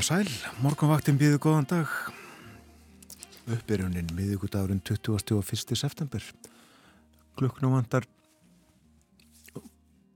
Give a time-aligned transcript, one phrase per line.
[0.00, 0.30] Og sæl,
[0.64, 1.90] morgunvaktin býðu góðan dag.
[3.52, 5.76] Uppbyrjunin miðugudagurinn 21.
[5.76, 6.24] september.
[7.36, 8.06] Klukknum vandar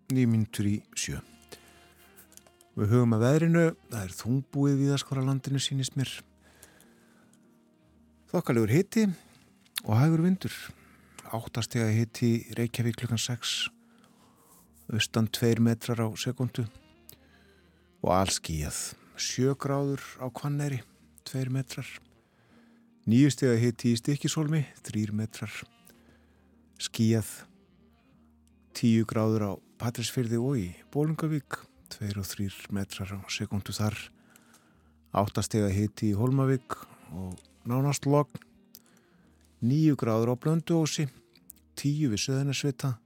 [0.08, 1.20] nýmintur í sjö.
[2.80, 6.16] Við hugum að veðrinu, það er þungbúið við að skora landinu sínist mér.
[8.32, 9.06] Þokkalegur hitti
[9.84, 10.60] og hægur vindur.
[11.28, 13.56] Áttastega hitti Reykjavík klukkan 6,
[14.96, 16.70] austan 2 metrar á sekundu
[18.00, 20.80] og allskíjað sjögráður á Kvanneri,
[21.26, 21.86] tveir metrar.
[23.04, 25.52] Nýjustega hitti í Stikisólmi, þrýr metrar.
[26.80, 27.28] Skíjað,
[28.74, 31.60] tíu gráður á Patrísfyrði og í Bólungavík,
[31.92, 33.98] tveir og þrýr metrar á sekundu þar.
[35.14, 36.80] Áttastega hitti í Holmavík
[37.14, 38.42] og nánast logn.
[39.64, 41.06] Níu gráður á Blönduósi,
[41.78, 42.96] tíu við Söðunarsvita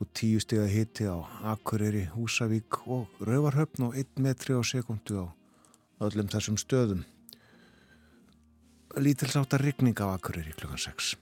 [0.00, 1.20] og tíu steg að hiti á
[1.52, 5.26] Akureyri, Húsavík og Rauvarhöfn og 1 metri á sekundu á
[6.00, 7.04] öllum þessum stöðum.
[8.96, 11.14] Lítilsáttar rigning á Akureyri klukkan 6.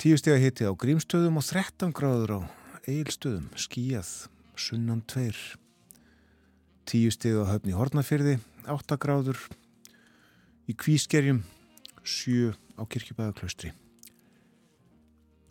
[0.00, 2.40] Tíu steg að hiti á Grímstöðum og 13 gráður á
[2.88, 5.32] Eilstöðum, skíjað, sunnan 2.
[6.88, 8.36] Tíu steg að höfni Hortnafyrði,
[8.70, 9.40] 8 gráður.
[10.70, 11.42] Í Kvískerjum,
[12.04, 13.72] 7 á Kirkjubæðaklaustri.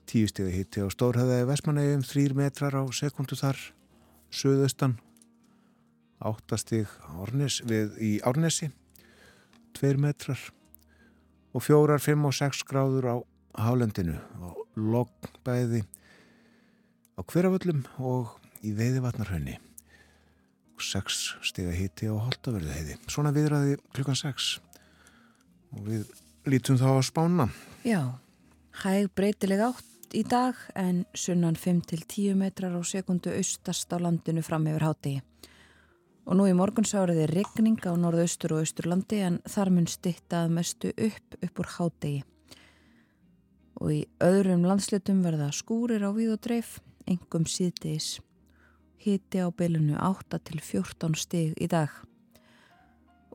[0.06, 3.58] Tíu stegi hitti á Stórhæðaði Vestmanægum, þrýr metrar á sekundu þar,
[4.30, 5.00] söðaustan,
[6.22, 6.92] áttastig
[7.66, 8.70] við í Árnesi,
[9.74, 10.40] tveir metrar.
[11.56, 13.16] Og fjórar, fimm og sex gráður á
[13.66, 14.18] Hálendinu.
[14.44, 15.86] Og lognbæði
[17.16, 19.56] á hverjaföllum og í veiðivatnarhönni
[20.76, 23.00] og sex stegi hitti á Holtaverðu heiði.
[23.08, 24.58] Svona viðraði klukkan sex.
[25.72, 26.06] Og við
[26.52, 27.50] lítum þá að spána.
[27.88, 28.02] Já,
[28.84, 34.68] hæg breytileg átt í dag en sunnan 5-10 metrar á sekundu austast á landinu fram
[34.68, 35.22] yfir hátegi.
[36.26, 40.92] Og nú í morgunsárið er regning á norðaustur og austurlandi en þar mun stittað mestu
[40.94, 42.24] upp upp úr hátegi.
[43.82, 48.20] Og í öðrum landslutum verða skúrir á víð og dreif, engum síðdeis.
[49.02, 51.90] Hiti á bylunu 8 til 14 stig í dag.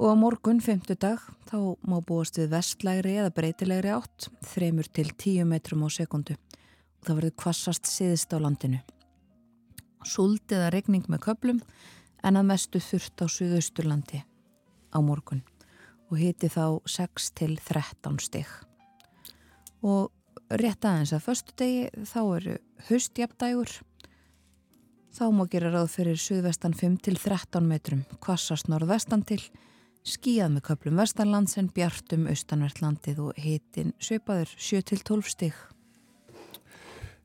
[0.00, 1.20] Og á morgun, femtu dag,
[1.50, 6.38] þá má búast við vestlægri eða breytilegri átt, þremur til 10 metrum á sekundu
[7.06, 8.80] það verður kvassast siðist á landinu.
[10.06, 11.60] Súld eða regning með köplum
[12.24, 14.22] en að mestu þurft á Suðausturlandi
[14.92, 15.42] á morgun
[16.10, 18.48] og hiti þá 6 til 13 stig.
[19.80, 20.10] Og
[20.50, 22.56] rétt aðeins að förstu degi þá eru
[22.88, 23.72] höstjapdægur.
[25.10, 29.40] Þá má gera ráð fyrir Suðvestan 5 til 13 metrum, kvassast norðvestan til,
[30.06, 35.56] skíjað með köplum vestanlands en bjartum austanvertlandið og hitin söpaður 7 til 12 stig.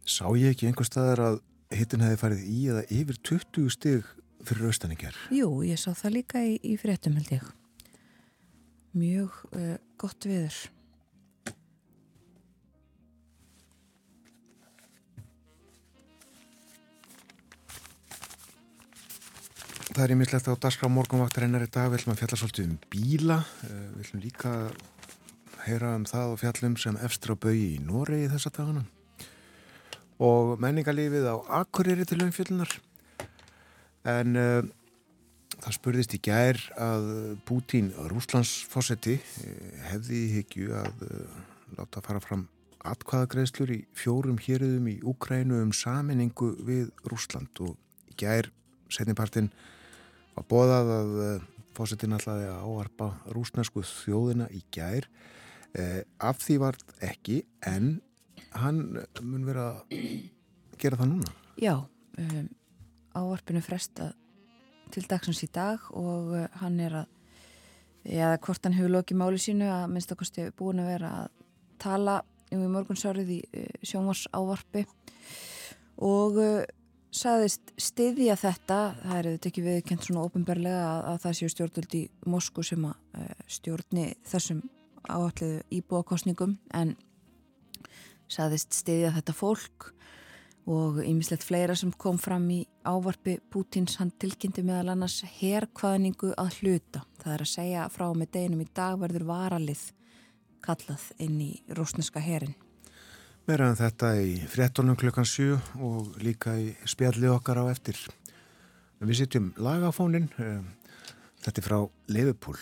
[0.05, 1.35] Sá ég ekki einhver staðar að
[1.73, 4.09] hittin hefði farið í eða yfir 20 stig
[4.45, 5.17] fyrir austaningar?
[5.33, 7.47] Jú, ég sá það líka í, í fréttum held ég.
[8.93, 10.59] Mjög uh, gott viður.
[19.95, 21.89] Það er ímislegt á dagskrá morgunvaktarinnar í dag.
[21.89, 23.39] Við ætlum að fjalla svolítið um bíla.
[23.65, 28.29] Við ætlum líka að heyra um það og fjallum sem efstur á baui í Noregi
[28.35, 28.85] þessa dagana
[30.23, 32.71] og menningarlífið á Akureyri til umfjöldunar
[34.07, 34.61] en uh,
[35.59, 37.07] það spurðist í gær að
[37.47, 41.39] Bútín Rúslandsfossetti eh, hefði í hyggju að uh,
[41.79, 42.45] láta fara fram
[42.85, 47.73] atkvaðagreðslur í fjórum héruðum í Úkrænu um saminningu við Rúsland og
[48.11, 48.51] í gær
[48.93, 49.49] setnipartin
[50.35, 55.09] var bóðað að uh, fossettin ætlaði að áarpa rúsnarsku þjóðina í gær.
[56.23, 57.97] Af því var ekki en
[58.59, 58.81] hann
[59.21, 59.95] mun vera að
[60.81, 61.33] gera það núna?
[61.61, 61.75] Já,
[62.19, 62.47] um,
[63.15, 64.11] ávarpinu fresta
[64.93, 67.11] til dagsins í dag og uh, hann er að
[68.05, 71.43] já, hvort hann hefur lokið máli sínu að minnst okkarstu búin að vera að
[71.81, 72.21] tala
[72.53, 74.85] um morgunsárið í uh, sjónvars ávarpi
[76.03, 76.61] og uh,
[77.15, 81.95] saðist stiðja þetta, það er þetta ekki viðkent svona ofinberlega að, að það séu stjórnvöld
[81.95, 84.65] í Moskú sem að stjórni þessum
[85.07, 86.95] áalliðu íbúakostningum en
[88.31, 89.91] saðist stiðja þetta fólk
[90.65, 96.59] og ýmislegt fleira sem kom fram í ávarpi Pútins hann tilkynnti meðal annars herrkvaðningu að
[96.59, 97.03] hluta.
[97.21, 99.83] Það er að segja frá með deginum í dag verður varalið
[100.65, 102.55] kallað inn í rúsneska herin.
[103.45, 107.99] Verðan þetta í frettunum klukkan 7 og líka í spjallið okkar á eftir.
[109.05, 110.63] Við sitjum lagafónin, eh,
[111.45, 111.79] þetta er frá
[112.09, 112.57] Leifupól.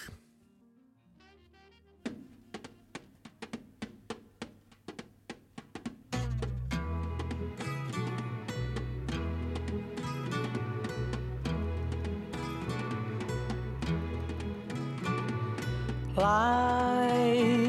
[16.24, 17.60] Life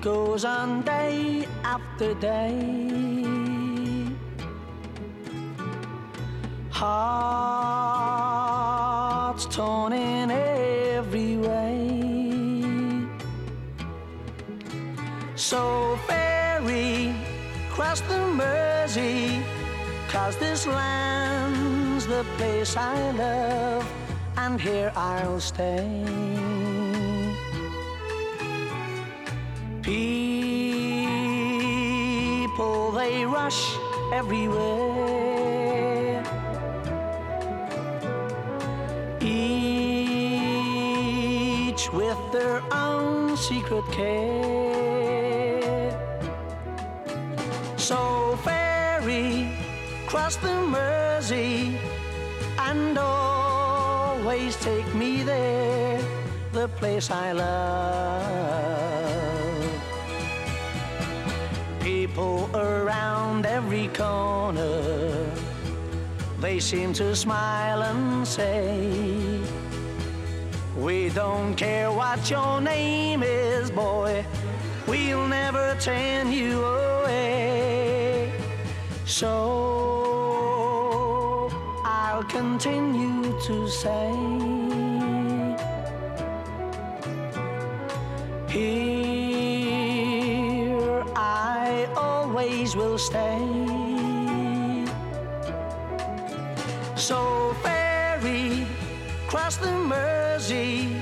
[0.00, 2.54] goes on day after day.
[6.70, 7.06] Hearts
[9.46, 11.88] torn in every way.
[15.34, 17.16] So ferry
[17.70, 19.42] cross the Mersey,
[20.06, 23.84] cause this land's the place I love,
[24.36, 26.83] and here I'll stay.
[29.84, 30.00] People,
[32.92, 33.76] they rush
[34.14, 34.64] everywhere.
[39.20, 40.14] Each
[41.92, 44.30] with their own secret care.
[47.76, 49.50] So ferry,
[50.06, 51.78] cross the Mersey,
[52.58, 56.00] and always take me there,
[56.52, 58.93] the place I love.
[62.14, 65.28] People around every corner,
[66.38, 69.40] they seem to smile and say,
[70.76, 74.24] We don't care what your name is, boy,
[74.86, 78.32] we'll never turn you away.
[79.06, 79.50] So
[81.84, 84.63] I'll continue to say,
[93.04, 94.86] stay.
[96.96, 98.66] So ferry,
[99.28, 100.96] cross the Mersey,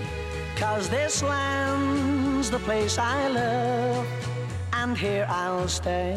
[0.57, 4.07] cause this land's the place I love,
[4.73, 6.17] and here I'll stay.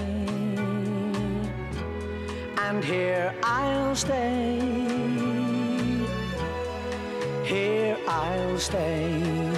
[2.66, 4.60] And here I'll stay.
[7.46, 9.55] Here I'll stay.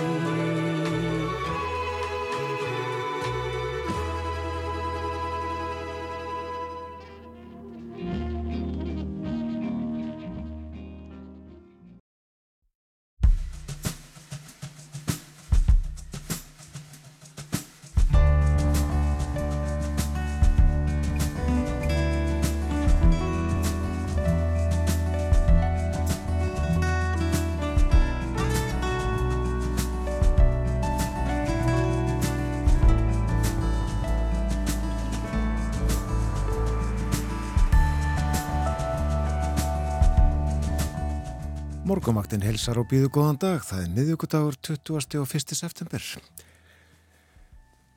[42.07, 43.63] Morgumaktin helsar og býðu góðan dag.
[43.67, 45.17] Það er miðugudagur 20.
[45.19, 45.49] og 1.
[45.59, 46.05] september.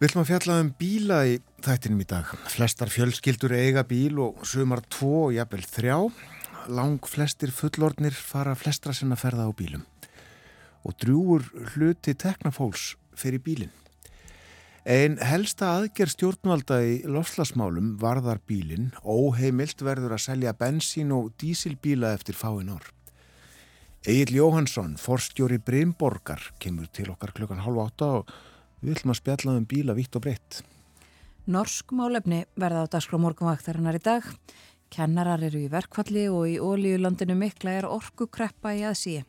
[0.00, 2.32] Við ætlum að fjalla um bíla í þættinum í dag.
[2.50, 5.94] Flestar fjölskyldur eiga bíl og sumar tvo og jafnvel þrjá.
[6.74, 9.86] Lang flestir fullordnir fara flestra sinna ferða á bílum.
[10.82, 13.74] Og drúur hluti teknafólks fyrir bílinn.
[14.90, 18.90] Einn helsta aðgerð stjórnvalda í lofslagsmálum varðar bílinn.
[19.06, 22.96] Óheimilt verður að selja bensín og dísilbíla eftir fáin ár.
[24.00, 28.30] Egil Jóhansson, forstjóri Brynborgar, kemur til okkar klukkan halv átta og
[28.80, 30.62] við ætlum að spjalla um bíla vitt og breytt.
[31.44, 34.24] Norsk málefni verða á dagskrá morgunvaktarinnar í dag.
[34.88, 39.26] Kennarar eru í verkvalli og í ólíulandinu mikla er orku kreppa í aðsíi.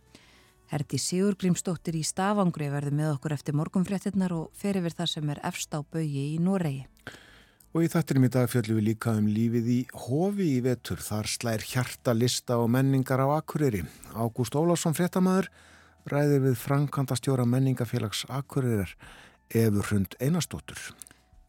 [0.72, 5.36] Herdi Sigur Grímsdóttir í Stafangri verður með okkur eftir morgunfréttinnar og fer yfir það sem
[5.36, 6.86] er efst á baui í Noregi.
[7.72, 11.00] Og í þættinum í dag fjöldum við líka um lífið í hofi í vetur.
[11.00, 13.86] Þar slær hjarta lista og menningar á Akureyri.
[14.12, 15.48] Ágúst Ólásson fréttamaður
[16.12, 18.92] ræðir við Frankanda stjóra menningafélags Akureyrar
[19.48, 20.80] Efur Hrund Einastóttur.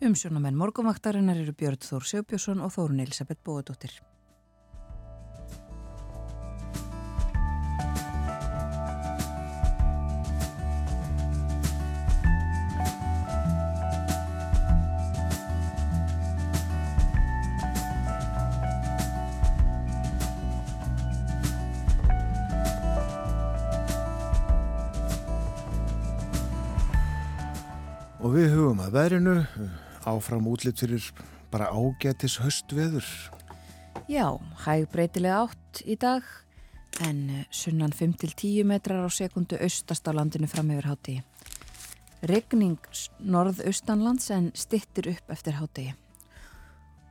[0.02, 3.98] Umsjónamenn morgunvaktarinnar eru Björn Þór Sjóbjörnsson og Þórun Elisabeth Bóðadóttir.
[28.92, 29.34] Að verinu
[30.04, 31.04] áfram útlitt fyrir
[31.48, 33.06] bara ágætis höstveður.
[34.04, 36.26] Já, hæg breytilega átt í dag
[37.00, 41.16] en sunnan 5-10 metrar á sekundu austast á landinu fram yfir hátti.
[42.28, 42.76] Regning
[43.18, 45.88] norð-austanlands en stittir upp eftir hátti.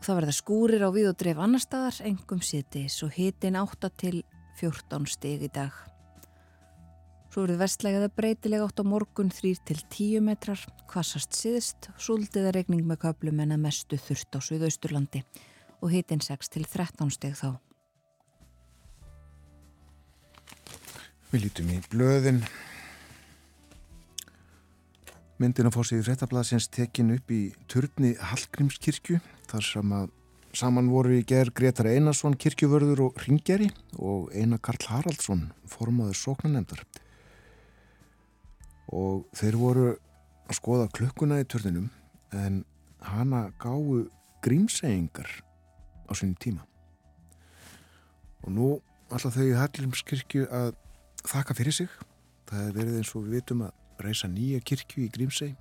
[0.06, 4.22] Það verða skúrir á við og dreif annar staðar, engum síðdeis og hitin 8 til
[4.62, 5.74] 14 stig í dag.
[7.32, 10.60] Svo verður vestlægaða breytilega átt á morgun 3 til 10 metrar,
[10.92, 15.22] kvassast síðist, súldiða regning með köplum en að mestu þurft á Suðausturlandi
[15.80, 17.56] og hitin 6 til 13 steg þá.
[21.32, 22.42] Við lítum í blöðin.
[25.40, 30.12] Myndin að fórsíði frettablasins tekin upp í turni Hallgrímskirkju þar sem að
[30.52, 36.84] saman voru í ger Gretar Einarsson kirkjuvörður og ringjari og Einar Karl Haraldsson formaður sóknanemdar
[38.92, 41.90] og þeir voru að skoða klukkuna í turninum
[42.36, 42.64] en
[43.02, 44.06] hana gáu
[44.44, 45.30] grímseyingar
[46.08, 46.66] á sínum tíma.
[48.44, 48.70] Og nú
[49.12, 50.74] alltaf þau í Hallgrímskirkju að
[51.28, 51.90] þakka fyrir sig.
[52.50, 55.52] Það hefur verið eins og við vitum að reysa nýja kirkju í Grímsey.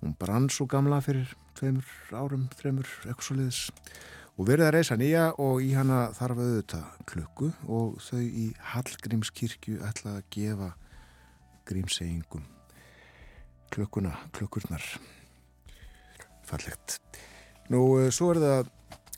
[0.00, 3.62] Hún brann svo gamla fyrir tveimur árum, þreimur, eitthvað svo leiðis
[4.34, 7.50] og verið að reysa nýja og í hana þarf auðvitað klukku.
[7.66, 10.70] Og þau í Hallgrímskirkju ætla að gefa
[11.68, 12.44] grímseyingum.
[13.74, 14.84] Klukkuna, klukkurnar.
[16.44, 16.98] Fallegt.
[17.72, 18.72] Nú eh, svo er það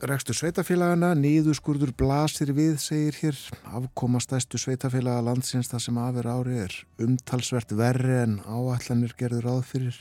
[0.07, 3.39] rekstur sveitafélagana, nýðuskurður blasir við, segir hér.
[3.79, 9.99] Afkoma stæstu sveitafélaga landsins það sem afir ári er umtalsvert verri en áallanir gerður áðfyrir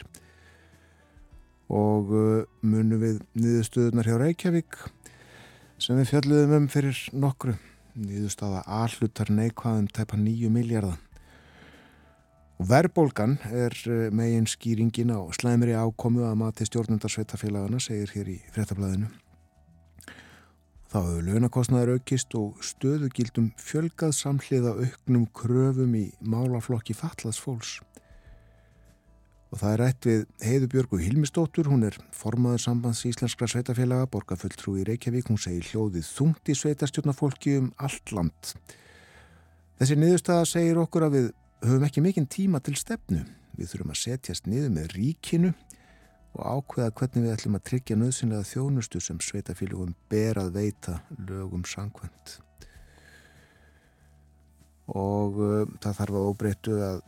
[1.72, 4.78] og uh, munum við nýðustöðunar hjá Reykjavík
[5.82, 7.56] sem við fjalluðum um fyrir nokkru.
[7.96, 11.00] Nýðustáða allutar neikvæðum tæpa nýju miljardar
[12.56, 18.40] og verðbólgan er uh, megin skýringin á slæmri ákomu að mati stjórnundarsveitafélagana segir hér í
[18.56, 19.12] frettablaðinu
[20.96, 27.74] Þá hefur launakostnaður aukist og stöðugildum fjölgað samhliða auknum kröfum í málaflokki fallaðs fólks.
[29.52, 34.86] Og það er rætt við Heiðubjörgu Hilmistóttur, hún er formaður sambands íslenskra sveitafélaga, borgarfulltrú í
[34.88, 38.56] Reykjavík, hún segir hljóðið þungt í sveitastjórnafólki um allt land.
[39.82, 41.32] Þessi niðurstaða segir okkur að við
[41.69, 43.24] höfum ekki mikinn tíma til stefnu.
[43.55, 45.51] Við þurfum að setjast niður með ríkinu
[46.36, 50.98] og ákveða hvernig við ætlum að tryggja nöðsynlega þjónustu sem sveitafélagum ber að veita
[51.29, 52.39] lögum sangkvæmt.
[54.91, 57.00] Og uh, það þarf að óbreytu að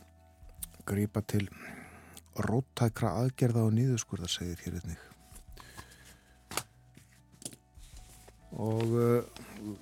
[0.88, 1.44] grýpa til
[2.48, 5.04] róttækra aðgerða á nýðuskurðar, segir hér einnig.
[8.56, 9.76] Og uh,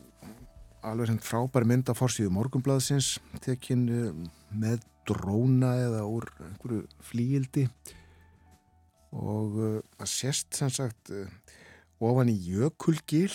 [0.87, 3.17] alveg sem frábær mynd af fórsíðu morgumblaðsins
[3.47, 4.11] tekinn uh,
[4.55, 7.67] með dróna eða úr einhverju flíildi
[9.17, 11.29] og uh, að sérst sem sagt uh,
[12.03, 13.33] ofan í jökulgil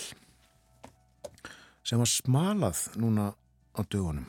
[1.82, 3.32] sem var smalað núna
[3.74, 4.26] á dögunum.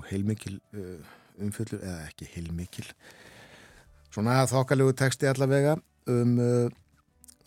[0.00, 0.98] Og heilmikil uh,
[1.42, 2.86] umfjöllur, eða ekki heilmikil
[4.12, 5.78] svona þokkalegu texti allavega
[6.12, 6.34] um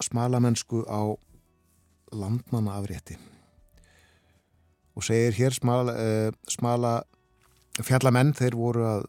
[0.02, 1.14] smalamennsku á
[2.16, 3.18] landmanna afrétti
[4.96, 5.94] og segir hér smala,
[6.50, 6.96] smala
[7.84, 9.02] Fjallamenn þeir voru að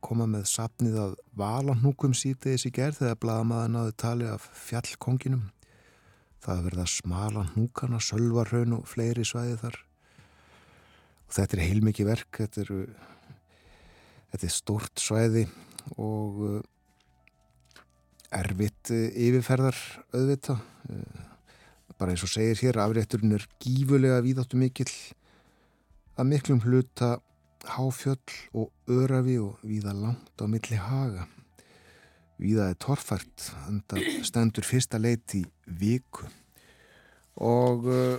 [0.00, 5.42] koma með sapnið að valanúkum sítiðis í gerð þegar bladamaður náðu tali af fjallkonginum.
[6.44, 9.76] Það verða smala núkana, sölvarhaun og fleiri svæði þar.
[11.28, 12.72] Og þetta er heilmikið verk, þetta er,
[14.32, 15.44] þetta er stort svæði
[16.00, 16.56] og uh,
[18.40, 19.82] erfitt uh, yfirferðar
[20.16, 20.56] auðvita.
[20.88, 21.20] Uh,
[22.00, 24.88] bara eins og segir hér, afrétturinn er gífulega víðáttu mikill
[26.16, 27.18] að miklum hluta
[27.68, 31.26] háfjöll og örafi og víða langt á milli haga.
[32.38, 33.50] Víða er torfært,
[34.26, 36.26] stendur fyrsta leit í viku
[37.38, 38.18] og uh,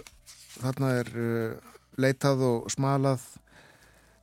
[0.60, 3.24] þarna er uh, leitað og smalað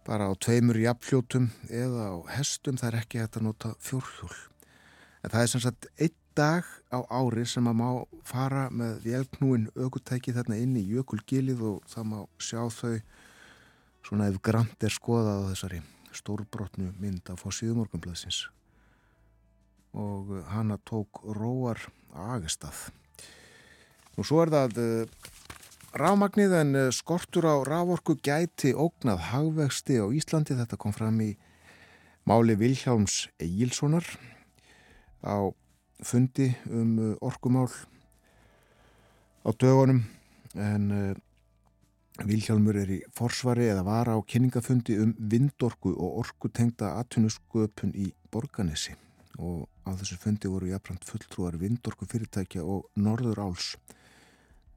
[0.04, 4.34] bara á tveimur jafnfljótum eða á hestum, það er ekki hægt að nota fjórhjól.
[5.22, 7.88] En það er sem sagt einn dag á ári sem að má
[8.24, 12.94] fara með vélknúin aukutæki þarna inn í jökulgilið og það má sjá þau
[14.06, 15.82] svona ef grant er skoðað á þessari
[16.12, 18.46] stórbrotnu mynd af fórsíðu morgunblæðsins
[19.92, 21.80] og hana tók róar
[22.12, 22.88] agestað.
[24.16, 25.30] Og svo er það eh,
[25.96, 30.56] rámagnið en uh, skortur á rávorku gæti ógnað hagvexti á Íslandi.
[30.56, 31.34] Þetta kom fram í
[32.28, 34.06] máli Vilhjáms Egilsonar
[35.20, 35.52] á
[36.02, 37.68] fundi um orkumál
[39.44, 40.04] á dögunum.
[40.56, 40.88] En
[42.20, 48.92] Vilhjálmur er í forsvari eða var á kynningafundi um vindorku og orkutengda atvinnusköpun í Borganesi
[49.40, 53.72] og á þessu fundi voru jafnframt fulltrúar vindorku fyrirtækja og Norður Áls.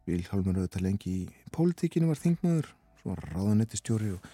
[0.07, 4.31] Vilhjálmur auðvitað lengi í pólitíkinu var þingmaður, svo var ráðanettistjóri og,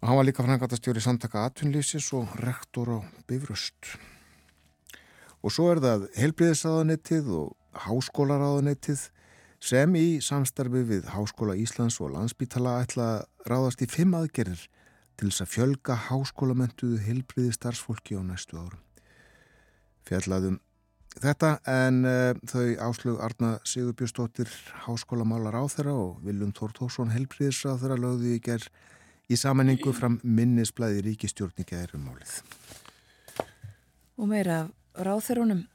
[0.00, 2.98] og hann var líka frangatastjóri samtaka atvinnlýsis og rektor á
[3.28, 3.98] Bifröst.
[5.44, 9.04] Og svo er það helbriðisráðanettið og háskólaráðanettið
[9.58, 14.68] sem í samstarfi við Háskóla Íslands og Landsbítala ætla að ráðast í fimm aðgerðir
[15.18, 18.82] til þess að fjölga háskólamentuðu hilbriði starfsfólki á næstu árum.
[20.06, 20.60] Fjallaðum
[21.18, 24.50] þetta en uh, þau áslög Arna Sigurbjörnsdóttir
[24.86, 28.68] háskólamálar á þeirra og Viljum Þórtórsson helbriðis á þeirra lögðu í gerð
[29.28, 32.38] í samanningu fram minnisblæði ríkistjórninga erum málið.
[34.18, 35.66] og meira ráþerunum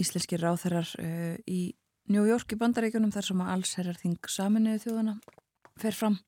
[0.00, 1.74] íslenski ráþerar uh, í
[2.10, 5.14] New York í bandaríkunum þar sem að allsherjar þing saminuðu þjóðana
[5.80, 6.18] fer fram.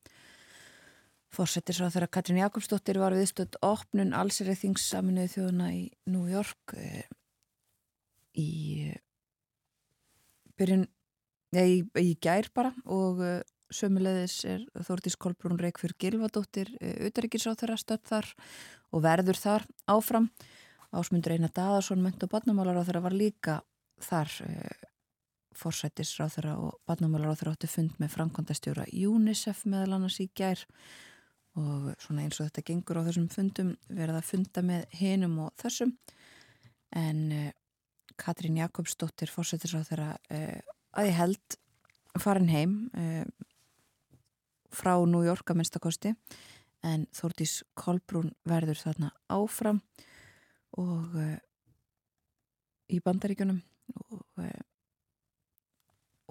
[1.35, 6.77] Fórsetis á þeirra Katrín Jakobsdóttir var viðstöld opnun allsherjar þing saminuðu þjóðana í New York
[6.79, 7.03] uh,
[8.39, 8.51] í
[8.93, 9.01] uh,
[10.55, 10.87] byrjun
[11.57, 13.25] ja, í, gær bara og
[13.75, 18.31] sömulegðis er Þórtís Kolbrún Reykjörg Gilvadóttir þeirra stödd þar
[18.95, 20.31] og verður þar áfram.
[20.95, 23.57] Ásmundur Einar Daðarsson, ment og badnamálar á þeirra var líka
[23.99, 24.31] þar
[25.59, 30.63] forsættisráð þeirra og badnamálar á þeirra átti fund með framkvæmdastjóra UNICEF meðal annars í gær.
[31.59, 35.53] Og svona eins og þetta gengur á þessum fundum verða að funda með hinum og
[35.63, 35.95] þessum.
[36.99, 37.51] En uh,
[38.19, 41.59] Katrín Jakobsdóttir forsættisráð þeirra uh, að ég held
[42.23, 42.75] farin heim
[44.71, 46.13] frá New York að minnstakosti
[46.87, 49.81] en Þórtís Kolbrún verður þarna áfram
[50.79, 51.17] og
[52.95, 53.61] í bandaríkunum
[53.95, 54.23] og,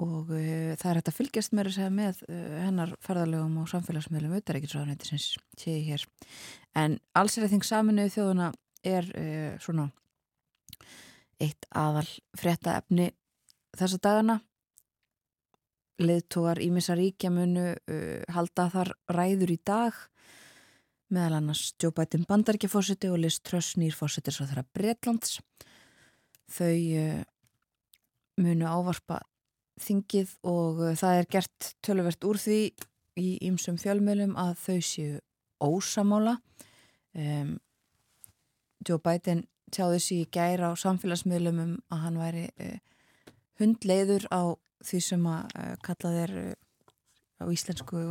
[0.04, 2.22] og uh, það er hægt að fylgjast með, með
[2.60, 5.28] hennar ferðalögum og samfélagsmiðlum auðaríkisraðanættisins
[5.60, 6.08] sé ég hér.
[6.78, 9.08] En alls er að þing saminuðu þjóðuna er
[9.64, 9.88] svona
[11.40, 13.06] eitt aðal frétta efni
[13.78, 14.42] þessa dagana
[16.04, 17.70] leðtógar Ímissa Ríkjamunu
[18.34, 19.96] halda þar ræður í dag.
[21.14, 25.38] Meðal annars Joe Biden bandaríkjafósiti og Liz Truss nýrfósitir svo þeirra Breitlands.
[26.50, 27.22] Þau uh,
[28.42, 29.22] munu ávarpa
[29.82, 32.60] þingið og uh, það er gert töluvert úr því
[33.20, 35.20] í ýmsum fjölmjölum að þau séu
[35.64, 36.38] ósamála.
[37.14, 37.58] Um,
[38.84, 42.78] Joe Biden tjáði sér í gæra á samfélagsmiðlum um að hann væri uh,
[43.62, 44.42] hundleiður á
[44.84, 45.54] því sem að
[45.86, 46.34] kallað er
[47.40, 48.02] á íslensku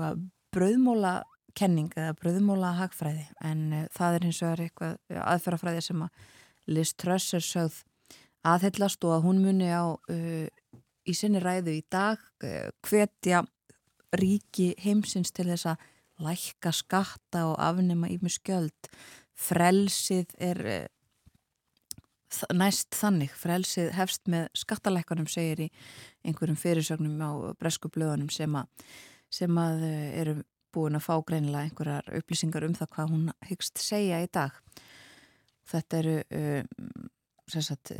[0.55, 1.19] bröðmóla
[1.59, 6.31] kenning eða bröðmóla hagfræði en uh, það er eins og er eitthvað aðferðafræði sem að
[6.73, 7.83] Liz Truss er sögð
[8.47, 10.47] aðhellast og að hún muni á uh,
[11.09, 13.43] í sinni ræðu í dag uh, hvetja
[14.19, 15.89] ríki heimsins til þess að
[16.23, 18.91] lækka skatta og afnema í mjög skjöld
[19.43, 20.61] frelsið er
[22.55, 25.69] næst þannig frelsið hefst með skattalækkanum segir í
[26.27, 28.57] einhverjum fyrirsögnum á bresku blöðunum sem
[29.33, 30.35] sem að eru
[30.73, 34.57] búin að fá greinilega einhverjar upplýsingar um það hvað hún hyggst segja í dag.
[35.69, 36.17] Þetta eru
[37.53, 37.93] sagt,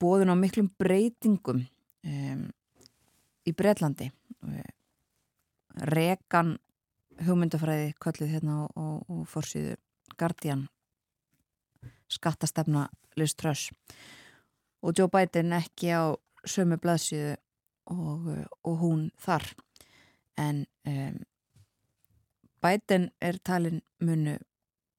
[0.00, 1.64] bóðun á miklum breytingum
[2.06, 2.48] um,
[3.46, 4.10] í Breitlandi.
[5.90, 6.56] Rekan
[7.26, 9.76] hugmyndafræði kallið hérna og, og fórsýðu
[10.18, 10.66] Guardian
[12.10, 13.70] skattastefna Liz Truss
[14.82, 16.16] og Joe Biden ekki á
[16.48, 17.36] sömu blaðsíðu
[17.92, 18.30] og,
[18.64, 19.44] og hún þar
[20.40, 21.20] en um,
[22.60, 24.36] Biden er talin munu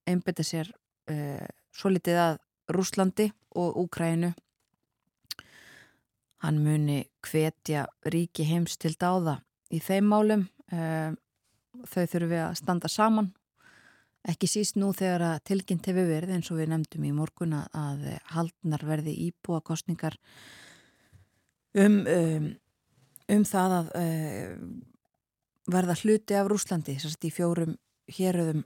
[0.09, 0.69] einbeta sér
[1.09, 2.39] uh, svo litið að
[2.71, 3.27] Rúslandi
[3.59, 4.31] og Úkrænu.
[6.41, 9.39] Hann muni hvetja ríki heims til dáða
[9.71, 10.47] í þeim málum.
[10.71, 11.13] Uh,
[11.85, 13.29] þau þurfum við að standa saman.
[14.27, 18.03] Ekki síst nú þegar að tilkynnt hefur verið eins og við nefndum í morguna að
[18.35, 20.17] haldnar verði íbúa kostningar
[21.73, 22.51] um, um,
[23.33, 24.51] um það að uh,
[25.73, 27.73] verða hluti af Rúslandi sérst í fjórum
[28.11, 28.63] héröðum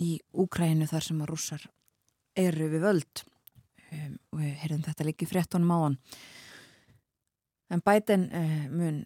[0.00, 1.64] í Úkrænu þar sem að rússar
[2.38, 5.98] eru við völd um, og við heyrðum þetta líka í frettunum áan
[7.70, 9.04] en bæten uh, eh, mun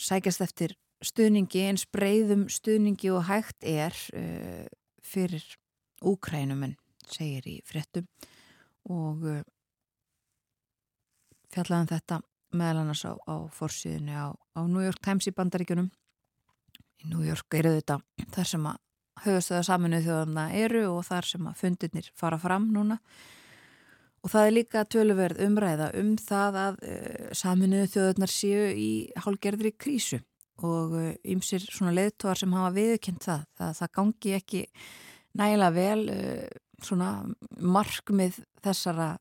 [0.00, 4.66] sækjast eftir stuðningi eins breyðum stuðningi og hægt er uh,
[5.04, 5.44] fyrir
[6.04, 6.76] Úkrænumenn
[7.08, 8.06] segir í frettum
[8.90, 9.42] og uh,
[11.54, 12.20] fjallaðan um þetta
[12.54, 15.90] meðal annars á, á fórsíðinu á, á New York Times í bandaríkunum
[17.02, 18.00] í New York eru þetta
[18.34, 18.80] þar sem að
[19.24, 22.98] höfustöða saminuð þjóðana eru og þar sem að fundirnir fara fram núna
[24.24, 29.74] og það er líka tölverð umræða um það að uh, saminuð þjóðanar séu í hálgerðri
[29.76, 30.20] krísu
[30.64, 34.62] og ymsir uh, svona leðtóar sem hafa viðkjönd það, það það gangi ekki
[35.34, 36.46] nægilega vel uh,
[36.84, 37.10] svona
[37.60, 39.14] markmið þessara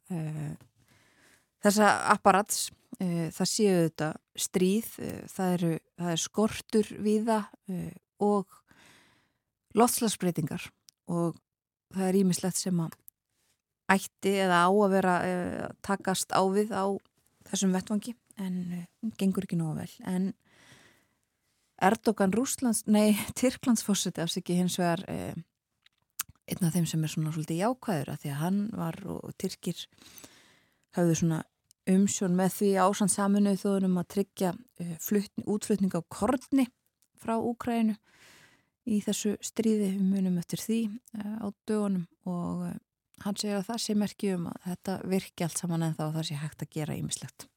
[1.63, 2.67] þessa apparats.
[3.01, 7.39] Eh, það séu þetta stríð, eh, það, eru, það er skortur viða
[7.71, 8.59] eh, og
[9.73, 10.67] loðslagsbreytingar
[11.09, 11.39] og
[11.95, 12.93] það er ímislegt sem að
[13.91, 15.15] ætti eða á að vera
[15.83, 16.85] takast ávið á
[17.49, 18.85] þessum vettvangi en
[19.19, 19.91] gengur ekki nógu vel.
[20.07, 20.31] En
[21.83, 25.33] Erdogan Rúslands, nei, Tyrklandsfósiti afsikki hins vegar eh,
[26.47, 29.83] einn af þeim sem er svona svolítið jákvæður að því að hann var og Tyrkir
[30.97, 31.41] hafðu svona
[31.89, 36.67] umsjón með því ásand saminuð þóðunum að tryggja uh, fluttn, útflutning á kortni
[37.19, 37.95] frá Úkrænu
[38.87, 39.93] í þessu stríði.
[39.97, 40.79] Við munum eftir því
[41.19, 42.77] uh, á dögunum og uh,
[43.21, 46.39] hann segir að það sé merkjum að þetta virki allt saman en þá það sé
[46.41, 47.47] hægt að gera ímislegt.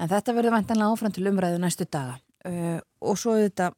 [0.00, 2.18] En þetta verður vantanlega áfram til umræðu næstu daga.
[2.40, 3.68] Uh, og svo þetta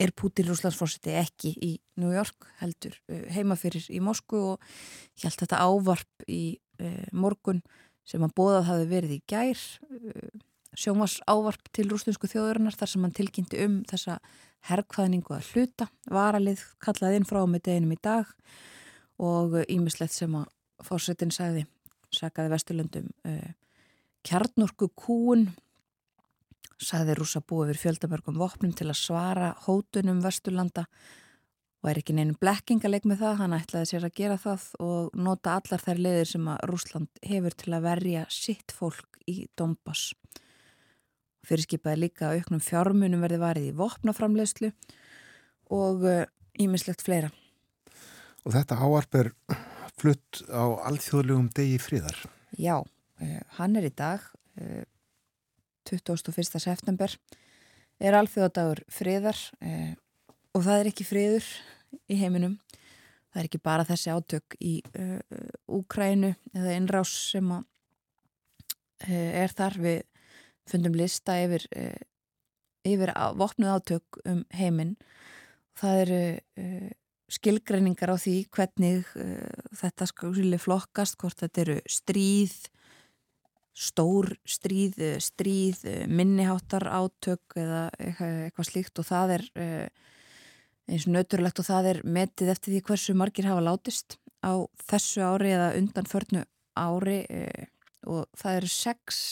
[0.00, 4.70] er Putin Rúslandsforsiti ekki í New York heldur uh, heima fyrir í Moskvu og
[5.20, 7.60] ég held þetta ávarp í uh, morgun
[8.08, 9.60] sem að bóðað hafi verið í gær
[10.72, 14.16] sjómas ávarp til rúslinsku þjóðurinnar þar sem hann tilkynnti um þessa
[14.70, 18.30] herrkvæðningu að hluta, varalið kallaði inn frá með deginum í dag.
[18.30, 18.81] og
[19.72, 20.48] ímislegt sem að
[20.82, 21.66] fórsetin sagði,
[22.12, 23.50] sagaði Vesturlundum uh,
[24.26, 25.50] kjarnorku kúun
[26.82, 30.86] sagði rúsa búið við fjöldamörgum vopnum til að svara hótunum Vesturlanda
[31.82, 35.56] og er ekki neina blekkingaleg með það, hann ætlaði sér að gera það og nota
[35.58, 40.12] allar þær leðir sem að Rúsland hefur til að verja sitt fólk í Dombas
[41.42, 44.70] Fyrirskipaði líka auknum fjármunum verði varið í vopnaframlegslu
[45.74, 46.04] og
[46.62, 47.30] ímislegt uh, fleira.
[48.42, 49.30] Og þetta áarp er
[50.00, 52.16] flutt á alþjóðlegum degi fríðar?
[52.58, 54.24] Já, uh, hann er í dag,
[54.60, 54.84] uh,
[55.88, 56.58] 21.
[56.62, 57.14] september,
[58.02, 59.92] er alþjóðadagur fríðar uh,
[60.52, 61.50] og það er ekki fríður
[62.10, 62.58] í heiminum.
[63.32, 64.74] Það er ekki bara þessi átök í
[65.72, 67.46] Úkrænu eða innrás sem
[69.08, 70.02] er þar við
[70.68, 72.00] fundum lista yfir, eh,
[72.84, 74.96] yfir vopnuð átök um heiminn.
[75.78, 76.22] Það eru
[77.32, 82.54] skilgreiningar á því hvernig uh, þetta skuli flokkast, hvort þetta eru stríð,
[83.72, 89.86] stór stríð, stríð, minniháttar átök eða eitthvað, slíkt og það er uh,
[90.92, 95.24] eins og nöturlegt og það er metið eftir því hversu margir hafa látist á þessu
[95.24, 96.44] ári eða undan förnu
[96.76, 97.22] ári
[98.08, 99.22] og það eru sex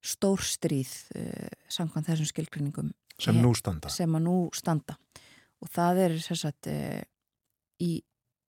[0.00, 3.90] stór stríð uh, samkvæmt þessum skilgrinningum sem nú standa.
[3.92, 4.96] sem að nú standa
[5.60, 7.02] og það er sagt, uh,
[7.80, 8.00] í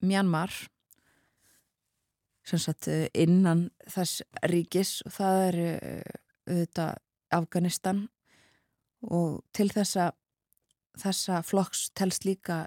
[0.03, 0.53] Mjanmar
[2.44, 5.01] sagt, uh, innan þess ríkis.
[5.07, 5.61] Og það er
[6.48, 6.98] auðvitað
[7.33, 8.07] Afganistan.
[9.03, 10.12] Og til þessa
[11.01, 12.66] þessa flokks telst líka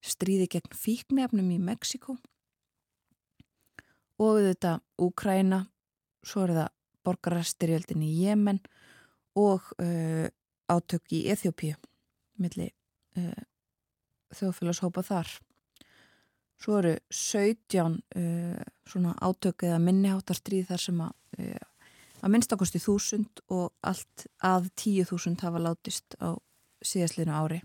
[0.00, 2.16] stríði gegn fíknefnum í Mexiko
[4.22, 5.60] og auðvitað Úkræna
[6.26, 6.70] svo er það
[7.06, 8.60] borgarastyrjöldin í Jemen
[9.38, 10.28] og uh,
[10.70, 11.74] átök í Eþjópíu
[12.42, 12.70] millir
[13.18, 13.42] uh,
[14.38, 15.32] þjóðfélagshópa þar.
[16.62, 21.90] Svo eru 17 uh, svona átök eða minniháttarstríð þar sem að, uh,
[22.22, 26.38] að minnstakosti þúsund og allt að tíu þúsund hafa látist á
[26.82, 27.60] síðastlinu ári.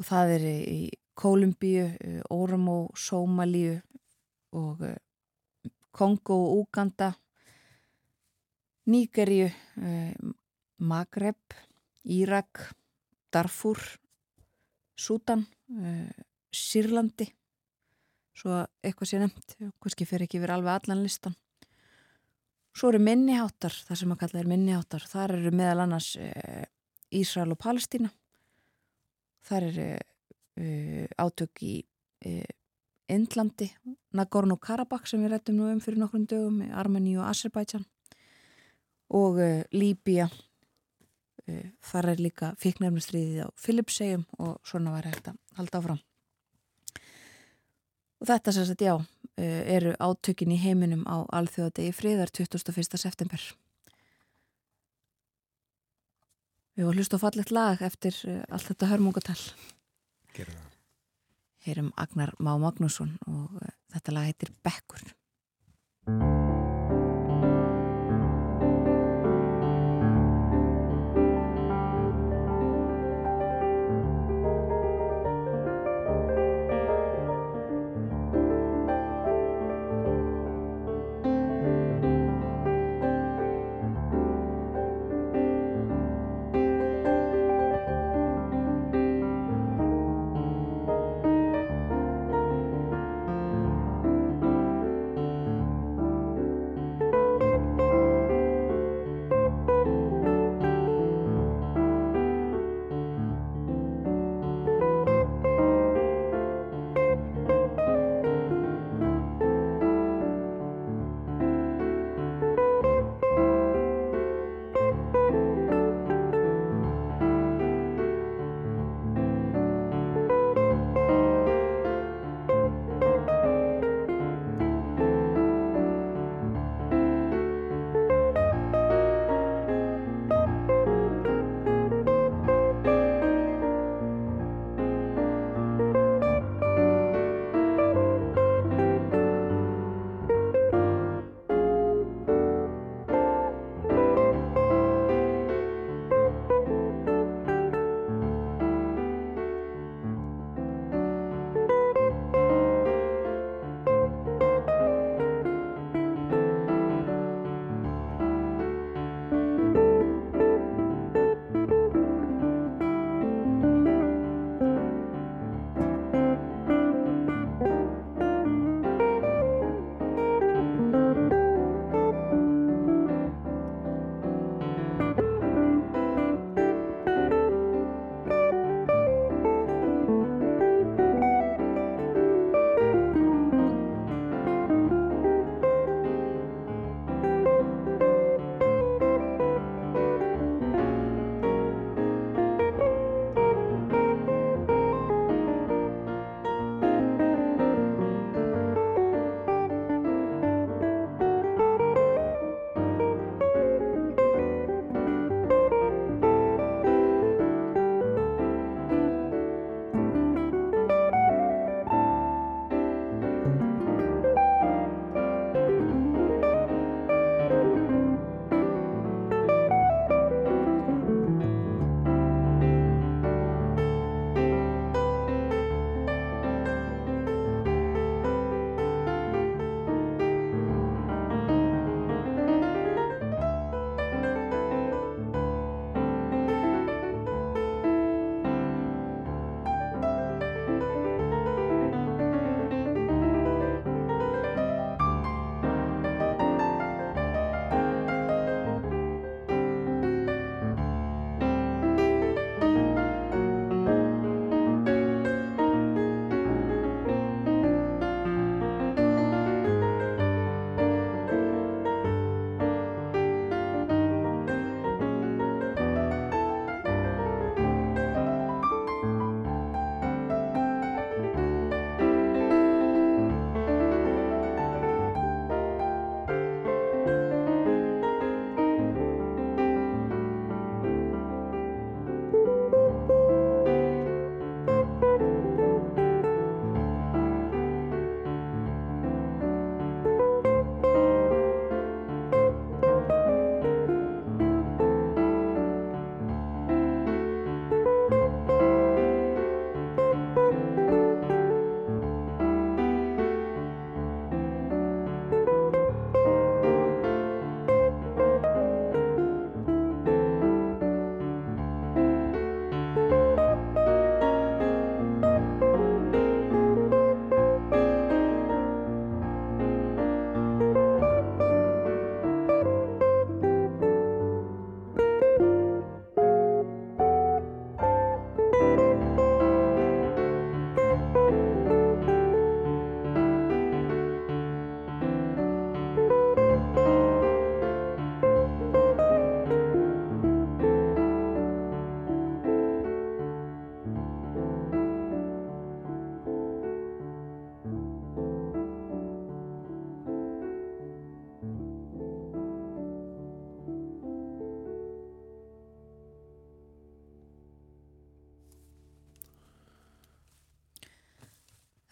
[0.00, 0.80] Og það er í
[1.20, 3.80] Kólumbíu, uh, Óramo, Sómalíu
[4.56, 4.86] og
[5.92, 7.12] Kongo og Úganda
[8.90, 10.14] Nýgerju, eh,
[10.78, 11.54] Magreb,
[12.04, 12.74] Írak,
[13.30, 13.78] Darfur,
[15.00, 15.46] Sútan,
[15.80, 16.10] eh,
[16.52, 17.30] Sýrlandi,
[18.36, 21.36] svo eitthvað sé nefnt, kannski fer ekki verið alveg allan listan.
[22.76, 26.66] Svo eru minniháttar, það sem að kalla er minniháttar, þar eru meðal annars eh,
[27.16, 28.10] Ísrael og Palestína,
[29.48, 29.88] þar eru
[30.60, 31.74] eh, átök í
[33.10, 33.70] Indlandi,
[34.14, 37.86] Nagorno-Karabakh sem við rættum nú um fyrir nokkrum dögum, Armeni og Azerbaijan.
[39.16, 39.40] Og
[39.72, 40.28] Líbia
[41.84, 46.00] þar er líka fikknefnustriðið á Filipsegjum og svona var þetta halda áfram.
[48.20, 49.04] Og þetta sem sagt já uh,
[49.40, 52.98] eru átökin í heiminum á alþjóðadegi friðar 21.
[53.00, 53.46] september.
[56.76, 58.16] Við varum hlust á fallet lag eftir
[58.48, 59.40] allt þetta hörmungatal.
[60.36, 60.70] Gerum það.
[61.60, 63.60] Heyrum Agnar Má Magnússon og
[63.92, 65.04] þetta lag heitir Bekkur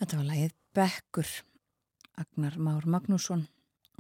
[0.09, 1.31] Þetta var lagið Bekkur,
[2.16, 3.42] Agnar Már Magnússon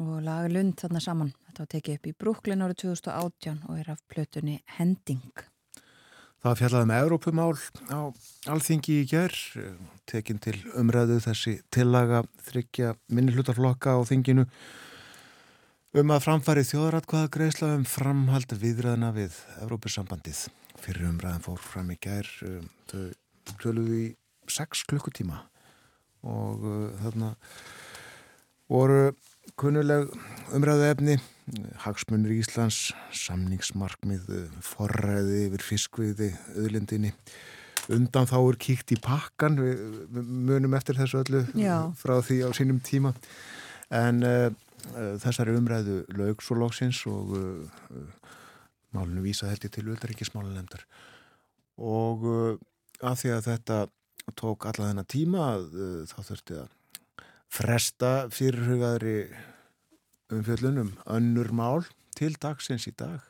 [0.00, 1.32] og laga Lund þarna saman.
[1.44, 5.42] Þetta var tekið upp í Brúklin árið 2018 og er af plötunni Hending.
[6.40, 7.58] Það fjallaði með um Európumál
[7.92, 8.00] á
[8.54, 9.36] alþingi í ger,
[10.08, 14.46] tekin til umræðu þessi tillaga þryggja minnilhutarflokka á þinginu
[15.92, 20.46] um að framfæri þjóðratkvæða greiðsla um framhald viðræðina við Európusambandið.
[20.80, 22.32] Fyrir umræðan fór fram í ger,
[22.88, 23.12] þau
[23.60, 24.10] töluðu í
[24.48, 25.44] 6 klukkutíma
[26.26, 27.32] og uh, þarna
[28.68, 29.02] voru
[29.58, 30.10] kunnuleg
[30.54, 31.18] umræðu efni
[31.84, 34.26] hagsmunir Íslands samningsmarkmið
[34.64, 37.14] forræði yfir fiskviði öðlindinni
[37.92, 41.88] undan þá er kíkt í pakkan við, við munum eftir þessu öllu Já.
[41.96, 43.14] frá því á sínum tíma.
[43.94, 44.48] En uh,
[44.92, 48.02] uh, þessari umræðu lög svo lóksins og uh,
[48.92, 50.84] málunum vísa held ég til auðaríkismálunemdar
[51.78, 52.24] og
[53.04, 53.76] að því að þetta
[54.36, 55.46] tók alla þennan tíma
[56.10, 56.74] þá þurfti að
[57.48, 59.16] fresta fyrirhugaðri
[60.32, 61.86] umfjöllunum önnur mál
[62.18, 63.22] til dagsins í dag.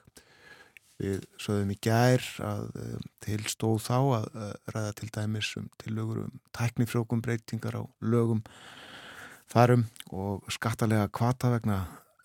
[0.99, 5.69] Við sögðum í gær að um, til stóð þá að, að ræða til dæmis um
[5.79, 8.43] tillögur um tæknifrjókum breytingar á lögum
[9.53, 11.85] þarum og skattalega kvata vegna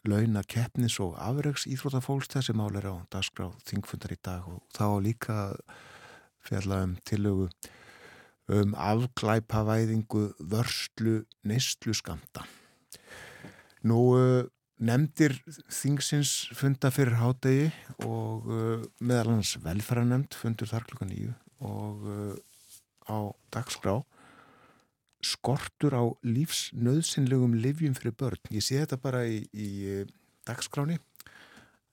[0.10, 4.88] launa keppnis og afreiks íþrótafólks þessi mál er á dagsgráð þingfundar í dag og þá
[5.06, 5.38] líka
[6.44, 7.52] fjalla um tillögu
[8.52, 12.44] um afklæpavæðingu vörslu neistlu skamta.
[13.88, 14.44] Nú uh,
[14.84, 15.38] nefndir
[15.72, 17.70] þingsins funda fyrir hádegi
[18.04, 21.32] og uh, meðal hans velferðarnemnd fundur þar klukka nýju
[21.64, 22.36] og uh,
[23.08, 24.02] á dagskrá
[25.24, 28.44] skortur á lífsnöðsynlegum livjum fyrir börn.
[28.52, 30.04] Ég sé þetta bara í, í
[30.44, 30.98] dagskráni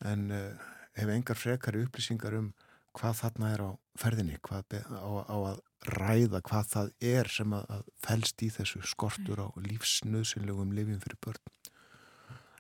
[0.03, 0.25] en
[0.99, 2.49] hef engar frekari upplýsingar um
[2.99, 3.71] hvað þarna er á
[4.03, 9.49] ferðinni, hvað á að ræða hvað það er sem að, fælst í þessu skortur á
[9.65, 11.41] lífsnöðsynlegum livjum fyrir börn.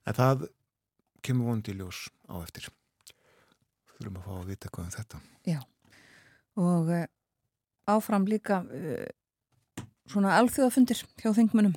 [0.08, 0.46] En það
[1.24, 2.70] kemur vondi í ljós á eftir.
[3.98, 5.20] Þurfum að fá að vita hvað um þetta.
[5.48, 5.60] Já,
[6.56, 7.04] og uh,
[7.92, 9.06] áfram líka uh,
[10.08, 11.76] svona alþjóðafundir hjá þingmunum.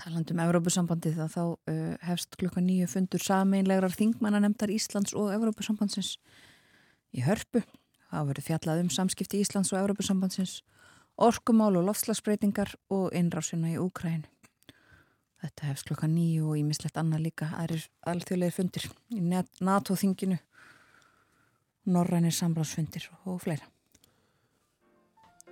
[0.00, 6.16] Talandum Evrópusambandið að þá uh, hefst klukka nýju fundur sameinlegar þingmannanemdar Íslands og Evrópusambandsins
[7.14, 7.62] í hörpu.
[8.10, 10.60] Það verður fjallað um samskipti Íslands og Evrópusambandsins,
[11.20, 14.24] orkumál og lofslagsbreytingar og innrásina í Úkræn.
[15.40, 17.48] Þetta hefst klokka nýju og ímislegt annað líka.
[17.62, 17.76] Er
[18.10, 20.40] alþjóðlega fundir í NATO-þinginu,
[21.90, 23.64] Norrænir samráðsfundir og fleira.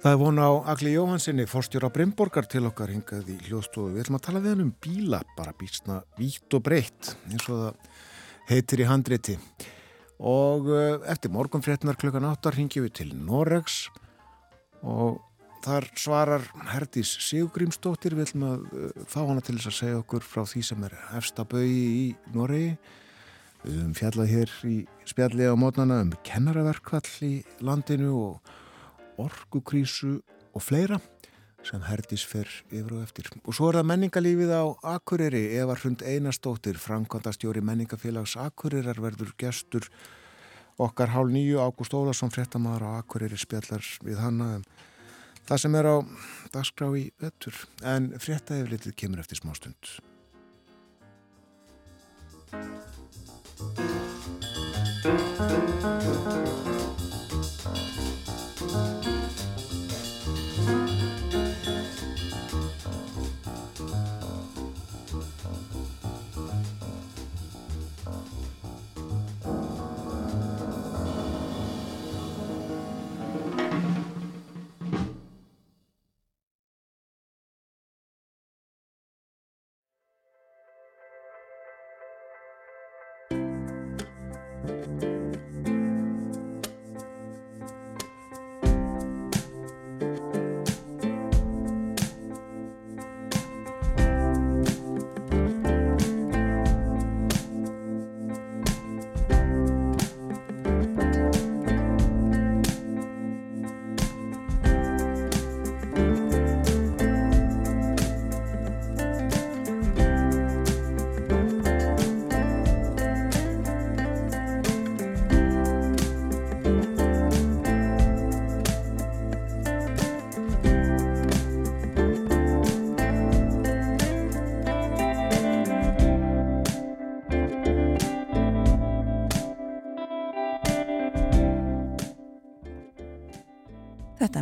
[0.03, 3.94] Það er vona á Agli Jóhansinni, forstjóra Brynborgar til okkar hingað í hljóðstofu.
[3.94, 7.64] Við ætlum að tala við hann um bíla, bara bísna vítt og breytt, eins og
[7.64, 7.97] það
[8.53, 9.38] heitir í handriti
[10.18, 13.87] og eh, eftir morgunfrétnar klukkan 8 ringjum við til Noregs
[14.83, 15.20] og
[15.62, 20.26] þar svarar Herdís Sigurgrímsdóttir við ætlum að eh, fá hana til þess að segja okkur
[20.26, 22.72] frá því sem er efstabögi í Noregi.
[23.64, 24.76] Við höfum fjallað hér í
[25.09, 28.52] spjalli á mótnana um kennaraverkvall í landinu og
[29.18, 30.20] orkukrísu
[30.54, 31.00] og fleira
[31.68, 33.28] sem herdis fyrr yfir og eftir.
[33.44, 35.44] Og svo er það menningalífið á Akureyri.
[35.61, 39.88] Eva Hrund Einarstóttir, framkvæmdastjóri menningafélags Akureyrar verður gestur
[40.81, 44.59] okkar hálf nýju Ágúst Ólarsson, frettamæðar á Akureyri spjallar við hanna.
[44.59, 44.87] Um
[45.48, 45.96] það sem er á
[46.54, 47.57] dagskrá í vettur.
[47.83, 49.98] En frettæðiflitið kemur eftir smá stund.
[55.09, 56.08] Música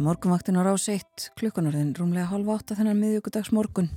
[0.07, 3.89] morgunvaktin á rás 1, klukkanarðin rúmlega halv átta þennan miðjögudags morgun.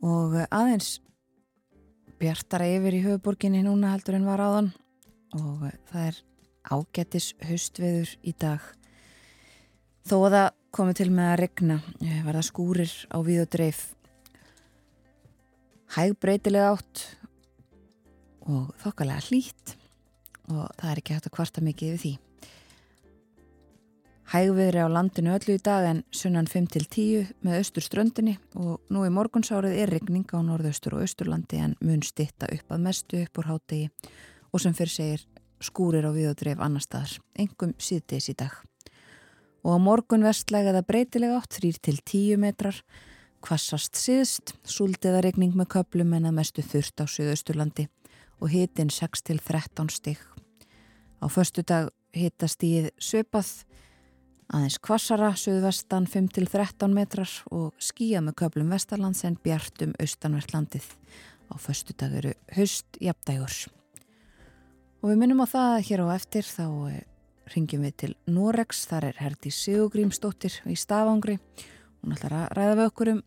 [0.00, 0.94] Og aðeins
[2.16, 4.70] bjartara yfir í höfuborginni núna heldur en var áðan
[5.36, 6.20] og það er
[6.64, 8.62] ágættis haustveður í dag.
[10.08, 13.50] Þó að það komi til með að regna, eh, var það skúrir á við og
[13.52, 13.82] dreif.
[15.92, 17.04] Hæg breytilega átt
[18.48, 19.76] og þokkalega hlýtt
[20.48, 22.14] og það er ekki hægt að kvarta mikið yfir því.
[24.28, 29.12] Hægviðri á landinu öllu í dag en sunnan 5-10 með austur ströndinni og nú í
[29.14, 33.48] morgunsárið er regning á norðaustur og austurlandi en mun stitta upp að mestu upp úr
[33.48, 33.86] hátegi
[34.52, 35.24] og sem fyrir segir
[35.64, 38.52] skúrir á viðodreif annar staðar, engum síðdeis í dag.
[39.64, 42.82] Og á morgun vestlega það breytilega átt 3-10 metrar,
[43.40, 47.88] kvassast síðst, súldiða regning með köplum en að mestu þurft á söðausturlandi
[48.44, 50.20] og hitin 6-13 stygg.
[51.16, 53.56] Á förstu dag hitast íð söpað
[54.48, 60.86] Aðeins kvassara, söðvestan 5-13 metrar og skýja með köplum vestarlands en bjartum austanvert landið.
[61.52, 63.66] Á förstu dag eru höst jafndægur.
[65.02, 67.04] Og við minnum á það að hér á eftir þá eh,
[67.52, 68.86] ringjum við til Norex.
[68.88, 71.36] Þar er Herdi Sigurgrímsdóttir í Stafangri.
[72.00, 73.22] Hún ætlar að ræða við okkur um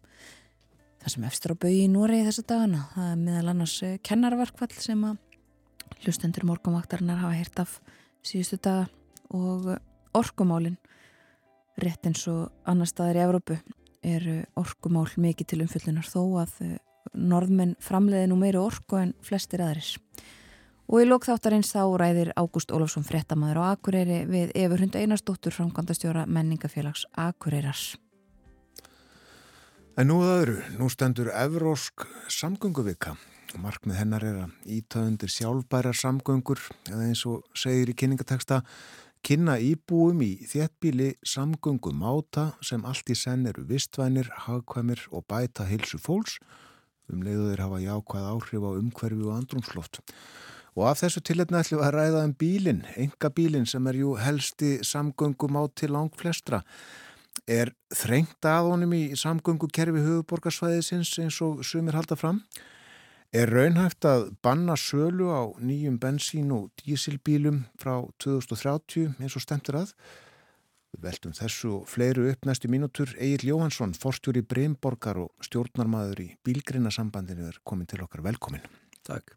[1.03, 2.86] það sem eftir á bögi í Noregi þessa dagana.
[2.95, 5.22] Það er meðal annars eh, kennarvarkvall sem að
[6.01, 7.78] hlustendur morgunvaktarinnar hafa heyrt af
[8.26, 8.89] síðustu daga
[9.30, 9.84] og eh,
[10.17, 10.82] orkumálinn
[11.80, 13.57] rétt eins og annar staðar í Evrópu
[14.01, 16.78] eru orkumál mikið til umfyllunar þó að eh,
[17.13, 19.95] norðmenn framleiði nú meiri orku en flestir aðris.
[20.91, 27.05] Og í lókþáttarins þá ræðir Ágúst Ólafsson frettamæður á Akureyri við Efurhund Einarstóttur framkvæmdastjóra menningafélags
[27.15, 27.93] Akureyrars.
[29.99, 33.15] En nú öðru, nú stendur Evrósk samgönguvika.
[33.59, 38.61] Markmið hennar er að ítöðundir sjálfbæra samgöngur eða eins og segir í kynningateksta
[39.26, 45.67] kynna íbúum í þéttbíli samgöngum áta sem allt í senn eru vistvænir, hagkvæmir og bæta
[45.69, 46.39] hilsu fólks
[47.11, 50.01] um leiðuðir hafa jákvæð áhrif á umhverfi og andrumsloft.
[50.80, 54.15] Og af þessu tilletna ætlum við að ræða um bílinn, enga bílinn sem er jú
[54.15, 56.61] helsti samgöngum á til langt flestra.
[57.47, 62.39] Er þrengt að honum í samgöngukerfi höfuborgarsvæðisins eins og sumir halda fram?
[63.32, 69.77] Er raunhæft að banna sölu á nýjum bensín og dísilbílum frá 2030 eins og stemtur
[69.79, 69.93] að?
[70.91, 73.13] Við veltum þessu fleiru upp næstu mínútur.
[73.15, 78.67] Egil Jóhansson, forstjóri Breimborgar og stjórnarmadur í bílgreinasambandinu er komin til okkar velkomin.
[79.07, 79.32] Takk.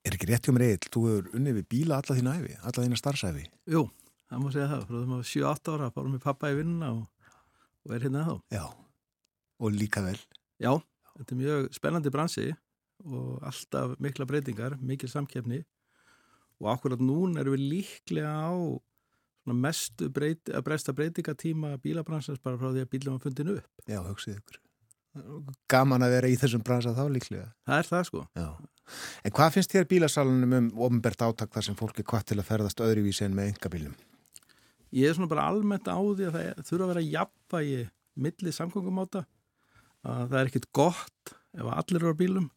[0.00, 2.86] Er ekki rétt hjá mér Egil, þú hefur unni við bíla alla þína æfi, alla
[2.86, 3.44] þína starfsæfi?
[3.68, 3.84] Jú,
[4.32, 4.88] það má segja það.
[4.88, 7.36] Frá þessum að 7-8 ára fórum við pappa í vinnuna og,
[7.84, 8.34] og er hérna þá.
[8.56, 8.64] Já,
[9.60, 10.16] og líka vel.
[10.56, 10.72] Já,
[11.18, 12.56] þetta er mjög spennandi bransið
[13.04, 15.62] og alltaf mikla breytingar, mikil samkefni
[16.60, 18.52] og akkurat núna erum við líklega á
[19.50, 23.86] mestu breyti, að breysta breytingatíma bílabransans bara frá því að bílum var fundin upp.
[23.88, 24.60] Já, hugsið ykkur.
[25.70, 27.48] Gaman að vera í þessum bransa þá líklega.
[27.66, 28.20] Það er það sko.
[28.38, 28.50] Já.
[29.24, 32.84] En hvað finnst þér bílasalunum um ofnbært áttak þar sem fólki hvað til að ferðast
[32.84, 33.96] öðruvísi en með enga bílum?
[34.94, 37.82] Ég er svona bara almennt á því að það þurfa að vera jafnvægi
[38.20, 39.24] milli samgöngumáta
[40.06, 42.48] að það er ekkit gott ef allir eru á bílum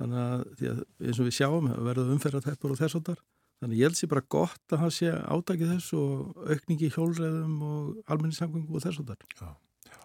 [0.00, 3.22] þannig að, að eins og við sjáum verður umferðarteppur og þess og þar
[3.62, 8.10] þannig ég held sér bara gott að það sé átakið þess og aukningi hjólreðum og
[8.12, 9.48] almenningssamgöngu og þess og þar Já,
[9.88, 10.02] já.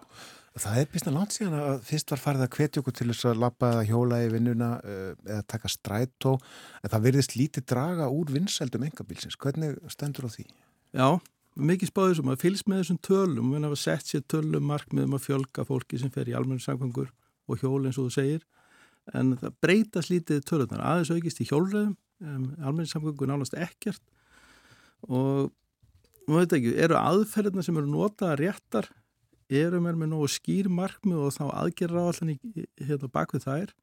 [0.61, 3.27] Það er býst að langt síðan að fyrst var farið að hvetja okkur til þess
[3.29, 8.07] að lappa eða hjóla í vinnuna eh, eða taka strætó en það verðist lítið draga
[8.11, 9.39] úr vinsældum engabilsins.
[9.39, 10.47] Hvernig stendur á því?
[10.95, 11.07] Já,
[11.55, 15.25] mikið spáðið sem að fylgst með þessum tölum, við hefum sett sér tölum markmiðum að
[15.27, 17.11] fjölga fólki sem fer í almenningssamgöngur
[17.47, 18.43] og hjól eins og þú segir
[19.17, 24.01] en það breytast lítið tölunar aðeins aukist í hjólreðum um, almenningssamgöngu nánast ekkert.
[25.09, 25.51] Og
[26.27, 28.91] maður veit ekki, eru aðferðina sem eru notaða réttar
[29.51, 33.73] eru mér með nógu skýr markmið og þá aðgerra allan í hérna bak við þær?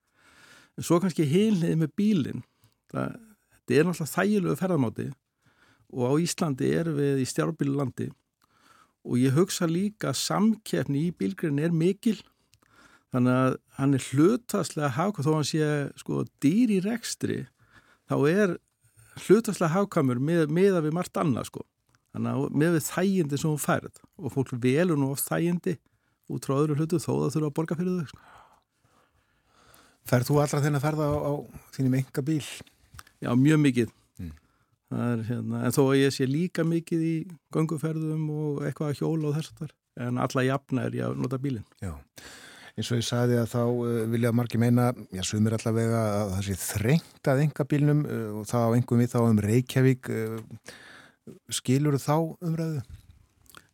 [0.79, 2.45] En svo kannski heilniði með bílin
[2.93, 3.19] það,
[3.59, 5.09] þetta er náttúrulega þægilegu ferðamáti
[5.89, 8.09] og á Íslandi erum við í stjárnbílu landi
[9.09, 12.19] og ég hugsa líka að samkeppni í bílgrinni er mikil
[13.15, 15.69] þannig að hann er hlutaslega hafkvæm þó að hann sé
[16.03, 17.39] sko dýr í rekstri
[18.11, 18.57] þá er
[19.25, 21.65] hlutaslega hafkvæmur með, með að við margt annað sko
[22.15, 25.77] þannig að með við þægindi sem hún færð og fólk velur nú oft þægindi
[26.29, 28.27] út frá öðru hlutu þó það þurfa að borga fyrir þau sko.
[30.09, 31.33] Færð þú allra þennan að ferða á, á
[31.77, 32.45] þínum enga bíl?
[33.21, 33.91] Já, mjög mikið
[34.21, 34.35] mm.
[34.97, 37.15] er, hérna, en þó að ég sé líka mikið í
[37.55, 39.75] ganguferðum og eitthvað að hjóla og þess að þar
[40.09, 41.97] en alla jafna er ég að nota bílinn Já
[42.79, 46.45] eins og ég sagði að þá uh, vilja margir meina, já, sumir allavega að það
[46.47, 50.37] sé þrengt að enga bílnum uh, og það á engum við þá um Reykjavík uh,
[51.59, 52.15] skilur þá
[52.47, 52.85] umræðu?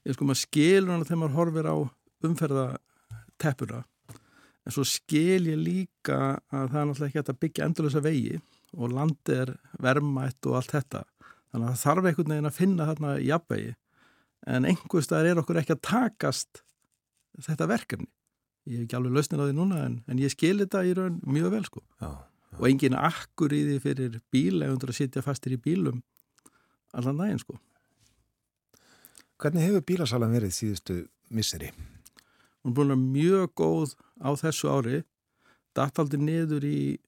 [0.05, 1.77] Ég sko maður skilur hana þegar maður horfir á
[2.25, 3.83] umferðateppuna
[4.65, 8.41] en svo skil ég líka að það er náttúrulega ekki að byggja endurlösa vegi
[8.75, 11.05] og landi er vermætt og allt þetta
[11.53, 13.75] þannig að það þarf einhvern veginn að finna þarna jafnvegi
[14.55, 16.65] en einhver staðar er okkur ekki að takast
[17.45, 18.14] þetta verkefni
[18.69, 21.17] ég hef ekki alveg lausnir á því núna en, en ég skil þetta í raun
[21.27, 21.81] mjög vel sko.
[22.01, 22.11] Já,
[22.55, 25.99] og engin akkur í því fyrir bílegundur að sitja fastir í bílum
[26.95, 27.55] allan daginn sko.
[29.43, 30.95] Hvernig hefur bílasalan verið síðustu
[31.35, 31.71] misseri?
[32.65, 33.91] hún er búin að mjög góð
[34.25, 34.99] á þessu ári.
[35.75, 36.99] Dataldi niður í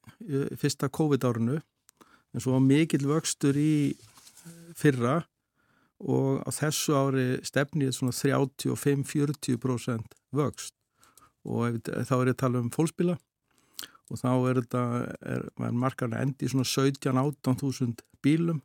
[0.58, 1.62] fyrsta COVID-árinu
[2.34, 3.96] en svo var mikill vöxtur í
[4.76, 5.24] fyrra.
[5.96, 10.75] Og á þessu ári stefnið svona 35-40% vöxt
[11.46, 13.16] og þá er ég að tala um fólksbíla
[14.06, 14.82] og þá er þetta
[15.34, 18.62] er, er markarna endi í svona 17-18.000 bílum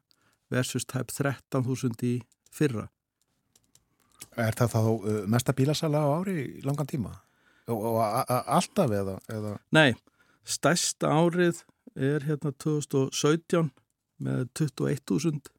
[0.51, 2.15] versus tæp 13.000 í
[2.53, 2.89] fyrra
[4.39, 7.11] Er það þá uh, mesta bílasala á ári í langan tíma?
[7.71, 7.97] Og, og
[8.29, 9.17] alltaf eða?
[9.31, 9.55] eða?
[9.75, 9.91] Nei,
[10.47, 11.63] stærsta árið
[11.95, 13.71] er hérna 2017
[14.21, 15.51] með 21.000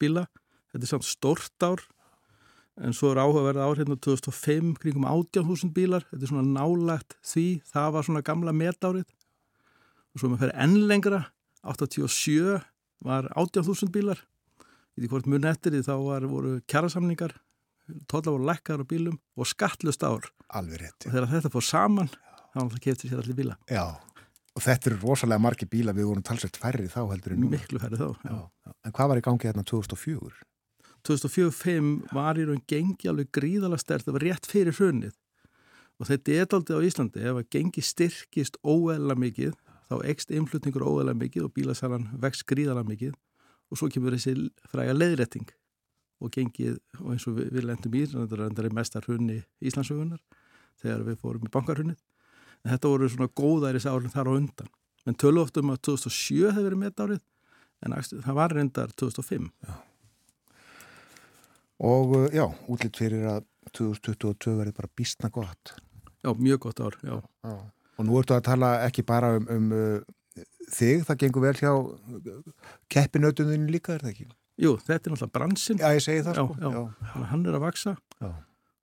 [0.00, 0.26] bíla.
[0.72, 1.84] Þetta er samt stort ár
[2.78, 6.06] en svo er áhugaverða ár hérna 2005 kringum 18.000 bílar.
[6.10, 9.06] Þetta er svona nálagt því, það var svona gamla metárið.
[10.14, 11.20] Og svo með fyrir enn lengra,
[11.66, 12.58] 87
[13.06, 14.22] var 18.000 bílar.
[14.96, 17.36] Í því hvort mun eftir því þá var, voru kjærasamningar,
[18.10, 20.26] tóla voru lækkar á bílum og skattlust ár.
[20.58, 21.06] Alveg rétt.
[21.06, 22.10] Og þegar þetta fór saman,
[22.54, 23.58] þá keftir sér allir bíla.
[23.70, 23.84] Já,
[24.58, 27.54] og þetta eru rosalega margi bíla, við vorum talsveit færri þá heldur en núna.
[27.54, 28.32] Miklu færið þá, já.
[28.32, 28.72] Já, já.
[28.88, 30.47] En hvað var í gangi hérna 2004?
[31.08, 35.16] 2004-05 var í raun gengi alveg gríðalega stert, það var rétt fyrir hrunnið
[35.98, 39.56] og þetta er aldrei á Íslandi ef að gengi styrkist óeðla mikið
[39.88, 43.16] þá ekst innflutningur óeðla mikið og bílasalan vext gríðalega mikið.
[43.68, 45.48] Og svo kemur þessi fræga leiðretting
[46.18, 50.22] og gengið, og eins og við, við lendum í þetta er mestar hrunni Íslandsögunar
[50.80, 51.98] þegar við fórum í bankarhunnið
[52.64, 54.72] en þetta voru svona góðæris árin þar á undan.
[55.06, 57.20] En tölu oft um að 2007 hefur verið metárið
[57.86, 59.52] en það var reyndar 2005
[61.78, 63.44] Og uh, já, útlitt fyrir að
[63.76, 65.74] 2022 verði bara býstna gott.
[66.24, 67.18] Já, mjög gott ár, já.
[67.46, 67.56] Já.
[67.98, 70.42] Og nú ertu að tala ekki bara um, um uh,
[70.74, 71.72] þig, það gengur vel hjá
[72.92, 74.28] keppinautuninu líka, er það ekki?
[74.58, 76.54] Jú, þetta er náttúrulega bransinn, Já, ég segi það sko.
[76.58, 77.24] já.
[77.30, 78.30] hann er að vaksa Já.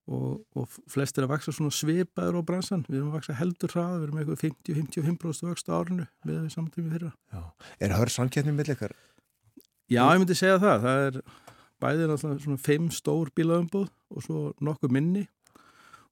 [0.08, 2.86] og, og flest er að vaksa svona svipaður á bransan.
[2.88, 6.94] Við erum að vaksa heldur hraða, við erum eitthvað 50-55% vöxt á árinu við samtími
[6.94, 7.12] fyrra.
[7.36, 7.42] Já.
[7.84, 8.96] Er hör samkeppni með leikar?
[9.92, 10.88] Já, ég myndi segja það.
[10.88, 11.20] Það er
[11.84, 15.26] bæðið náttúrulega svona fimm stór bílaðumbúð og svo nokkuð minni.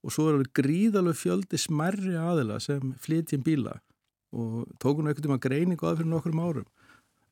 [0.03, 3.77] Og svo er alveg gríðalög fjöldi smerri aðila sem flytjum bíla.
[4.35, 6.69] Og tókum einhvern tíma greiningu að fyrir nokkrum árum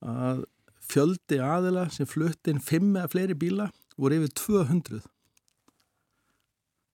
[0.01, 0.45] að
[0.91, 3.69] fjöldi aðila sem flutt inn fimm eða fleiri bíla
[4.01, 5.01] voru yfir 200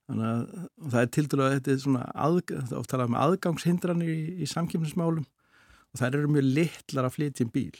[0.08, 3.12] þannig að það er til dælu að þetta er svona aðg, það er oft talað
[3.12, 7.80] um aðgangshindranir í, í samkjöfnismálum og þær eru mjög litlar að flytja um bíl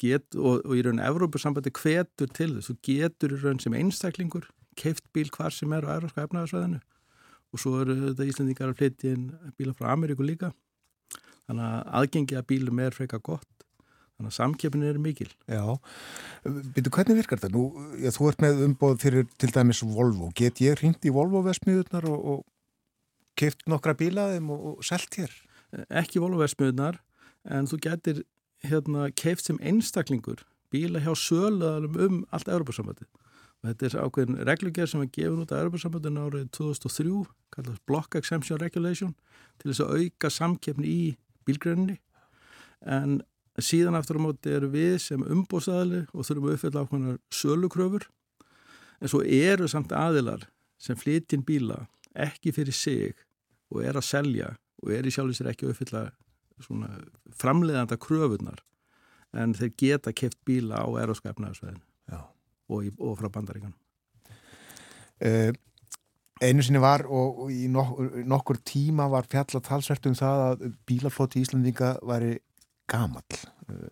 [0.00, 4.48] get, og, og í raun Evrópusambandi hvetur til þess, þú getur í raun sem einstaklingur
[4.78, 6.80] keift bíl hvar sem er á Evrópska efnaðarsvæðinu
[7.48, 10.52] og svo eru þetta Íslandingar að flytja inn bíla frá Ameríku líka
[11.48, 13.48] þannig að aðgengi að bílum er freka gott
[14.18, 15.64] þannig að samkeppnin er mikil Já.
[16.44, 17.54] Býtu, hvernig virkar þetta?
[17.54, 20.32] Nú, já, þú ert með umboð fyrir til dæmis Volvo.
[20.36, 25.32] Get ég hringt í Volvo-vesmiðurnar og, og keift nokkra bílaðum og, og selt hér?
[25.72, 26.98] ekki volversmiðnar
[27.48, 28.22] en þú getur
[28.64, 33.06] hérna keift sem einstaklingur bíla hjá söluðalum um allt Europasambandi
[33.58, 38.18] og þetta er ákveðin reglugjör sem er gefin út af Europasambandinu árið 2003 kallast Block
[38.18, 39.14] Exemption Regulation
[39.58, 41.02] til þess að auka samkeppni í
[41.48, 41.98] bílgræninni
[42.86, 43.20] en
[43.58, 48.06] síðan aftur á móti eru við sem umbóðsæðali og þurfum að uppfylla ákveðinar sölukröfur.
[49.02, 50.46] En svo eru samt aðilar
[50.78, 51.84] sem flytjinn bíla
[52.18, 53.18] ekki fyrir sig
[53.72, 56.04] og er að selja og er í sjálfur sér ekki að uppfylla
[57.38, 58.62] framleiðanda kröfunar
[59.36, 61.82] en þeir geta keft bíla á eroskapnaðarsveðinu
[62.12, 62.20] Já.
[62.68, 63.76] og, í- og frá bandaríkanum.
[65.18, 65.50] Uh,
[66.42, 67.98] einu sinni var og, og í nok
[68.30, 72.36] nokkur tíma var fjalla talsvert um það að bílaflóti Íslandinga væri
[72.88, 73.40] gamall.
[73.68, 73.90] Uh,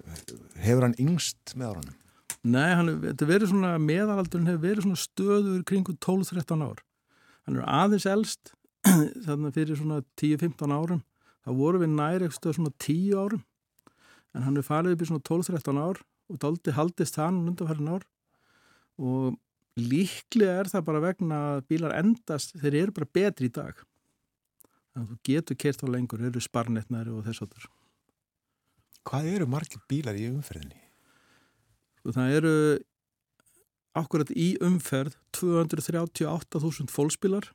[0.63, 1.97] hefur hann yngst með áranum?
[2.47, 6.81] Nei, hann, er- þetta verið svona, meðalaldurinn hefur verið svona stöður kringu 12-13 ár.
[7.47, 8.53] Hann er aðeins elst,
[9.27, 11.03] þannig fyrir svona 10-15 árum.
[11.47, 13.43] Það voru við næri eitthvað svona 10 árum,
[14.35, 18.07] en hann er farið upp í svona 12-13 ár og daldi haldist hann undanfærin ár
[18.99, 19.37] og
[19.79, 23.79] líklega er það bara vegna að bílar endast, þeir eru bara betri í dag.
[24.91, 27.69] Þannig að þú getur kert á lengur, eru sparnetnari og þess áttur.
[29.07, 30.81] Hvað eru margir bílar í umferðinni?
[32.07, 32.55] Og það eru
[33.97, 37.51] akkurat í umferð 238.000 fólkspilar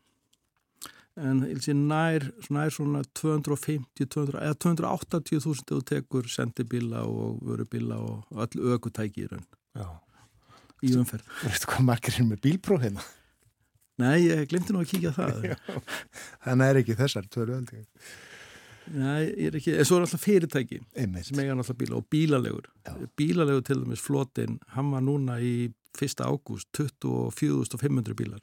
[1.19, 1.41] en
[1.89, 8.75] nær, nær svona 250 200, eða 280.000 ef þú tekur sendibíla og vörubíla og öll
[8.75, 9.47] ökutæki í raun.
[9.75, 9.87] Já.
[10.81, 11.27] í umferð.
[11.41, 13.03] Þú veist hvað margir er með bílpróf hérna?
[14.01, 15.49] Nei, ég glemti nú að kíkja það.
[16.45, 17.83] Þannig er ekki þessar tvöru aldrei
[18.91, 21.27] Nei, ég er ekki, en svo er alltaf fyrirtæki Einmitt.
[21.27, 22.65] sem eiga alltaf bíla og bílalegur.
[22.87, 22.95] Já.
[23.19, 26.23] bílalegur til dæmis flotin hann var núna í 1.
[26.25, 28.41] ágúst 24.500 bílar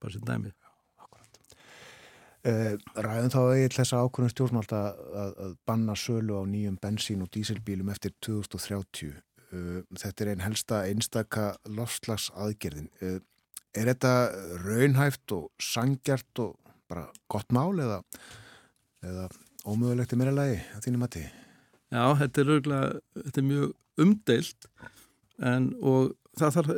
[0.00, 0.50] bara sem dæmi.
[0.50, 0.67] Uh,
[2.44, 4.82] ræðum þá eiginlega þessa ákvörðum stjórnvalda
[5.22, 9.16] að, að banna sölu á nýjum bensín- og dísilbílum eftir 2030.
[9.48, 12.90] Uh, þetta er einn helsta einstaka lofslags aðgerðin.
[13.02, 13.18] Uh,
[13.76, 14.12] er þetta
[14.64, 16.56] raunhæft og sangjart og
[16.88, 17.98] bara gott mál eða,
[19.04, 19.28] eða
[19.68, 21.24] ómögulegt í meira lagi að þínu mati?
[21.88, 24.68] Já, þetta er, örgulega, þetta er mjög umdeilt
[25.48, 26.72] en, og það þarf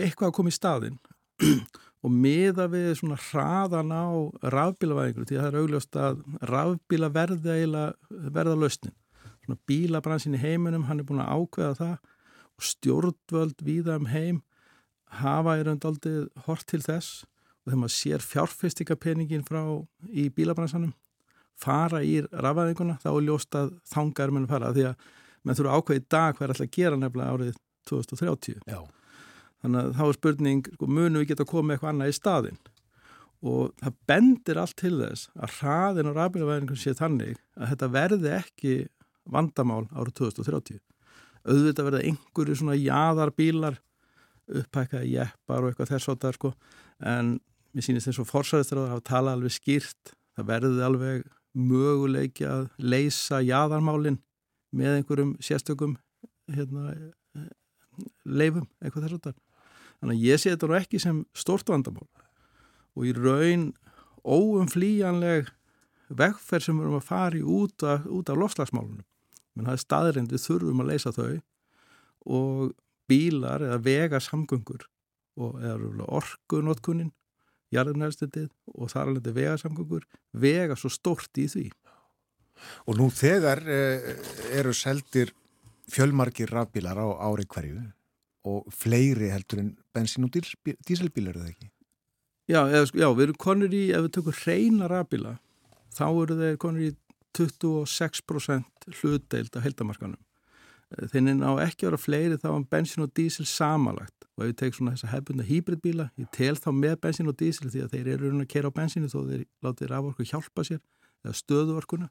[0.00, 0.98] eitthvað að koma í staðin
[2.04, 4.06] og miða við svona hraðan á
[4.52, 8.96] rafbílavæðingur því að það er augljóst að rafbíla eiginlega verða lausnin.
[9.44, 11.94] Svona bílabransin í heiminum, hann er búin að ákveða það
[12.54, 14.42] og stjórnvöld víða um heim
[15.20, 17.24] hafa í raund aldrei hort til þess
[17.64, 19.62] og þegar maður sér fjárfestingapeningin frá
[20.10, 20.92] í bílabransanum
[21.60, 25.08] fara í rafæðinguna þá er ljóst að þangar munum fara því að
[25.44, 27.58] menn þurfa ákveði dag hvað er alltaf gera nefnilega árið
[27.90, 28.80] 2030 Já.
[29.64, 32.62] Þannig að þá er spurning sko, munum við geta komið eitthvað annað í staðin
[33.44, 38.34] og það bendir allt til þess að hraðin og rafbílavæðingum sé þannig að þetta verði
[38.38, 38.74] ekki
[39.34, 40.82] vandamál árið 2030
[41.44, 43.80] auðvitað verða einhverju svona jaðarbílar
[44.60, 46.52] upphækkaði jeppar og eitthvað þess áttar sko.
[47.04, 47.38] En
[47.74, 52.68] mér sýnist eins og forsæðistur að hafa talað alveg skýrt það verði alveg möguleiki að
[52.82, 54.18] leysa jaðarmálin
[54.74, 55.96] með einhverjum sérstökum
[56.50, 56.94] hérna,
[58.26, 59.36] leifum, eitthvað þess áttar
[60.00, 62.06] þannig að ég sé þetta nú ekki sem stort vandamál.
[62.94, 63.72] Og í raun
[64.24, 65.50] óumflýjanleg
[66.14, 69.04] vegferð sem við erum að fara í út út af lofslagsmálunum
[69.54, 71.34] menn það er staðrind við þurfum að leysa þau.
[72.24, 72.72] Og
[73.10, 74.86] bílar eða vegarsamgöngur
[75.44, 77.12] og eða orkunotkunnin
[77.74, 81.66] jarðunælstendið og þar alveg vegarsamgöngur vega svo stort í því.
[82.88, 84.14] Og nú þegar eh,
[84.54, 85.34] eru seldir
[85.90, 87.82] fjölmargir rafbílar á ári hverju
[88.44, 91.70] og fleiri heldur en bensín og dísilbílar er það ekki?
[92.44, 95.38] Já, eða, sko, já, við erum konur í, ef við tökum reyna rafbíla,
[95.96, 96.90] þá eru þeir konur í
[97.34, 100.20] 26% hlutdeild af heldamarkanum.
[101.10, 104.58] Þeir ná ekki að vera fleiri þá en bensin og dísil samalagt og ef við
[104.60, 108.10] tegum svona þessa hefbunda hýbridbíla, ég tel þá með bensin og dísil því að þeir
[108.14, 110.80] eru að kera á bensinu þó þeir látið raforku hjálpa sér
[111.24, 112.10] eða stöðuorkuna.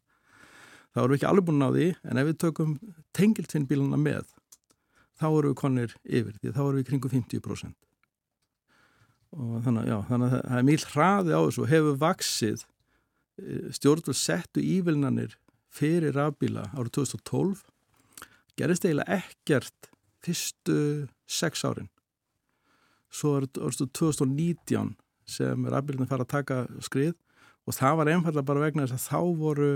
[0.94, 2.74] Erum við ekki alveg búin á því en ef við tökum
[3.18, 4.26] tengiltvinnbíluna með
[5.24, 7.80] þá eru við konir yfir því þá eru við kringum 50%
[9.34, 12.66] og þannig, já, þannig að það er mjög hraði á þessu og hefur vaksið
[13.74, 15.38] stjórnvöld settu ívilnanir
[15.74, 17.64] fyrir rafbíla árið 2012
[18.60, 19.90] gerist eiginlega ekkert
[20.24, 20.78] fyrstu
[21.28, 21.90] sex árin.
[23.14, 24.94] Svo er þetta 2019
[25.30, 27.16] sem rafbílunum fara að taka skrið
[27.66, 29.72] og það var einfallega bara vegna þess að þá voru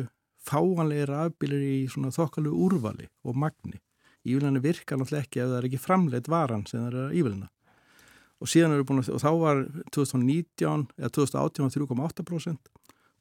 [0.47, 3.81] fáanlega rafbílir í svona þokkalu úrvali og magni
[4.33, 7.49] ívilnanir virkar náttúrulega ekki ef það er ekki framleitt varan sem það er að ívilna.
[8.37, 9.63] Og síðan eru búin að, og þá var
[9.95, 12.71] 2019 eða 2018 3,8%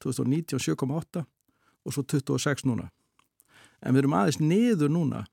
[0.04, 1.24] 2019 7,8
[1.86, 2.90] og svo 26 núna.
[3.80, 5.24] En við erum aðeins niður núna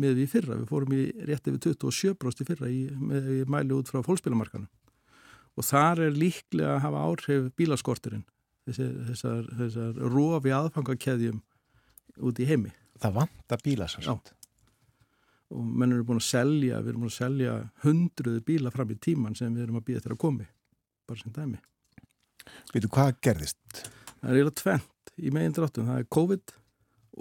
[0.00, 3.74] með við fyrra, við fórum í rétti við 27% í fyrra í, með í mæli
[3.76, 4.68] út frá fólkspilamarkanu
[5.58, 8.22] og þar er líklega að hafa áhrif bílaskorturinn
[8.68, 11.40] þessar, þessar, þessar rofi aðfangakeðjum
[12.26, 12.72] út í heimi.
[13.00, 14.14] Það vantar bíla sem Já.
[15.50, 18.98] Og menn eru búin að selja, við erum búin að selja hundruðu bíla fram í
[19.02, 20.46] tíman sem við erum að býða til að komi,
[21.10, 21.60] bara sem dæmi.
[22.72, 23.80] Veitu hvað gerðist?
[24.20, 26.54] Það er eiginlega tvent í megin dráttum, það er COVID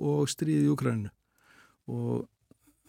[0.09, 1.11] og stríðið í Ukraínu
[1.89, 2.27] og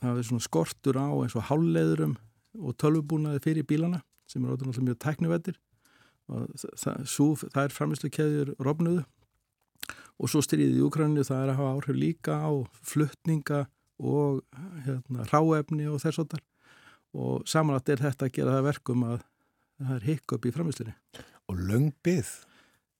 [0.00, 2.14] það er svona skortur á eins og hálfleðurum
[2.60, 5.58] og tölvubúnaði fyrir bílana sem er ótrúlega mjög tæknivettir
[6.30, 9.04] og það, svo, það er framislu keðjur rofnuðu
[10.20, 12.50] og svo stríðið í Ukraínu það er að hafa áhrif líka á
[12.92, 13.64] fluttninga
[14.00, 14.40] og
[14.86, 16.38] hérna, ráefni og þess að
[17.10, 19.22] og samanlagt er þetta að gera það að verkum að
[19.80, 20.92] það er hikk upp í framislinni.
[21.50, 22.28] Og löng byð.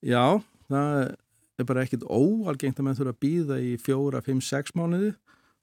[0.02, 0.24] Já,
[0.66, 0.94] það
[1.60, 5.12] er bara ekkit óalgengt að menn þurfa að býða í fjóra, fimm, sex mánuði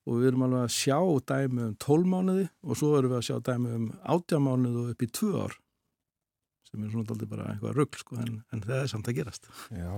[0.07, 0.99] og við erum alveg að sjá
[1.33, 4.93] dæmi um tól mánuði og svo erum við að sjá dæmi um átjá mánuði og
[4.93, 5.57] upp í tvö ár
[6.69, 9.45] sem er svona aldrei bara eitthvað rugg sko, en, en það er samt að gerast.
[9.71, 9.91] Já.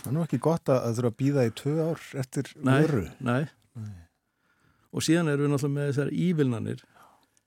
[0.00, 2.76] Það er nú ekki gott að, að þurfa að býða í tvö ár eftir Nei,
[2.82, 3.06] vöru.
[3.22, 3.42] nei.
[4.90, 6.84] Og síðan erum við náttúrulega með þessar ívilnanir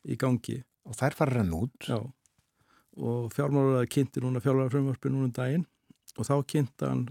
[0.04, 0.60] í gangi.
[0.88, 1.88] Og þær fara rann út.
[1.88, 2.00] Já,
[3.00, 5.66] og fjármálaræði kynnti núna fjármálarfrumvarpi núna um daginn.
[6.18, 7.06] Og þá kynnti hann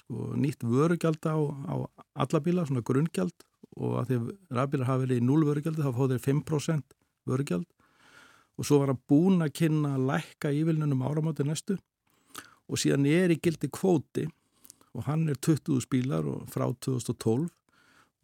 [0.00, 1.74] sko, nýtt vörugjald á, á
[2.18, 3.44] alla bíla, svona grunngjald
[3.78, 4.16] og að því
[4.56, 6.96] rafbílar hafi verið í 0 vörugjaldi þá fóð þeir 5%
[7.30, 7.68] vörugjald.
[8.58, 11.76] Og svo var hann búin að kynna að lækka ívilnunum áramáti næstu.
[12.66, 14.26] Og síðan er í gildi kvóti.
[14.96, 17.46] Og hann er 20.000 bílar frá 2012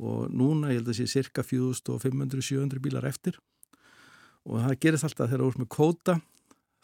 [0.02, 3.38] og núna ég held að sé cirka 4.500-700 bílar eftir.
[4.44, 6.16] Og það gerist alltaf þegar ert með kvóta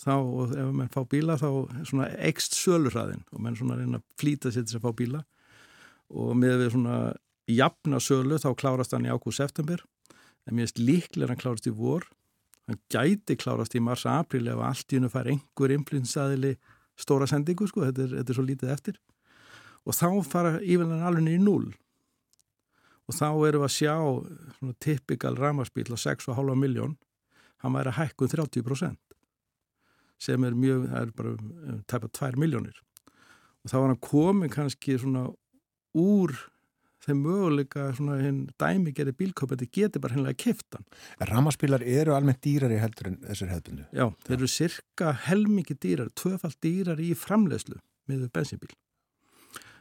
[0.01, 1.49] þá og ef mann fá bíla þá
[1.89, 5.25] svona ekst sölurraðin og mann svona reyna að flýta sér til að fá bíla.
[6.11, 6.97] Og með við svona
[7.51, 9.83] jafna sölu þá klárast hann í ágúst-september
[10.47, 12.07] en mér finnst líklega hann klárast í vor.
[12.71, 16.55] Hann gæti klárast í mars-april ef allt í hennu fær einhver influensaðili
[17.01, 18.99] stóra sendingu sko, þetta er, þetta er svo lítið eftir.
[19.85, 21.71] Og þá fara íveldan alveg í núl
[23.11, 23.95] og þá erum við að sjá
[24.59, 26.95] svona typikal ramarspíl á 6,5 miljón
[27.65, 28.99] hann væri að hækkun 30%
[30.21, 32.79] sem er mjög, það er bara um, tæpa 2 miljónir
[33.65, 35.27] og þá var hann komin kannski svona
[35.99, 36.37] úr
[37.05, 40.85] þeim möguleika svona hinn dæmi gerir bílköpandi getur bara hennilega kiftan.
[41.31, 43.87] Ramaspílar eru almennt dýrari heldur en þessir hefðbundu?
[43.97, 47.81] Já, þeir eru cirka helmingi dýrar, tvöfald dýrar í framlegslu
[48.11, 48.75] með bensinbíl.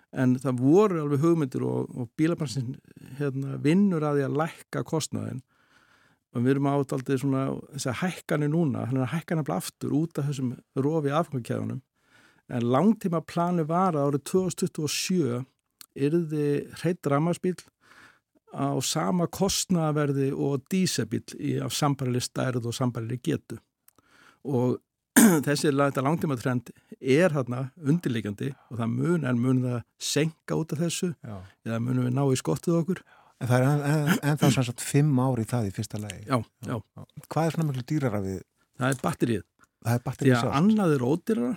[0.09, 2.77] En það voru alveg hugmyndir og, og bílabansin
[3.19, 5.43] hérna, vinnur að því að lækka kostnaðin
[6.33, 7.43] og við erum átt aldrei svona
[7.73, 11.81] þess að hækkanu núna, hann er að hækkana aftur út af þessum rofi afgangkæðunum
[12.49, 15.41] en langtíma plani var að árið 2027
[15.99, 16.47] yrði
[16.81, 17.57] hreitt rammarspíl
[18.49, 21.21] á sama kostnaverði og dísabíl
[21.61, 23.59] af sambarili stærð og sambarili getu.
[24.43, 24.79] Og
[25.47, 30.83] þessi langtíma trend er hérna undirleikandi og það mun en mun það senka út af
[30.83, 31.39] þessu Já.
[31.67, 33.03] eða munum við ná í skottið okkur
[33.39, 36.25] En það er en, en svona fimm ári í það í fyrsta lagi.
[36.27, 36.75] Já, já.
[37.31, 38.41] Hvað er svona miklu dýrara við?
[38.79, 39.45] Það er batterið.
[39.79, 40.41] Það er batterið sjálf.
[40.41, 41.51] Því að annað er ódýrara,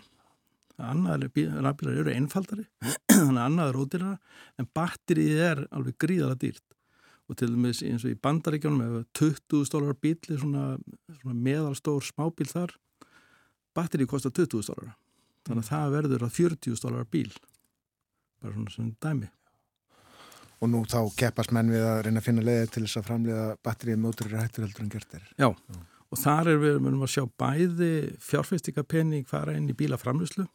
[0.92, 2.66] annað er eru einfaldari,
[3.10, 6.64] þannig að annað er ódýrara, en batterið er alveg gríðara dýrt.
[7.30, 10.76] Og til dæmis eins og í bandaríkjónum ef 20 stólar bíli, svona,
[11.18, 12.76] svona meðalstór smábíl þar,
[13.76, 14.96] batterið kostar 20 stólar.
[15.46, 17.30] Þannig að það verður að 40 stólar bíl.
[18.42, 19.30] Bara svona svona dæmi
[20.62, 23.46] og nú þá keppast menn við að reyna að finna leiðir til þess að framlega
[23.66, 25.24] batterið móturir hættur heldur en gert er.
[25.34, 25.78] Já, Já.
[26.14, 27.92] og þar er við að sjá bæði
[28.22, 30.46] fjárfæstingapenning fara inn í bílaframlöslu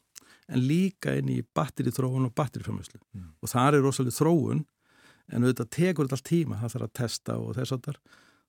[0.48, 3.28] en líka inn í batterithróun og batteriframlöslu mm.
[3.44, 4.64] og þar er rosalega þróun
[5.28, 7.98] en auðvitað tekur þetta allt tíma, það þarf að testa og þess að þar,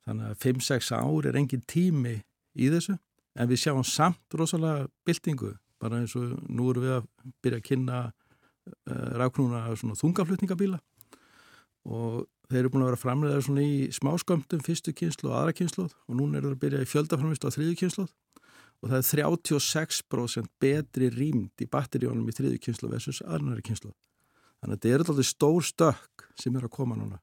[0.08, 2.16] þannig að 5-6 ár er engin tími
[2.56, 2.96] í þessu
[3.40, 7.08] en við sjáum samt rosalega byltingu, bara eins og nú erum við að
[7.44, 8.14] byrja að kynna uh,
[8.92, 9.64] eh, ráknúna
[10.02, 10.82] þungaflutningabíla.
[11.90, 15.86] Og þeir eru búin að vera framlegaður svona í smáskömmtum fyrstu kynslu og aðra kynslu
[15.88, 18.06] og núna er það að byrja í fjöldaframvistu á þriðu kynslu
[18.80, 23.92] og það er 36% betri rýmd í batteríunum í þriðu kynslu versus aðrunari kynslu
[24.60, 27.20] þannig að þetta er alltaf stór stökk sem er að koma núna.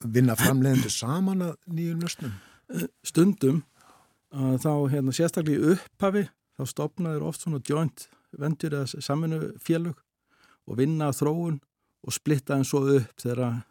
[0.00, 2.34] Vinna framlegendu saman að nýjum nöstnum?
[2.72, 3.62] Eh, stundum
[4.34, 6.24] þá hérna sérstaklega í upphafi
[6.58, 10.00] þá stopnaður oft svona joint vendur eða saminu félög
[10.66, 11.60] og vinna þróun
[12.04, 13.62] og splitta en svo upp þegar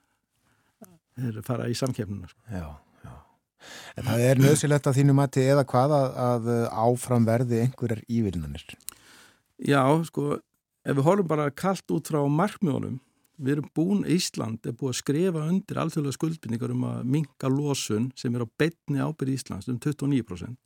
[1.18, 2.42] þeir fara í samkefnuna sko.
[2.50, 2.66] Já,
[3.06, 3.14] já.
[3.98, 6.50] En það er nöðsilegt að þínu mati eða hvað að, að
[6.86, 8.66] áfram verði einhverjar ívilnanir?
[9.64, 10.40] Já, sko,
[10.84, 12.98] ef við horfum bara kallt út frá markmjónum,
[13.38, 18.12] við erum búin, Ísland er búin að skrifa undir alþjóðlega skuldbynningar um að minga losun
[18.20, 20.60] sem er á betni ábyrði Íslands um 29%.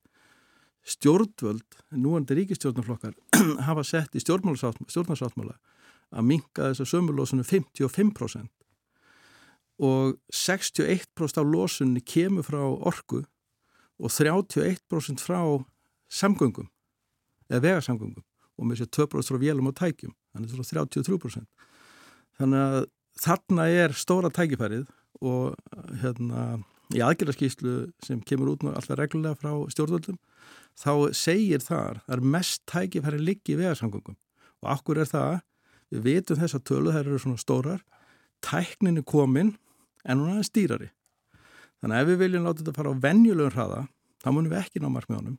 [0.87, 3.15] Stjórnvöld, núandi ríkistjórnarflokkar,
[3.67, 5.57] hafa sett í stjórnarsáttmála
[6.15, 8.47] að minga þess að sömurlósunum 55%
[9.83, 13.21] og 61% af losunni kemur frá orku
[13.99, 15.41] og 31% frá
[16.07, 16.69] samgöngum
[17.51, 18.23] eða vegarsamgöngum
[18.57, 20.15] og með sér 2% frá vélum og tækjum.
[20.33, 21.45] Þannig að það er 33%
[22.39, 22.79] þannig að
[23.17, 24.87] þarna er stóra tækifærið
[25.25, 25.57] og
[26.03, 26.45] hérna
[26.95, 27.75] í aðgjörðarskíslu
[28.05, 30.19] sem kemur út alltaf reglulega frá stjórnvöldum
[30.77, 34.15] þá segir þar að mest tækifæri liggi í vegarsamgöngum
[34.63, 35.39] og akkur er það,
[35.91, 37.81] við veitum þess að tölu þær eru svona stórar
[38.43, 39.55] tæknin er komin
[40.05, 40.89] en hún er aðeins dýrari.
[41.81, 43.81] Þannig að ef við viljum láta þetta fara á venjulegum hraða,
[44.23, 45.37] þá munum við ekki ná markmiðunum.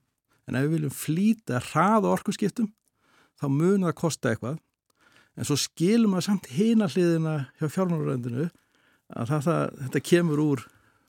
[0.49, 2.71] En ef við viljum flýta hraða orkusskiptum,
[3.39, 4.59] þá munum það kosta eitthvað.
[5.39, 10.65] En svo skilum við samt hýna hliðina hjá fjármáluröndinu að það, það, þetta kemur úr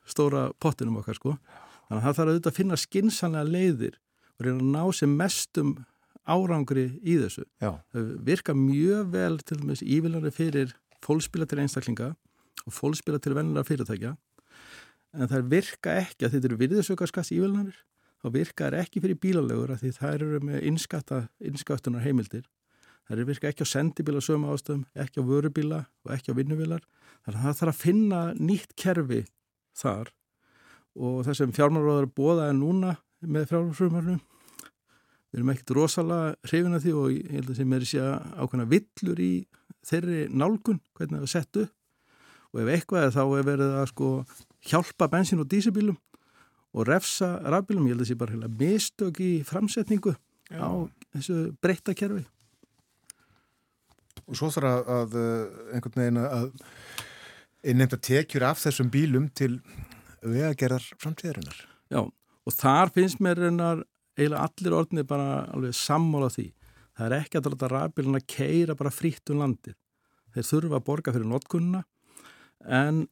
[0.08, 1.34] stóra pottinum okkar sko.
[1.88, 3.98] Þannig að það þarf auðvitað að finna skinsanlega leiðir
[4.38, 5.74] og reyna að ná sem mestum
[6.30, 7.44] árangri í þessu.
[7.58, 7.72] Já.
[7.90, 10.74] Það virka mjög vel til dæmis ívillanir fyrir
[11.04, 12.12] fólkspila til einstaklinga
[12.66, 14.14] og fólkspila til vennilega fyrirtækja
[15.16, 17.78] en það virka ekki að þetta eru virðisaukarskast ívelnarnir
[18.20, 22.44] þá virkar ekki fyrir bílalegur að því þær eru með innskattunar heimildir.
[23.10, 26.84] Það er virka ekki á sendibíla sögum ástöðum, ekki á vörubíla og ekki á vinnuvílar.
[27.26, 29.24] Þannig að það þarf að finna nýtt kerfi
[29.74, 30.12] þar
[30.94, 34.20] og það sem fjármálaróður bóða er núna með fjármálaróðurmarnum
[35.30, 38.66] við erum ekkert rosalega hrifin að því og ég held að sem er sér ákveðna
[38.70, 39.32] villur í
[39.86, 41.76] þeirri nálgun hvernig það er sett upp
[42.50, 44.08] og ef eitthvað er þá er verið að sko
[44.70, 45.98] hjálpa bensin og dísibílum
[46.70, 50.14] og refsa rafbílum, ég held að það sé bara mistök í framsetningu
[50.50, 50.66] Já.
[50.66, 50.70] á
[51.14, 52.24] þessu breytta kerfi
[54.30, 55.16] Og svo þarf að
[55.74, 56.50] einhvern veginn að
[57.66, 59.56] innneimta tekjur af þessum bílum til
[60.22, 61.58] vegagerðar framtíðarinnar
[61.90, 63.82] Já, og þar finnst mér einar
[64.14, 66.46] eiginlega allir orðinni bara alveg sammála því.
[66.94, 69.74] Það er ekki að láta rafbílun að keira bara frítt um landið.
[70.34, 71.82] Þeir þurfa að borga fyrir notkunna
[72.80, 73.02] en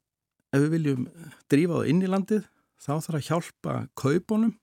[0.55, 1.07] ef við viljum
[1.51, 2.45] drífa það inn í landið
[2.79, 4.55] þá þarf að hjálpa kaupunum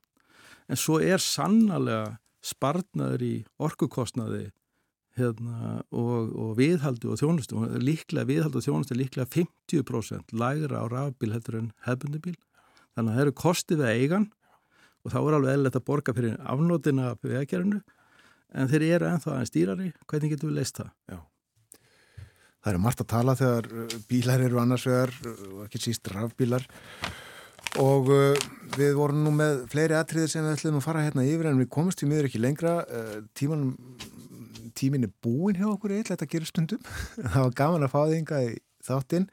[0.72, 4.48] en svo er sannlega spartnaður í orkukostnaði
[5.20, 7.62] hérna, og, og viðhaldu og þjónustu.
[7.82, 12.36] Líklega viðhaldu og þjónustu líklega 50% lægra á rafbíl heldur en hefbundibíl.
[12.96, 14.28] Þannig að það eru kostið við eigan
[15.06, 17.82] og þá er alveg eðlert að borga fyrir afnótina af veðgerinu
[18.56, 20.92] en þeir eru ennþá aðeins dýrari, hvernig getum við leist það?
[21.12, 21.20] Já.
[22.66, 26.10] Það eru margt að tala þegar uh, bílar eru annars vegar uh, og ekki síst
[26.10, 26.66] rafbílar
[27.84, 28.46] og uh,
[28.78, 31.70] við vorum nú með fleiri atriðir sem við ætlum að fara hérna yfir en við
[31.76, 33.68] komumst í miður ekki lengra uh, tíman,
[34.78, 36.86] tímin er búin hjá okkur eitthvað þetta gerir stundum.
[37.34, 38.54] Það var gaman að fá þig ynga í
[38.86, 39.28] þáttinn.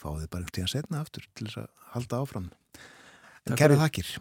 [0.00, 2.50] Fáðu þið bara einhvern tíðan setna aftur til þess að halda áfram.
[3.46, 4.12] En kæra þakkir.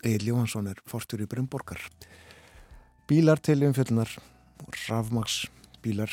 [0.00, 1.80] Egil Jóhansson er forstur í Brynborgar.
[3.10, 4.12] Bílar til umfjöldunar
[4.86, 5.42] Rafmags
[5.82, 6.12] bílar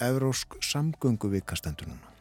[0.00, 2.11] Evrósk samgöngu vikastendur núna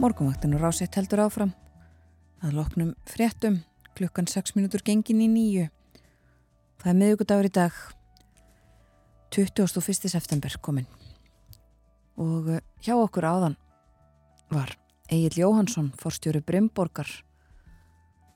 [0.00, 1.50] Morgonvaktinu rásitt heldur áfram.
[2.40, 3.58] Það loknum fréttum
[3.98, 5.66] klukkan 6 minútur gengin í nýju.
[6.80, 7.80] Það er miðugudagur í dag
[9.36, 10.08] 21.
[10.08, 10.86] september komin.
[12.16, 13.58] Og eh, hjá okkur áðan
[14.48, 14.72] var
[15.12, 17.10] Egil Jóhansson, forstjóri Brymborgar.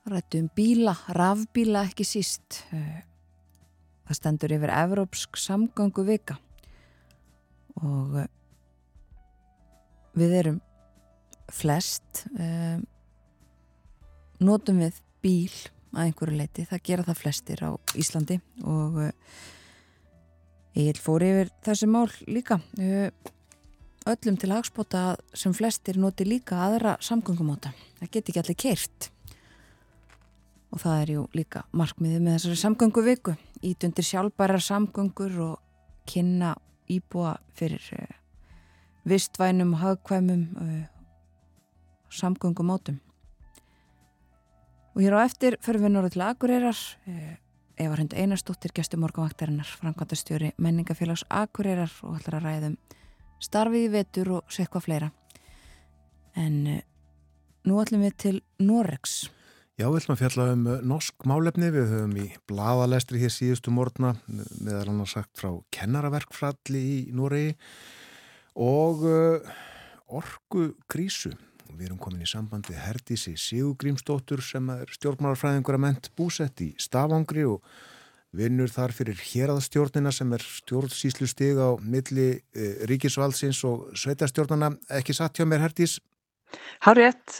[0.05, 2.61] Rættu um bíla, rafbíla ekki síst.
[2.77, 3.01] Eh,
[4.05, 6.37] það stendur yfir Evrópsk samgangu vika.
[7.81, 8.29] Og eh,
[10.13, 10.61] við erum
[11.53, 12.83] flest um,
[14.43, 15.53] notum við bíl
[15.95, 19.11] að einhverju leiti, það gera það flestir á Íslandi og uh,
[20.75, 22.59] ég fór yfir þessi mál líka.
[22.79, 23.09] Uh,
[24.05, 27.71] öllum til hagspota sem flestir noti líka aðra samgöngumóta.
[28.01, 29.09] Það get ekki allir keirt
[30.75, 33.35] og það er jú líka markmiðið með þessari samgöngu viku
[33.65, 35.55] ítundir sjálfbærar samgöngur og
[36.09, 36.53] kynna
[36.91, 38.11] íbúa fyrir uh,
[39.09, 40.49] vistvænum, hagkvæmum
[42.09, 42.99] samgöngumótum.
[44.95, 47.35] Og hér á eftir förum við norður til Akureyrar, eh,
[47.75, 52.77] Eva Hund Einarstóttir, gestur morgunvaktarinnar, framkvæmtastjóri menningafélags Akureyrar og ætlar að ræðum
[53.43, 55.11] starfið í vetur og sekva fleira.
[56.33, 56.81] En eh,
[57.67, 59.29] nú ætlum við til Noregs.
[59.75, 63.75] Já, við ætlum að fjalla um eh, norsk málefni, við höfum í bladalestri hér síðustu
[63.75, 64.15] morgna,
[64.61, 67.57] meðal hann sagt frá kennaraverkfralli í Noregi
[68.55, 69.03] og
[70.07, 71.33] orgu krísu
[71.73, 76.71] Við erum komin í samband við Herdísi Sigugrímsdóttur sem er stjórnmálarfræðingur að ment búsett í
[76.79, 77.65] Stafangri og
[78.35, 84.73] vinnur þar fyrir hérðastjórnina sem er stjórnsýslu stig á milli e, ríkisvaldsins og sveitastjórnana.
[84.99, 85.97] Ekki satt hjá mér Herdís?
[86.85, 87.39] Hárétt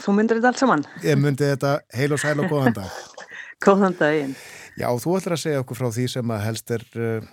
[0.00, 0.86] þú myndir þetta allt saman.
[1.04, 3.02] Ég myndi þetta heil og sæl og góðan dag.
[3.64, 4.34] góðan daginn.
[4.80, 7.30] Já, þú ætlar að segja okkur frá því sem að helst er uh,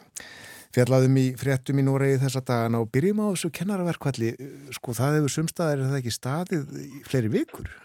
[0.78, 4.32] fjallaðum í fréttum í Núregi þessa dagana og byrjum á þessu kennaraverkvalli.
[4.78, 7.76] Sko, það hefur sumstaðar, er það ekki staðið í fleiri vikur?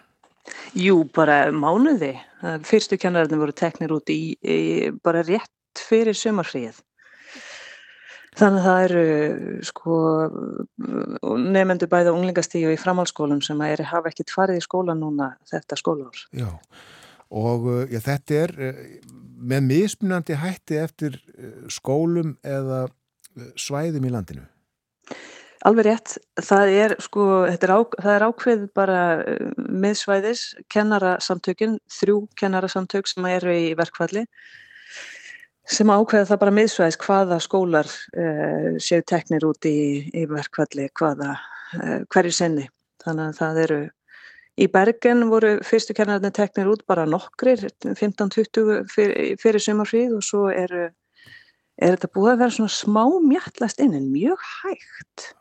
[0.77, 2.15] Jú, bara mánuði.
[2.67, 4.59] Fyrstu kennararnir voru teknir út í, í
[5.05, 6.81] bara rétt fyrir sömarfríið.
[8.33, 9.03] Þannig að það eru
[9.69, 9.97] sko
[11.53, 16.23] nefnendur bæða unglingastíu í framhalskólum sem er, hafa ekkert farið í skóla núna þetta skólaár.
[16.33, 16.49] Já,
[17.33, 18.81] og já, þetta er eh,
[19.43, 24.47] með mismunandi hætti eftir eh, skólum eða eh, svæðum í landinu?
[25.63, 29.03] Alveg rétt, það er sko, er á, það er ákveð bara
[29.57, 30.41] miðsvæðis,
[30.75, 34.25] kennarasamtökin, þrjú kennarasamtök sem eru í verkfalli
[35.71, 41.37] sem ákveða það bara miðsvæðis hvaða skólar uh, séu teknir út í, í verkvalli hvaða,
[41.79, 42.67] uh, hverju senni.
[43.03, 43.81] Þannig að það eru,
[44.61, 50.49] í Bergen voru fyrstu kennarinn teknir út bara nokkrir, 15-20 fyrir, fyrir sumarfríð og svo
[50.53, 50.89] eru,
[51.81, 55.33] er þetta búið að vera svona smá mjallast inn en mjög hægt.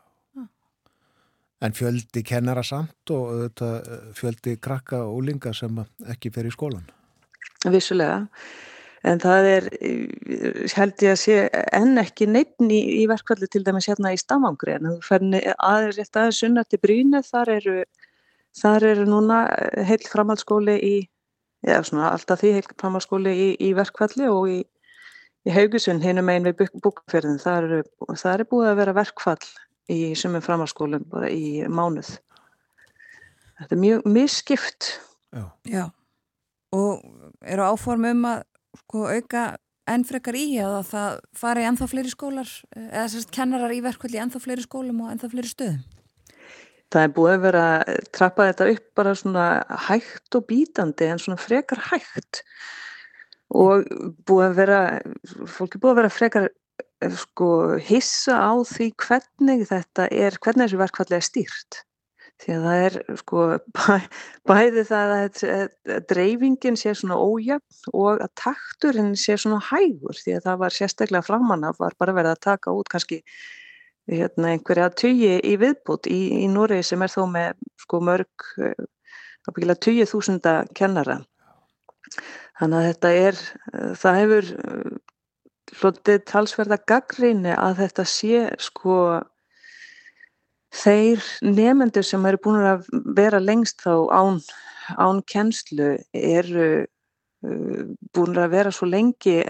[1.62, 5.76] En fjöldi kennara samt og eh, fjöldi krakka og úlinga sem
[6.10, 6.88] ekki fer í skólan?
[7.70, 8.24] Vissulega.
[9.06, 9.64] En það er,
[10.76, 11.36] held ég að sé,
[11.74, 16.12] enn ekki neittn í, í verkvalli til dæmis hérna í Stamangri en þú færni aðeins
[16.12, 17.74] aðeins sunna til Brínu, þar eru,
[18.58, 19.44] þar eru núna
[19.86, 20.94] heil framhaldsskóli í,
[21.66, 24.58] já svona alltaf því heil framhaldsskóli í, í verkvalli og í,
[25.46, 27.82] í Haugesund, hinn um einn við búkferðin, þar
[28.18, 29.40] þar er búið að vera verkvall
[29.92, 32.14] í sumum framhaldsskólum bara í mánuð.
[33.62, 34.92] Þetta er mjög misskipt.
[35.32, 35.44] Já.
[35.68, 35.84] Já,
[36.74, 37.02] og
[37.46, 38.42] eru áform um að
[38.82, 39.44] sko auka
[39.90, 44.40] enn frekar í að það fari ennþá fleiri skólar eða sérst kennarar í verkvöldi ennþá
[44.42, 46.01] fleiri skólum og ennþá fleiri stöðum?
[46.92, 49.44] Það er búið að vera að trappa þetta upp bara svona
[49.86, 52.42] hægt og bítandi en svona frekar hægt.
[53.52, 53.86] Og
[54.28, 54.80] búið að vera,
[55.48, 56.50] fólk er búið að vera frekar
[57.18, 57.48] sko
[57.82, 61.80] hissa á því hvernig þetta er, hvernig þessu verkvalli er stýrt.
[62.42, 63.46] Því að það er sko
[63.78, 63.96] bæ,
[64.50, 65.42] bæði það að,
[65.96, 70.18] að dreifingin sé svona ójöfn og að takturinn sé svona hægur.
[70.18, 73.22] Því að það var sérstaklega framann að var bara verið að taka út kannski
[74.10, 78.48] hérna, einhverja tugi í viðbútt í, í Núri sem er þó með sko mörg
[79.48, 81.20] ábyggilega tugi þúsunda kennara.
[82.60, 83.40] Þannig að þetta er
[83.98, 84.50] það hefur
[85.72, 88.96] hlutið talsverða gaggríni að þetta sé sko
[90.72, 92.86] þeir nefendur sem eru búin að
[93.16, 94.40] vera lengst þá án,
[94.96, 96.68] án kennslu eru
[97.42, 99.40] búin að vera svo lengi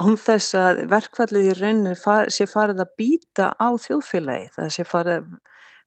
[0.00, 4.86] án þess að verkvallið í rauninu far, sé farið að býta á þjóðfélagi, það sé
[4.88, 5.26] farið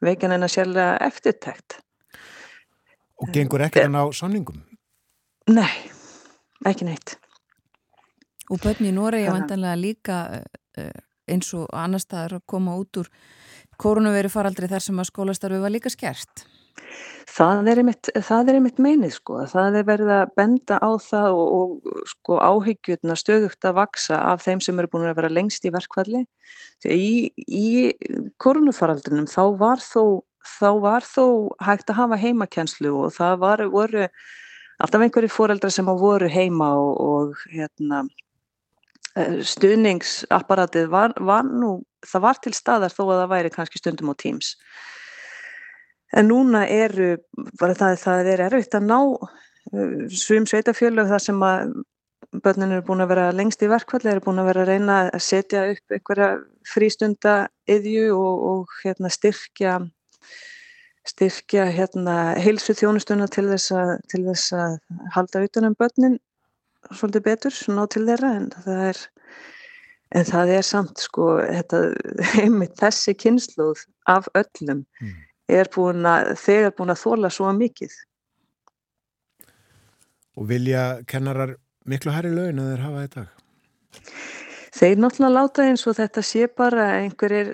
[0.05, 1.79] veikin en að sérlega eftirtækt.
[3.21, 4.61] Og gengur ekki en á samningum?
[5.49, 5.69] Nei,
[6.65, 7.17] ekki neitt.
[8.51, 10.97] Og börn í Nóri er vantanlega líka uh,
[11.31, 13.09] eins og annar staðar að koma út úr
[13.81, 16.45] koronaviru faraldri þar sem að skólastarfi var líka skert?
[17.31, 21.37] Það er einmitt, það er einmitt meinið sko, það er verið að benda á það
[21.37, 25.67] og, og sko áhyggjurna stöðugt að vaksa af þeim sem eru búin að vera lengst
[25.67, 26.25] í verkvalli.
[26.83, 27.69] Í, í
[28.41, 30.23] koronafaraldrinum þá var þó,
[30.59, 31.25] þá var þó
[31.63, 34.09] hægt að hafa heimakenslu og það var, voru
[34.81, 38.01] alltaf einhverju fóreldra sem voru heima og, og hérna,
[39.15, 44.11] eh, stuðningsapparatið var, var nú það var til staðar þó að það væri kannski stundum
[44.13, 44.55] á Teams.
[46.17, 47.15] En núna eru,
[47.59, 51.73] bara það, það er erfitt að ná uh, svum sveitafjölu þar sem að
[52.43, 55.23] börnun eru búin að vera lengst í verkvalli, eru búin að vera að reyna að
[55.25, 56.29] setja upp einhverja
[56.67, 57.35] frístunda
[57.71, 59.77] yðju og, og hérna, styrkja,
[61.11, 64.77] styrkja hérna, heilsu þjónustuna til þess, að, til þess að
[65.15, 66.19] halda utanum börnin
[66.91, 69.03] svolítið betur, ná til þeirra en það er
[70.11, 71.81] En það er samt sko, þetta,
[72.43, 75.13] einmitt þessi kynsluð af öllum mm.
[75.51, 77.95] Er búin að, þegar búin að þóla svo mikið.
[80.39, 83.25] Og vilja kennarar miklu hærri laun að þeir hafa þetta?
[84.81, 87.51] Þeir náttúrulega láta eins og þetta sé bara einhverjir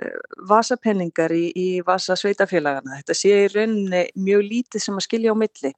[0.48, 3.02] vasapenningar í, í vasa sveitafélagana.
[3.02, 5.74] Þetta sé í rauninni mjög lítið sem að skilja á milli.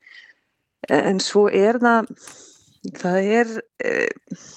[0.93, 2.11] En svo er það,
[3.01, 3.53] það er...
[3.85, 4.47] Eh,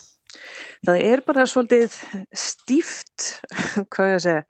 [0.87, 1.95] það er bara svolítið
[2.35, 3.29] stíft,
[3.93, 4.45] hvað ég að segja,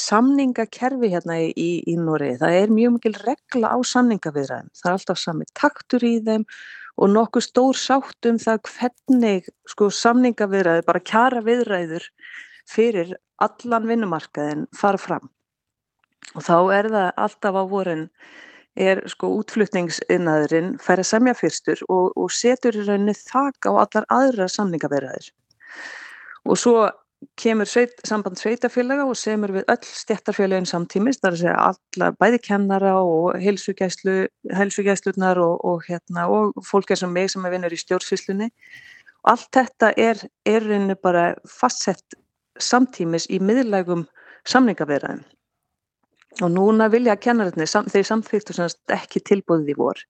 [0.00, 2.34] samningakerfi hérna í, í, Nóri.
[2.40, 4.72] Það er mjög mikil regla á samningaviðræðum.
[4.76, 6.46] Það er alltaf sami taktur í þeim
[6.96, 12.08] og nokkuð stór sátt um það hvernig sko, samningaviðræði, bara kjara viðræður
[12.68, 15.30] fyrir allan vinnumarkaðin fara fram.
[16.34, 18.06] Og þá er það alltaf á vorin
[18.76, 24.08] er sko útflutningsinnaðurinn fær að semja fyrstur og, og setur í rauninni þak á allar
[24.12, 25.30] aðra samningaverðaðir.
[26.46, 26.76] Og svo
[27.40, 32.10] kemur sveit, samband sveitafélaga og semur við öll stjættarfélagin samtímis, það er að segja alla
[32.20, 37.74] bæði kennara og helsugæslunar og, og, hérna, og fólk er sem mig sem er vinnur
[37.74, 38.50] í stjórnsvíslunni.
[39.26, 42.18] Allt þetta er, er bara fastsett
[42.62, 44.06] samtímis í miðlægum
[44.46, 45.24] samningaverðaðum
[46.44, 50.02] og núna vilja kennarinnir, sam, þeir samþýttu ekki tilbúðið í vor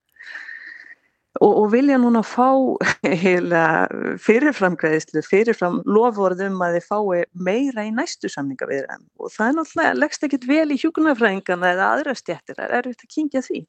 [1.41, 2.49] og, og vilja núna fá
[4.27, 9.59] fyrirframgreðislu, fyrirfram lofvorðum að þeir fái meira í næstu samninga við þeim og það er
[9.59, 13.61] náttúrulega, leggst ekkit vel í hjúkunarfræðingana eða aðra stjættir, það er erfitt að kingja því.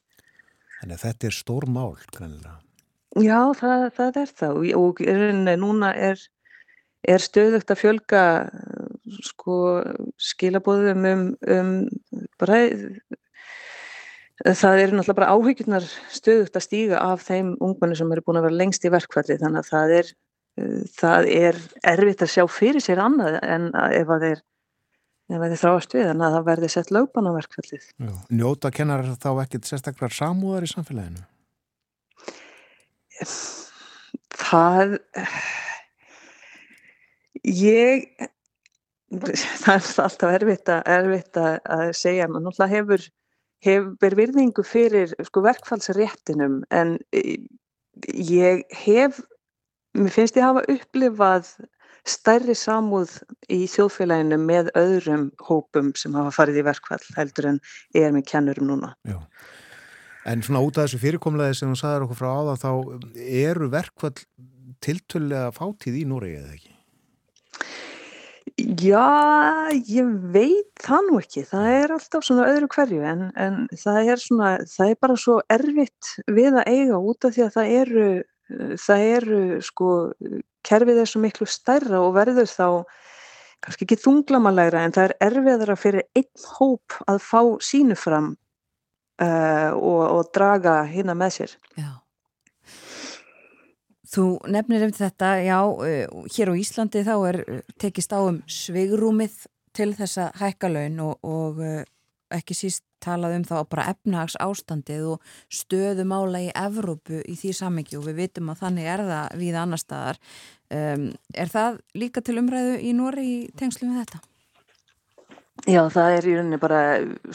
[0.77, 2.57] Þannig að þetta er stór mál, kannilega.
[3.17, 6.21] Já, það, það er það og, og núna er,
[7.07, 8.23] er stöðugt að fjölga
[9.25, 9.57] sko
[10.21, 11.71] skilabóðum um, um
[12.37, 12.59] bara
[14.45, 18.49] það eru náttúrulega bara áhyggjurnar stöðugt að stíga af þeim ungmenni sem eru búin að
[18.49, 20.11] vera lengst í verkfalli þannig að það er,
[20.99, 21.59] það er
[21.93, 24.43] erfitt að sjá fyrir sér annað en ef að þeir
[25.27, 27.87] ef þeir þráast við þannig að það verði sett lögban á verkfallið.
[27.99, 28.13] Já.
[28.39, 31.25] Njóta kennar þá ekkit sérstaklega samúðar í samfélaginu?
[34.37, 34.97] Það
[37.47, 38.07] ég
[39.07, 43.05] það er alltaf erfitt að, erfitt að segja, maður náttúrulega hefur,
[43.67, 47.39] hefur virðingu fyrir sko, verkfallsréttinum en e,
[48.17, 49.19] ég hef,
[49.97, 51.51] mér finnst ég hafa upplifað
[52.07, 53.17] stærri samúð
[53.51, 57.59] í þjóðfélaginu með öðrum hópum sem hafa farið í verkfall heldur en
[57.97, 58.93] ég er með kennurum núna.
[59.07, 59.19] Já.
[60.27, 62.71] En svona út af þessu fyrirkomlega sem þú sagðið okkur frá áða þá
[63.43, 64.15] eru verkfall
[64.83, 66.76] tiltölulega fátíð í Núri eða ekki?
[68.55, 71.43] Já, ég veit það nú ekki.
[71.49, 75.37] Það er alltaf svona öðru hverju en, en það er svona, það er bara svo
[75.53, 78.07] erfitt við að eiga út af því að það eru,
[78.85, 79.91] það eru sko,
[80.67, 82.67] kerfið er svo miklu stærra og verður þá
[83.65, 88.35] kannski ekki þunglamalægra en það er erfiðara fyrir einn hóp að fá sínu fram
[89.21, 91.57] uh, og, og draga hérna með sér.
[91.77, 91.89] Já.
[94.07, 98.39] Þú nefnir um þetta, já, uh, hér á Íslandi þá er uh, tekist á um
[98.47, 99.45] sveigrúmið
[99.75, 101.81] til þessa hækkalauðin og, og uh,
[102.33, 108.01] ekki síst talað um þá bara efnahags ástandið og stöðumála í Evrópu í því samengju
[108.01, 110.21] og við vitum að þannig er það við annar staðar.
[110.67, 114.23] Um, er það líka til umræðu í Nóri í tengslu með þetta?
[115.67, 116.81] Já, það er í rauninni bara,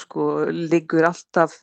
[0.01, 1.57] sko, liggur alltaf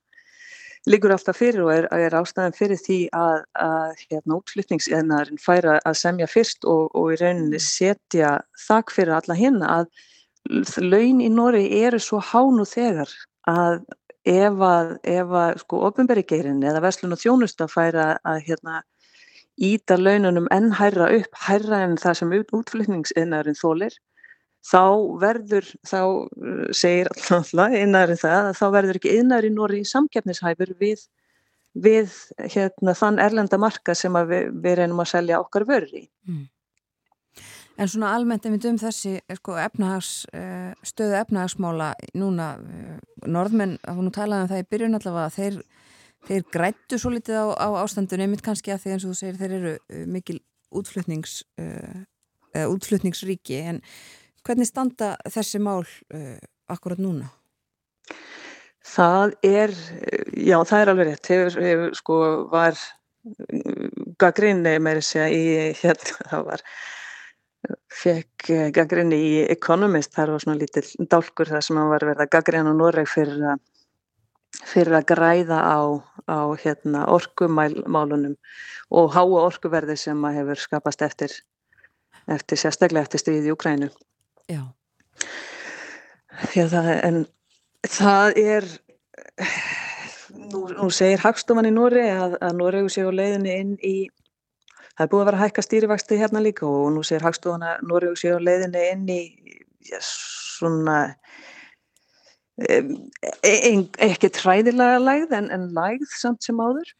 [0.87, 5.97] liggur alltaf fyrir og er, er ástæðan fyrir því að, að hérna, útflytningseðnarinn færa að
[5.99, 7.65] semja fyrst og, og í rauninni mm.
[7.65, 9.89] setja þakk fyrir alla hinn að
[10.79, 13.11] laun í Nóri eru svo hánu þegar
[13.49, 13.81] að
[14.29, 18.81] ef að, ef að sko ofinberigeirin eða verslun og þjónusta færa að hérna
[19.59, 23.95] íta laununum enn hærra upp, hærra en það sem útflytningseðnarinn þólir
[24.69, 24.83] þá
[25.21, 31.03] verður, þá uh, segir alltaf innarinn það að þá verður ekki innarinn Nóri samkeppnishæfur við,
[31.73, 32.13] við
[32.53, 36.05] hérna, þann erlenda marka sem við, við reynum að selja okkar vörri.
[36.27, 36.47] Mm.
[37.79, 44.03] En svona almennt við döum þessi sko, efnahags, uh, stöðu efnahagsmála núna, uh, norðmenn, þá
[44.03, 45.59] nú talaðum um það í byrjun allavega, þeir,
[46.27, 49.39] þeir grættu svo litið á, á ástandun einmitt kannski að því eins og þú segir
[49.39, 49.75] þeir eru
[50.11, 50.39] mikil
[50.75, 51.39] útflutnings,
[52.59, 53.79] útflutningsríki en
[54.45, 56.37] Hvernig standa þessi mál uh,
[56.71, 57.31] akkurat núna?
[58.89, 59.73] Það er,
[60.39, 62.79] já það er alveg rétt, hefur, hefur sko var
[64.19, 65.43] gaggrinni með þess að í
[65.81, 66.63] hérna það var
[67.91, 72.31] fekk gaggrinni í Economist, það var svona lítill dálkur þar sem hann var verið að
[72.37, 73.61] gaggrina Noreg fyrir að,
[74.63, 75.79] fyrir að græða á,
[76.31, 78.37] á hérna, orkumálunum
[78.89, 81.35] og háa orkuverði sem að hefur skapast eftir,
[82.31, 83.91] eftir sérstaklega eftir stríði í Ukrænu.
[84.49, 84.63] Já.
[86.49, 87.17] Það, en
[87.85, 88.65] það er,
[90.49, 93.95] nú, nú segir Hagstofan í Nóri að, að Nóriðu sé á leiðinni inn í,
[94.95, 97.83] það er búið að vera að hækka stýrivexti hérna líka og nú segir Hagstofan að
[97.91, 99.19] Nóriðu sé á leiðinni inn í
[99.91, 100.97] já, svona,
[102.63, 106.95] ein, ekki træðilega lægð en, en lægð samt sem áður,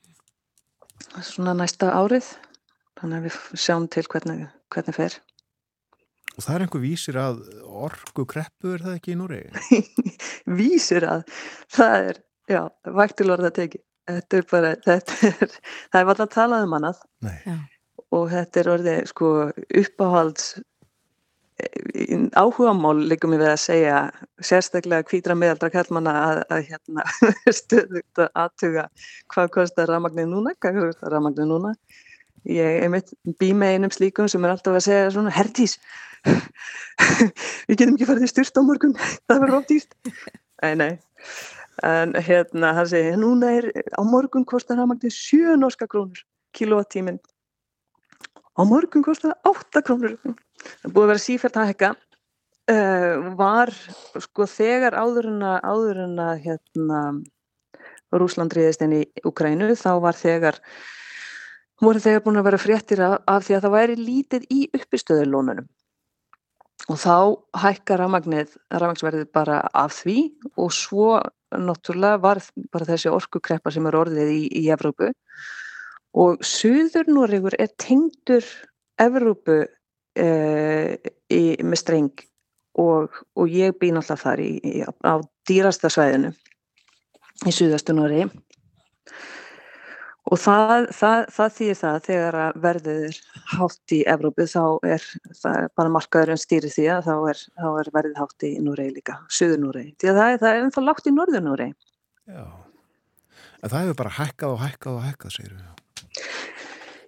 [1.26, 2.30] svona næsta árið,
[3.00, 5.18] þannig að við sjáum til hvernig, hvernig fer.
[6.40, 9.40] Og það er einhver vísir að orgu kreppu er það ekki í Núri?
[10.62, 11.26] vísir að,
[11.76, 12.62] það er, já,
[12.96, 13.82] vægtilorða teki.
[14.08, 15.58] Þetta er bara, þetta er,
[15.92, 17.04] það er alltaf að tala um annað.
[17.28, 17.58] Nei.
[18.16, 19.34] Og þetta er orðið, sko,
[19.84, 20.48] uppáhalds
[22.40, 23.98] áhugamál líkum við að segja
[24.40, 27.04] sérstaklega kvítra meðaldra kallmanna að, að hérna
[27.60, 28.86] stöðugt að aðtuga
[29.34, 31.74] hvað kostar rafmagnir núna, hvað kostar rafmagnir núna
[32.48, 35.78] ég er mitt bí með einum slíkum sem er alltaf að segja svona hertís
[37.68, 38.96] við getum ekki farið í styrt á morgun
[39.28, 40.92] það verður óttýrt nei, nei.
[41.86, 46.26] En hérna hann segi núna er á morgun kostar rafmagnir 7 norska krónur
[46.58, 47.22] kilowattíminn
[48.60, 50.18] á morgun kostar 8 krónur.
[50.84, 51.92] Það búið að vera sífært að hekka
[52.74, 53.72] uh, var
[54.20, 57.02] sko þegar áður en að áður en að hérna
[58.20, 60.60] Rúsland riðist inn í Ukrænu þá var þegar
[61.82, 65.68] voru þegar búin að vera fréttir af, af því að það væri lítið í uppistöðulónunum.
[66.90, 67.16] Og þá
[67.62, 70.18] hækkar rafmagnsverðið bara af því
[70.58, 71.20] og svo
[71.54, 72.42] náttúrulega var
[72.74, 75.12] bara þessi orkukreppa sem er orðið í, í Evrópu.
[76.18, 78.46] Og Suður Noregur er tengdur
[79.00, 79.62] Evrópu
[80.18, 80.98] eh,
[81.30, 82.26] í, með streng
[82.80, 84.52] og, og ég býn alltaf þar í,
[84.86, 85.16] á
[85.50, 86.34] dýrasta svæðinu
[87.48, 88.28] í Suðastu Noregi
[90.30, 93.20] og það, það, það þýðir það að þegar verðið er
[93.54, 95.08] hátt í Evrópu þá er
[95.80, 99.18] bara markaður en stýri því að þá er, þá er verðið hátt í Núrei líka,
[99.34, 101.70] Suður Núrei því að það er, það er ennþá lágt í Norður Núrei
[102.30, 102.46] Já,
[103.64, 105.68] en það hefur bara hækkað og hækkað og hækkað, segir við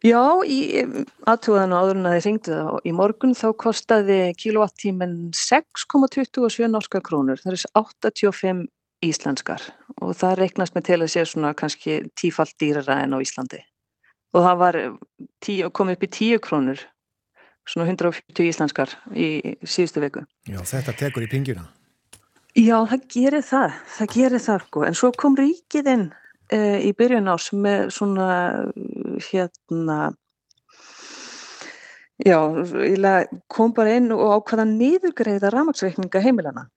[0.02, 0.82] Já, í
[1.30, 7.38] aðtúðan áður en að þið ringdu það í morgun þá kostaði kilowattíminn 6,27 norska krónur,
[7.44, 8.64] það er 85
[9.06, 9.64] íslenskar
[10.02, 13.62] og það reiknast með til að sé svona kannski tífalt dýrara en á Íslandi
[14.32, 14.80] og það var
[15.44, 16.86] tí, komið upp í 10 krónur
[17.68, 20.24] svona 150 íslenskar í síðustu viku.
[20.50, 21.68] Já, þetta tekur í pingina.
[22.58, 26.92] Já, það gerir það, það gerir það sko, en svo kom ríkið inn uh, í
[26.98, 28.28] byrjun ás með svona
[29.30, 30.00] hérna
[32.22, 32.38] já,
[33.52, 36.68] kom bara inn og ákvaða niðurgreiða ramagsreikninga heimilana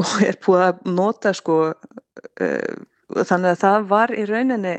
[0.00, 2.74] og er búið að nota sko uh,
[3.10, 4.76] þannig að það var í rauninni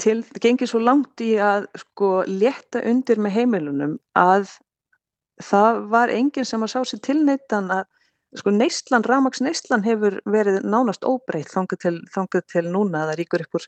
[0.00, 4.48] til, gengið svo langt í að sko leta undir með heimilunum að
[5.42, 7.90] það var enginn sem að sá sér tilneittan að
[8.38, 13.18] sko neistlan, Ramags neistlan hefur verið nánast óbreytt þangað til, þangað til núna að það
[13.20, 13.66] ríkur ykkur,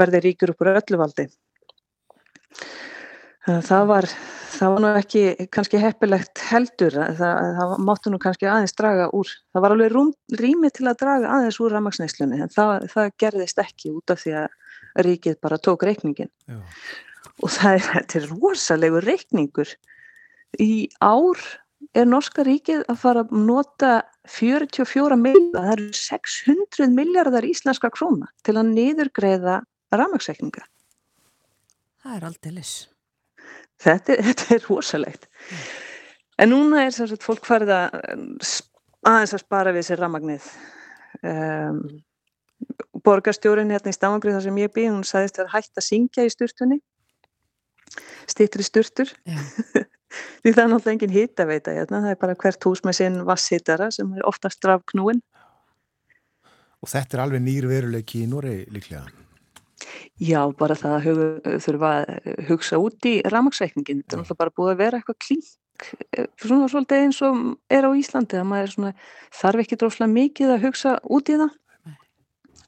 [0.00, 1.26] verði ríkur ykkur ölluvaldi.
[3.42, 4.06] Það var,
[4.54, 9.30] það var nú ekki kannski heppilegt heldur, það, það máttu nú kannski aðeins draga úr,
[9.50, 13.58] það var alveg rúm, rými til að draga aðeins úr ramagsneislunni en það, það gerðist
[13.58, 16.60] ekki út af því að ríkið bara tók reikningin Já.
[17.42, 19.74] og það er, þetta er rosalegu reikningur.
[20.62, 21.42] Í ár
[21.98, 23.92] er norska ríkið að fara að nota
[24.30, 29.58] 44 miljardar, það eru 600 miljardar íslenska króna til að niðurgreiða
[29.90, 30.62] ramagsreikninga.
[32.02, 32.76] Það er aldrei lis.
[33.82, 35.28] Þetta, þetta er rosalegt.
[36.40, 37.98] En núna er að fólk farið að
[39.02, 40.46] aðeins að spara við sér ramagnið.
[41.22, 41.82] Um,
[43.04, 46.32] borgarstjórin hérna í Stafangrið þar sem ég bý, hún sagðist að hætta að syngja í
[46.32, 46.78] sturtunni.
[48.30, 49.12] Stýttur í sturtur.
[50.42, 53.22] Því það er náttúrulega engin hýta veita hérna, það er bara hvert hús með sinn
[53.28, 55.22] vasshittara sem er oftast drafknúin.
[56.82, 59.21] Og þetta er alveg nýr veruleiki í Núri líklega?
[60.22, 64.02] Já, bara það að hug, þurfa að hugsa út í ramagsreikningin.
[64.02, 67.40] Þetta er náttúrulega bara búið að vera eitthvað klink, eh, svona svolítið eins og
[67.72, 68.92] er á Íslandi, að maður svona,
[69.40, 71.56] þarf ekki droslega mikið að hugsa út í það.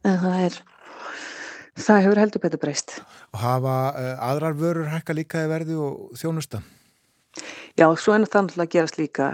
[0.05, 0.56] En það er,
[1.86, 2.96] það hefur heldur betur breyst.
[3.32, 6.60] Og hafa uh, aðrar vörur hækka líka í verði og þjónusta?
[7.78, 9.30] Já, svo er það náttúrulega að gerast líka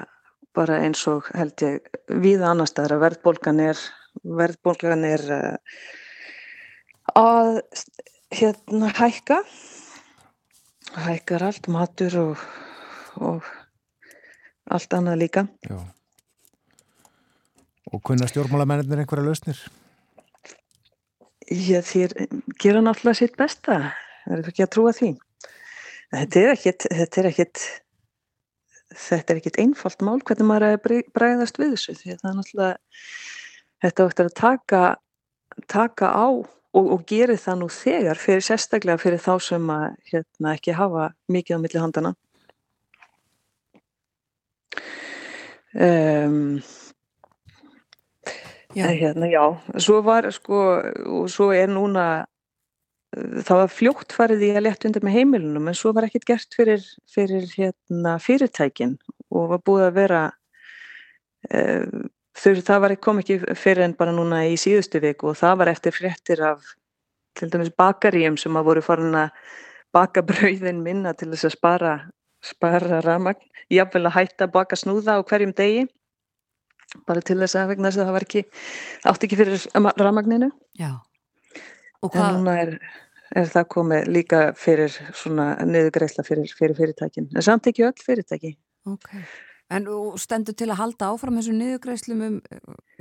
[0.57, 3.83] bara eins og held ég við annar staðar að verðbólgan er,
[4.25, 5.75] verðbólgan er uh,
[7.19, 7.61] að
[8.35, 9.41] hérna hækka,
[11.07, 12.45] hækkar allt, matur og,
[13.19, 13.47] og
[14.71, 15.47] allt annað líka.
[15.67, 15.81] Já.
[17.91, 19.61] Og kunna stjórnmálamennir einhverja lausnir?
[21.51, 22.15] Já, þér
[22.63, 23.81] gera náttúrulega sitt besta,
[24.23, 25.11] það er ekki að trúa því.
[26.11, 27.65] Þetta er ekkit, þetta er ekkit,
[29.09, 32.31] þetta er ekkit einfalt mál hvernig maður er að bregðast við þessu því að það
[32.31, 33.03] er náttúrulega,
[33.83, 34.83] þetta áttur að taka,
[35.75, 36.29] taka á
[36.77, 41.11] og, og gera það nú þegar fyrir sérstaklega fyrir þá sem að hérna, ekki hafa
[41.31, 42.15] mikið á milli handana.
[45.71, 46.59] Um,
[48.75, 48.87] já.
[48.91, 49.45] Hérna, já,
[49.79, 50.65] svo var sko,
[51.07, 52.27] og svo er núna
[53.11, 56.55] það var fljótt farið í að leta undir með heimilunum en svo var ekkert gert
[56.55, 58.97] fyrir, fyrir hérna, fyrirtækin
[59.35, 60.21] og var búið að vera
[61.51, 62.05] uh,
[62.37, 65.73] þau, það var, kom ekki fyrir en bara núna í síðustu viku og það var
[65.75, 66.77] eftir fréttir af
[67.39, 69.31] til dæmis bakaríum sem að voru farin að
[69.95, 71.95] baka brauðin minna til þess að spara
[72.45, 73.43] spara ramagn,
[73.73, 75.85] jáfnvel að hætta að baka snúða á hverjum degi.
[77.07, 78.43] Bara til þess að vegna þess að það var ekki
[79.07, 79.67] átt ekki fyrir
[80.03, 80.91] ramagninu Já.
[82.01, 82.73] Og hvað, núna er,
[83.37, 87.29] er það komið líka fyrir svona niðurgreisla fyrir, fyrir fyrirtækin.
[87.37, 88.57] En samt ekki öll fyrirtæki.
[88.89, 89.13] Ok.
[89.71, 89.87] En
[90.19, 92.39] stendur til að halda áfram þessu niðurgreislum um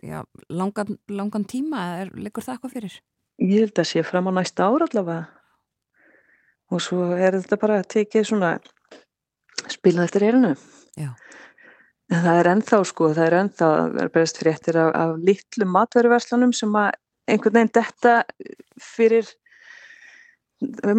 [0.05, 0.19] já,
[0.53, 2.97] langan, langan tíma, er, liggur það eitthvað fyrir?
[3.41, 5.23] Ég held að sé fram á næsta ár allavega
[6.69, 8.51] og svo er þetta bara að tekið svona
[9.69, 10.53] spilað eftir erinu
[10.99, 11.11] Já.
[12.11, 15.73] en það er ennþá sko, það er ennþá það er berist fréttir af, af litlum
[15.75, 16.91] matveruverslunum sem að
[17.29, 18.15] einhvern veginn detta
[18.83, 19.29] fyrir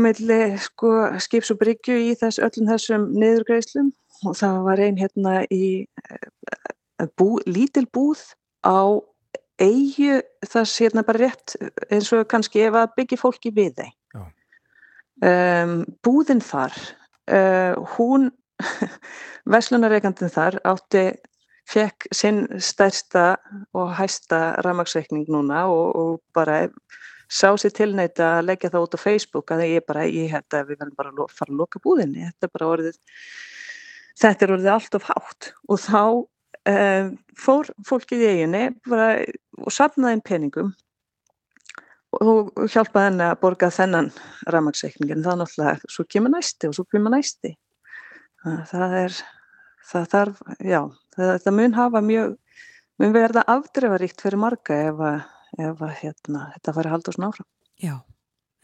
[0.01, 3.91] meðli sko skips og bryggju í þess öllum þessum niðurgreislum
[4.27, 8.23] og það var ein hérna í eh, bú, lítil búð
[8.67, 9.01] á
[9.61, 11.57] eigu þess hérna bara rétt
[11.93, 13.97] eins og kannski ef að byggja fólki við þeim.
[15.21, 16.73] Um, búðin þar,
[17.29, 18.31] uh, hún,
[19.53, 21.11] veslunareikandin þar átti,
[21.69, 23.35] fekk sinn stærsta
[23.77, 26.63] og hæsta ramagsreikning núna og, og bara
[27.31, 30.73] sá sér tilneita að leggja það út á Facebook að ég bara, ég held að
[30.73, 32.99] við verðum bara að fara að loka búðinni, þetta er bara orðið,
[34.21, 35.51] þetta er orðið allt of hátt.
[35.69, 39.11] Og þá um, fór fólkið í eiginni bara,
[39.61, 40.73] og safnaði inn peningum
[42.21, 44.09] og hjálpaði henni að borga þennan
[44.51, 47.53] rafmagnsreikningin það er náttúrulega, svo kemur næsti og svo kemur næsti.
[48.43, 49.19] Það er
[49.91, 50.81] það þarf, já
[51.17, 52.35] það mun hafa mjög
[53.01, 55.21] mun verða afdreifaríkt fyrir marga ef að,
[55.59, 57.49] ef að hérna, þetta fari að halda svona áfram.
[57.81, 57.95] Já,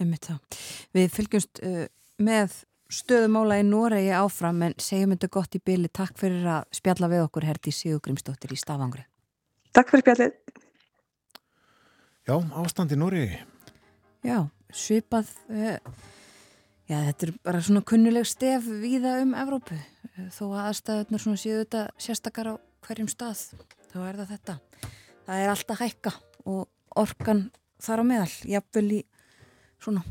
[0.03, 0.59] einmitt það.
[0.97, 1.85] Við fylgjumst uh,
[2.27, 2.59] með
[2.93, 5.91] stöðumála í Noregi áfram en segjum þetta gott í byli.
[5.91, 9.07] Takk fyrir að spjalla við okkur herdi Sigur Grímsdóttir í Stafangri.
[9.75, 10.37] Takk fyrir spjallið
[12.27, 13.27] Já, ástand í Nóri.
[14.27, 15.77] Já, svipað, uh,
[16.91, 19.79] já þetta er bara svona kunnuleg stef víða um Evrópu.
[20.35, 23.45] Þó að aðstæðunar svona séu þetta sérstakar á hverjum stað,
[23.93, 24.57] þá er það þetta.
[25.29, 26.15] Það er alltaf hækka
[26.51, 26.67] og
[26.99, 27.45] orkan
[27.87, 29.01] þar á meðal, jafnvel í
[29.79, 30.03] svona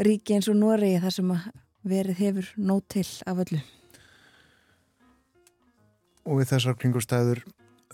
[0.00, 1.46] ríki eins og Noregi þar sem að
[1.86, 3.60] verið hefur nót til af öllu.
[6.26, 7.44] Og við þessar kringustæður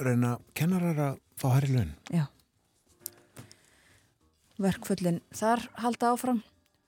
[0.01, 1.93] reyna kennarar að fá hærri laun.
[2.13, 2.25] Já.
[4.63, 6.43] Verkföllin þar halda áfram.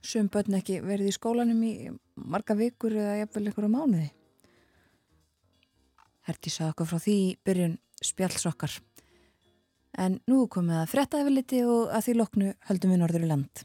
[0.05, 1.75] Sum börn ekki verið í skólanum í
[2.15, 4.09] marga vikur eða jafnvel einhverja mánuði.
[6.29, 8.75] Herti sagði okkur frá því byrjun spjallsokkar.
[10.01, 13.65] En nú komið að frétta yfirliti og að því loknu höldum við norður í land.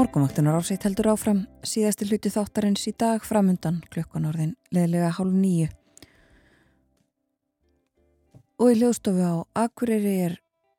[0.00, 5.66] Morgumvaktunar áseitt heldur áfram síðasti hluti þáttarins í dag framundan klukkan orðin leðilega hálf nýju.
[8.64, 10.38] Og í hljóðstofu á Akureyri er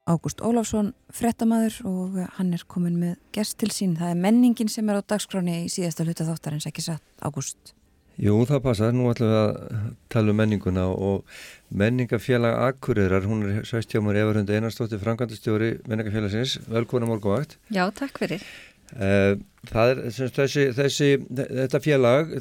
[0.09, 3.93] Ágúst Ólafsson frettamæður og hann er komin með gest til sín.
[3.99, 7.75] Það er menningin sem er á dagskráni í síðasta hluti þáttarins, ekki satt, Ágúst?
[8.21, 8.91] Jú, það passar.
[8.93, 11.37] Nú ætlum við að tala um menninguna og
[11.69, 16.57] menningafélag Akureyrar, hún er sæst hjá mér Everhund Einarstóttir, frangandastjóri menningafélagsins.
[16.69, 17.59] Velkona morguvakt.
[17.69, 18.45] Já, takk fyrir.
[18.91, 19.37] Eh,
[19.71, 22.33] er þessi, þessi, þetta félag,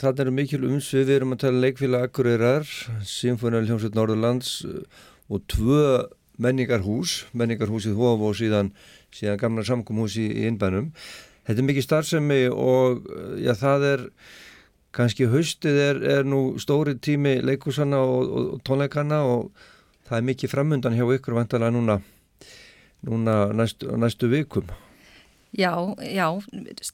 [0.00, 2.72] það eru mikil umsvið, við erum að tala um leikfélag Akureyrar,
[3.08, 5.84] Sinfonal Hljómsveit Norðurlands eh, og tvö
[6.44, 8.72] menningarhús, menningarhúsið Hóf og síðan,
[9.14, 10.90] síðan gamla samkumhús í, innbænum.
[11.46, 13.04] Þetta er mikið starfsemi og
[13.40, 14.08] já, það er
[14.94, 19.68] kannski haustið er, er nú stóri tími leikúsanna og, og, og tónleikana og
[20.08, 22.00] það er mikið framundan hjá ykkur vantalega núna,
[23.06, 24.68] núna næstu, næstu vikum.
[25.54, 26.26] Já, já,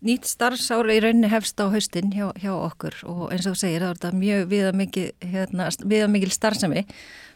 [0.05, 3.81] nýtt starfsára í rauninni hefst á haustin hjá, hjá okkur og eins og þú segir
[3.81, 6.83] það er þetta mjög viðamikil hérna, viðamikil starfsemi.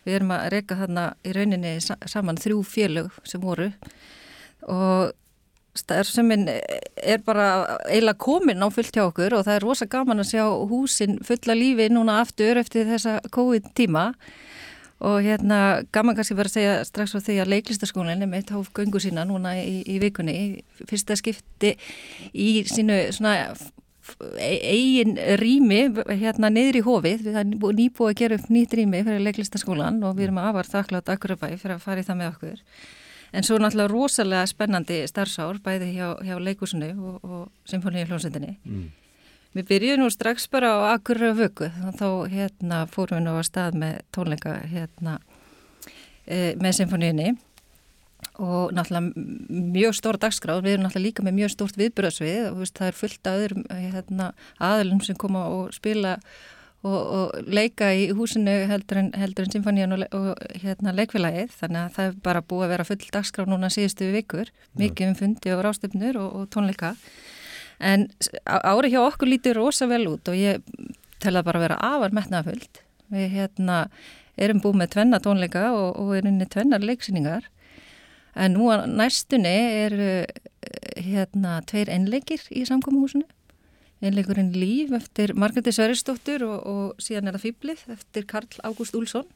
[0.04, 3.70] Við erum að reyka þarna í rauninni sa saman þrjú félög sem voru
[4.68, 5.14] og
[5.80, 10.34] starfseminn er bara eiginlega komin á fullt hjá okkur og það er rosa gaman að
[10.34, 14.53] sjá húsin fulla lífi núna aftur eftir þessa COVID tíma og
[15.00, 15.60] hérna
[15.92, 19.26] gaman kannski bara að segja strax á því að leiklistaskólinn er meitt hóf göngu sína
[19.28, 21.74] núna í, í vikunni fyrsta skipti
[22.32, 23.54] í sínu svona
[24.38, 29.04] e, eigin rými hérna niður í hófið við erum nýbúið að gera upp nýtt rými
[29.06, 32.62] fyrir leiklistaskólan og við erum aðvar þakklátt akkurabæ fyrir að fara í það með okkur
[33.34, 38.52] En svo náttúrulega rosalega spennandi starfsár bæði hjá, hjá leikursinu og, og symfóníu hljómsveitinni.
[38.62, 38.92] Mm.
[39.54, 43.76] Við byrjuðum nú strax bara á akkurra vöku þá hérna, fórum við nú að stað
[43.78, 45.18] með tónleika hérna,
[46.26, 47.34] e, með symfóníunni
[48.42, 49.12] og náttúrulega
[49.76, 50.64] mjög stóra dagskráð.
[50.64, 53.68] Við erum náttúrulega líka með mjög stórt viðbyrðasvið og veist, það er fullt af öðrum
[53.70, 54.26] hérna,
[54.58, 56.16] aðlum sem koma og spila
[56.82, 61.54] og, og leika í húsinu heldur en, heldur en symfónían og, og hérna, leikfélagið.
[61.60, 64.50] Þannig að það er bara búið að vera full dagskraf núna síðustu vikur,
[64.82, 66.96] mikið um fundi og rástöfnur og, og tónleika
[67.78, 68.08] en
[68.44, 70.62] ári hjá okkur lítur rosa vel út og ég
[71.22, 72.82] tel að bara vera afar metnafullt
[73.12, 73.84] við hérna
[74.36, 77.46] erum búið með tvenna tónleika og erum inn í tvennar leiksýningar.
[78.34, 80.08] En nú að næstunni eru
[80.98, 83.26] hérna tveir einleikir í samkómuhúsinu
[84.04, 89.28] einleikurinn Líf eftir Margreði Sverrisdóttur og, og síðan er það Fýblið eftir Karl Ágúst Úlsson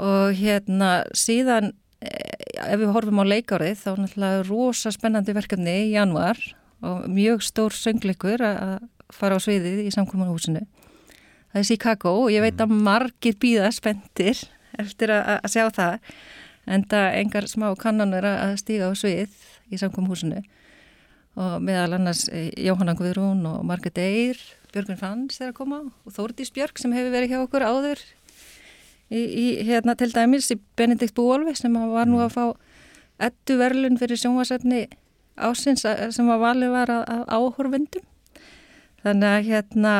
[0.00, 5.76] og hérna síðan eh, ef við horfum á leikárið þá er náttúrulega rosa spennandi verkefni
[5.82, 6.40] í januar
[6.80, 8.76] og mjög stór söngleikur að
[9.12, 10.62] fara á sviðið í samkvæmunahúsinu.
[11.50, 12.84] Það er Chicago og ég veit að mm.
[12.86, 14.38] margir býða spenntir
[14.78, 16.14] eftir að, að sjá það
[16.70, 19.34] en það engar smá kannanur að stíga á svið
[19.70, 20.44] í samkvæmunahúsinu
[21.40, 24.38] og meðal annars eh, Jóhanna Guðrún og Marget Eyr,
[24.74, 28.02] Björgun Frans er að koma og Þórdís Björg sem hefur verið hjá okkur áður
[29.10, 32.44] í, í hérna til dæmis í Benedikt Búolvi sem var nú að fá
[33.20, 34.86] ettu verlun fyrir sjónvasefni
[35.48, 38.06] ásins sem var valið var að áhorfundum
[39.04, 39.94] þannig að hérna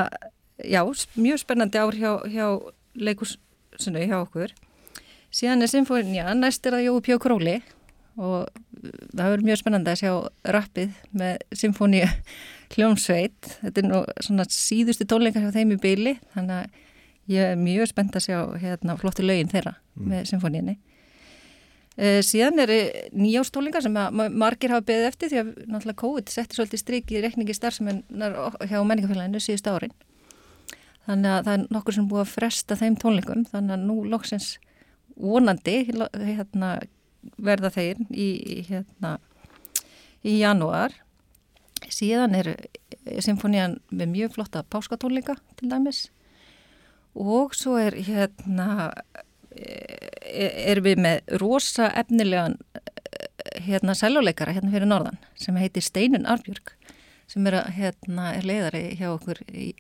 [0.65, 0.83] já,
[1.17, 2.47] mjög spennandi ár hjá, hjá
[2.95, 4.53] leikursinu hjá okkur.
[5.31, 7.61] Síðan er Sinfonia, næst er það Jói Pjó Króli
[8.21, 8.51] og
[9.15, 10.13] það verður mjög spennandi að sjá
[10.57, 12.09] rappið með symfóníu
[12.75, 13.51] hljómsveit.
[13.63, 16.87] Þetta er nú svona síðustu tónleika hjá þeim í byli þannig að
[17.31, 20.07] ég er mjög spennt að sjá hérna flottu lögin þeirra mm.
[20.11, 20.90] með symfóníinni e,
[22.01, 22.77] síðan eru
[23.13, 23.97] nýjástólingar sem
[24.41, 28.39] margir hafa beðið eftir því að náttúrulega COVID setti svolítið stryk í rekningi starfsmennar
[28.71, 29.93] hjá menningafélaginu síðust árin.
[31.05, 34.49] Þannig að það er nokkur sem búið að fresta þeim tónleikum þannig að nú loksins
[35.21, 36.73] vonandi hérna
[37.37, 38.29] verða þeir í,
[38.69, 39.17] hérna,
[40.25, 40.95] í janúar.
[41.91, 42.55] Síðan er
[43.25, 46.07] symfónían með mjög flotta páskatónleika til dæmis.
[47.13, 48.93] Og svo er hérna
[49.51, 52.59] er við með rosa efnilegan
[53.61, 56.75] hérna sæluleikara hérna fyrir norðan sem heitir Steinun Arbjörg
[57.31, 59.73] sem er, hérna, er leiðari hjá okkur í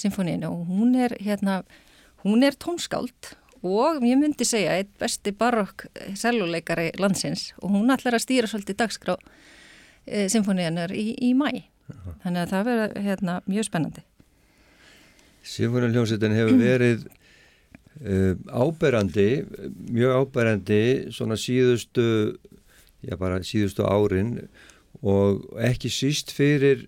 [0.00, 1.62] symfóníinu og hún er hérna
[2.24, 5.86] hún er tónskáld og ég myndi segja eitt besti barokk
[6.16, 7.50] seljuleikari landsins.
[7.60, 9.16] Og hún ætlar að stýra svolítið dagskrá
[10.06, 11.66] e, symfóníanar í, í mæ
[12.22, 14.04] þannig að það verður hérna, mjög spennandi.
[15.50, 17.08] Symfónialjónsettin hefur verið
[18.00, 19.28] áberandi
[19.90, 22.04] mjög áberandi svona síðustu
[23.04, 24.36] já bara síðustu árin
[25.00, 26.82] og ekki síst fyrir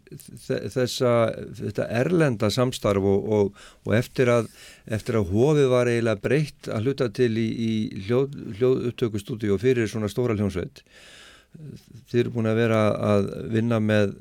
[0.44, 1.12] þessa
[1.56, 4.50] þetta erlenda samstarf og, og, og eftir að
[4.92, 7.72] eftir að hofið var eiginlega breytt að hluta til í, í
[8.06, 10.84] hljóð, hljóð upptökustúdíu og fyrir svona stóra hljónsveit
[12.10, 12.82] þeir eru búin að vera
[13.14, 14.14] að vinna með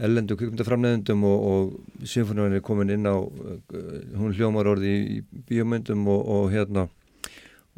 [0.00, 6.50] ellendu kvikmyndaframleðendum og, og symfóníun er komin inn á hún hljómar orði í bíomöndum og
[6.54, 6.88] hérna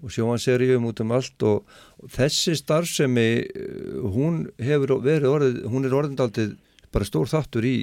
[0.02, 1.62] og sjóanserjum út um allt og,
[2.02, 6.56] og þessi starfsemi eh, hún hefur verið orðið hún er orðindaldið
[6.94, 7.76] bara stór þáttur í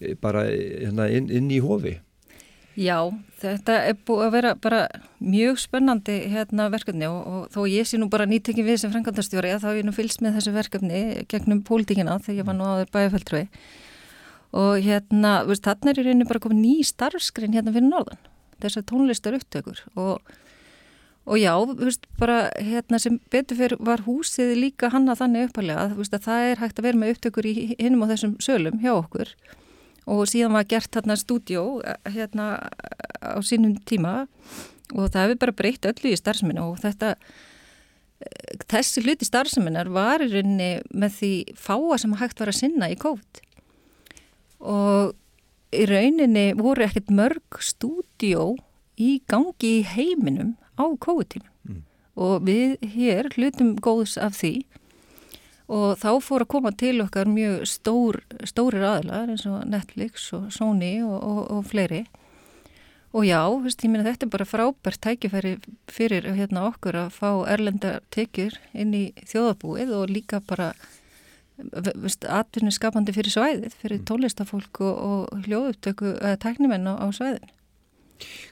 [0.00, 1.98] eh, bara hérna, inn, inn í hofi
[2.76, 3.08] Já,
[3.40, 4.80] þetta er búið að vera bara
[5.24, 9.54] mjög spennandi hérna verkefni og, og þó ég sé nú bara nýttekkin við sem frangandastjóri
[9.54, 12.66] að þá er ég nú fylgst með þessu verkefni gegnum pólitíkina þegar ég var nú
[12.68, 13.46] áður bæjarfjöldröði
[14.60, 18.20] og hérna, veist, þarna er í rauninu bara komið ný starfskrin hérna fyrir norðan
[18.60, 20.36] þessar tónlistar upptökur og
[21.26, 26.04] Og já, veist, bara hérna sem betur fyrir var húsið líka hanna þannig uppalega að,
[26.06, 29.32] að það er hægt að vera með upptökur í hinnum á þessum sölum hjá okkur
[30.06, 31.66] og síðan var gert hérna stúdjó
[32.06, 32.46] hérna
[33.20, 34.26] á sínum tíma.
[34.94, 37.16] Og það hefur bara breytt öllu í starfseminu og þetta
[38.70, 42.98] þessi hluti starfseminar var í rauninni með því fáa sem hægt var að sinna í
[43.00, 43.42] COVID.
[44.66, 45.12] Og
[45.76, 48.54] í rauninni voru ekkert mörg stúdjó
[48.96, 51.82] í gangi í heiminum á COVID-19 mm.
[52.22, 54.54] og við hér hlutum góðs af því
[55.66, 60.52] og þá fór að koma til okkar mjög stór, stórir aðlar eins og Netflix og
[60.54, 62.04] Sony og, og, og fleiri
[63.16, 65.56] og já, veist, ég minna þetta er bara frábært tækifæri
[65.88, 70.72] fyrir hérna, okkur að fá erlenda tekjur inn í þjóðabúið og líka bara
[71.56, 74.08] atvinni skapandi fyrir svæðið, fyrir mm.
[74.10, 77.54] tónlistafólk og, og hljóðuptöku eða tæknimenn á, á svæðinu.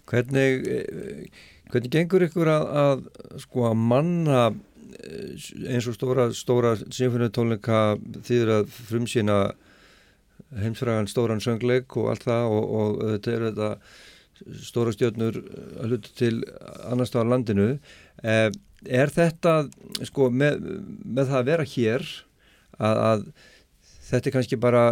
[0.08, 1.42] Hvernig, eh,
[1.72, 3.04] hvernig gengur ykkur að, að,
[3.44, 4.46] sko, að manna
[5.68, 7.84] eins og stóra, stóra symfóniutónleika
[8.26, 9.38] þýður að frumsýna
[10.60, 13.70] heimsfragan stóran söngleik og allt það og, og þetta er þetta
[14.66, 16.34] stóra stjórnur að hluta til
[16.90, 17.66] annar stað á landinu.
[18.22, 18.48] Eh,
[18.84, 19.56] er þetta,
[20.04, 20.60] sko, með,
[21.04, 22.06] með það að vera hér
[22.78, 23.26] að, að
[24.04, 24.84] þetta er kannski bara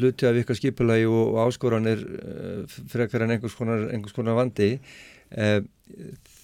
[0.00, 4.74] hluti af ykkar skipulagi og, og áskoranir uh, frekar en einhvers konar, einhvers konar vandi
[4.76, 5.60] uh,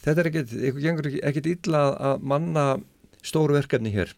[0.03, 2.67] þetta er eitthvað gengur ekkert illa að manna
[3.23, 4.13] stóru verkefni hér?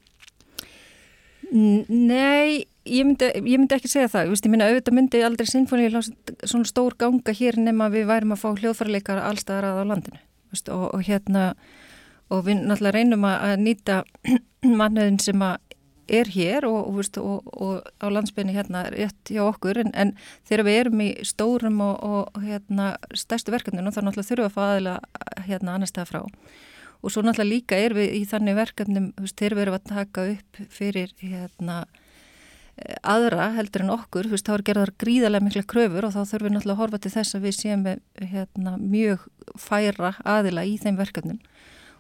[1.55, 5.91] Nei, ég myndi, ég myndi ekki segja það, Vist, ég myndi auðvitað myndi aldrei sinfóni
[5.93, 10.23] svona stór ganga hér nema við værum að fá hljóðfærleikar allstaðar að á landinu
[10.55, 11.53] Vist, og, og hérna
[12.33, 14.01] og við náttúrulega reynum að nýta
[14.81, 15.61] mannöðin sem að
[16.09, 20.13] er hér og, og, og, og á landsbyrni hérna rétt hjá okkur en, en
[20.49, 24.63] þegar við erum í stórum og hérna stærstu verkefninu þá náttúrulega þurfum við að fá
[24.69, 24.95] aðeila
[25.49, 26.23] hérna annar stað frá.
[27.05, 30.65] Og svo náttúrulega líka er við í þannig verkefnum þegar við erum að taka upp
[30.73, 31.85] fyrir hérna
[33.07, 36.49] aðra heldur en okkur, þú veist, þá er gerðar gríðarlega mikla kröfur og þá þurfum
[36.49, 38.01] við náttúrulega að horfa til þess að við séum með
[38.33, 39.29] hérna, mjög
[39.61, 41.39] færa aðila í þeim verkefnum.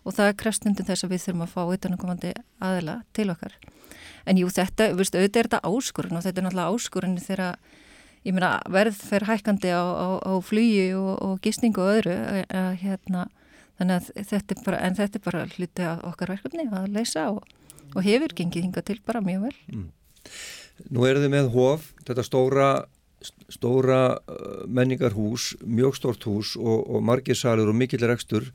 [0.04, 3.54] Og það er krefstundin þess að við þurfum að fá utanumkomandi aðila til okkar
[4.26, 7.58] en jú þetta, viðstu, auðvitað er þetta áskurinn og þetta er náttúrulega áskurinn þegar
[8.24, 12.16] ég meina verð fer hækkandi á, á, á flugi og, og gísningu og öðru
[12.48, 13.26] að, hérna,
[13.80, 17.44] þannig að þetta bara, en þetta er bara hluti af okkar verkefni að leysa og,
[17.92, 19.56] og hefur gengið hinga til bara mjög vel.
[19.74, 19.88] Mm.
[20.90, 22.68] Nú eru þið með hóf, þetta stóra
[23.52, 28.50] stóra uh, menningarhús, mjög stórt hús og, og margir salur og mikill rekstur.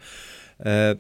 [0.60, 0.94] Eh,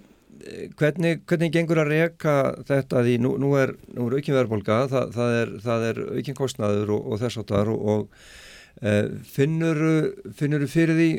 [0.79, 2.35] hvernig, hvernig gengur að reyka
[2.67, 5.55] þetta því nú, nú er, er aukin verðbólka, það, það er,
[5.89, 8.29] er aukin kostnaður og, og þess áttar og, og
[9.27, 9.95] finnuru
[10.37, 11.09] finnur fyrir því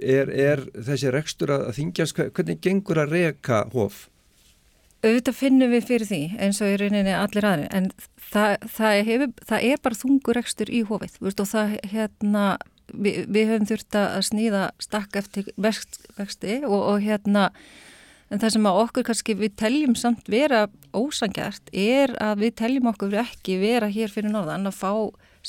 [0.00, 4.06] er, er þessi rekstur að þingjast hvernig gengur að reyka hóf?
[5.04, 7.90] Auðvitað finnum við fyrir því eins og í rauninni allir aðri en
[8.32, 12.46] það, það, hefur, það er bara þungur rekstur í hófið veist, og það hérna
[12.94, 17.50] við, við höfum þurft að snýða stakk eftir vexti og, og hérna
[18.28, 22.90] En það sem að okkur kannski við teljum samt vera ósangjart er að við teljum
[22.90, 24.92] okkur ekki vera hér fyrir norðan að fá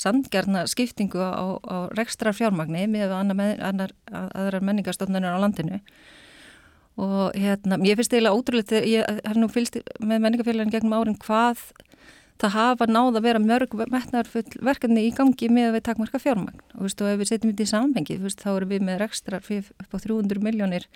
[0.00, 5.80] sandgjarna skiptingu á, á rekstra fjármagni með annar, aðrar menningarstofnunir á landinu.
[7.00, 11.62] Og hérna, ég finnst eiginlega ótrúlega ég hef nú fylst með menningarfélagin gegnum árin hvað
[12.40, 16.62] það hafa náð að vera mörg metnarfull verkefni í gangi með að við takmarka fjármagn.
[16.76, 19.40] Og, veist, og ef við setjum þetta í samhengi, veist, þá erum við með rekstra
[19.40, 20.88] upp á 300 miljónir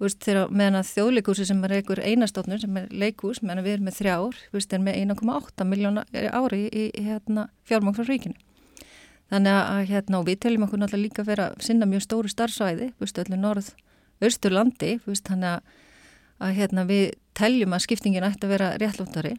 [0.00, 3.88] Veist, þegar, meðan að þjóðleikúsi sem er einhver einastóknur sem er leikús, meðan við erum
[3.90, 8.38] með þrjár, veist, er með 1,8 miljóna ári í, hérna, fjármang frá ríkinu.
[9.30, 12.88] Þannig að hérna, við teljum okkur náttúrulega líka að vera að sinna mjög stóru starfsvæði,
[13.04, 15.76] öllu norð-östurlandi, þannig að,
[16.40, 17.04] að hérna, við
[17.36, 19.36] teljum að skiptingin ætti að vera réttlóttari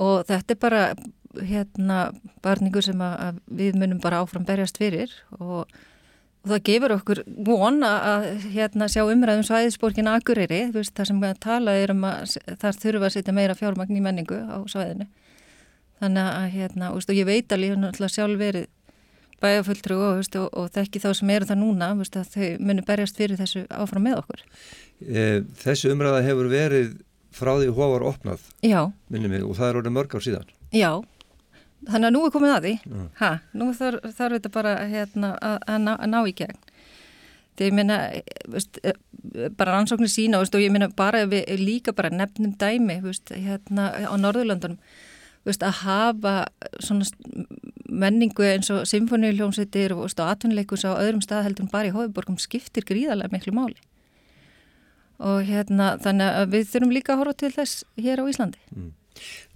[0.00, 0.82] og þetta er bara
[1.40, 1.98] hérna,
[2.44, 5.70] barningu sem að, að við munum bara áfram berjast fyrir og
[6.42, 11.36] Og það gefur okkur von að hérna, sjá umræðum svæðisborgin Akureyri, veist, þar sem við
[11.44, 15.06] talaðum um að þar þurfa að setja meira fjármagn í menningu á svæðinu.
[16.02, 18.66] Þannig að hérna, veist, ég veit alveg er sjálf verið
[19.42, 23.18] bæjafulltrú og, veist, og, og þekki þá sem eru það núna að þau munir berjast
[23.18, 24.44] fyrir þessu áfram með okkur.
[25.02, 25.24] E,
[25.62, 26.92] þessu umræða hefur verið
[27.32, 30.52] frá því hóvar opnað, minnum mig, og það er orðið mörg ár síðan.
[30.74, 30.90] Já,
[31.88, 33.06] Þannig að nú er komið að því, mm.
[33.18, 36.60] ha, nú þarf, þarf þetta bara hérna, að, að, ná, ná í gegn.
[37.52, 37.96] Þegar ég minna,
[38.48, 43.00] veist, eh, bara rannsóknir sína veist, og ég minna bara við líka bara nefnum dæmi
[43.02, 44.78] veist, hérna á Norðurlandunum
[45.50, 46.34] að hafa
[46.80, 47.04] svona
[47.88, 52.84] menningu eins og symfóniuljómsveitir og atvinnuleikus á öðrum stað heldur en bara í hófiborgum skiptir
[52.84, 53.76] gríðarlega miklu máli.
[55.18, 58.58] Og hérna þannig að við þurfum líka að horfa til þess hér á Íslandi.
[58.74, 58.92] Mm.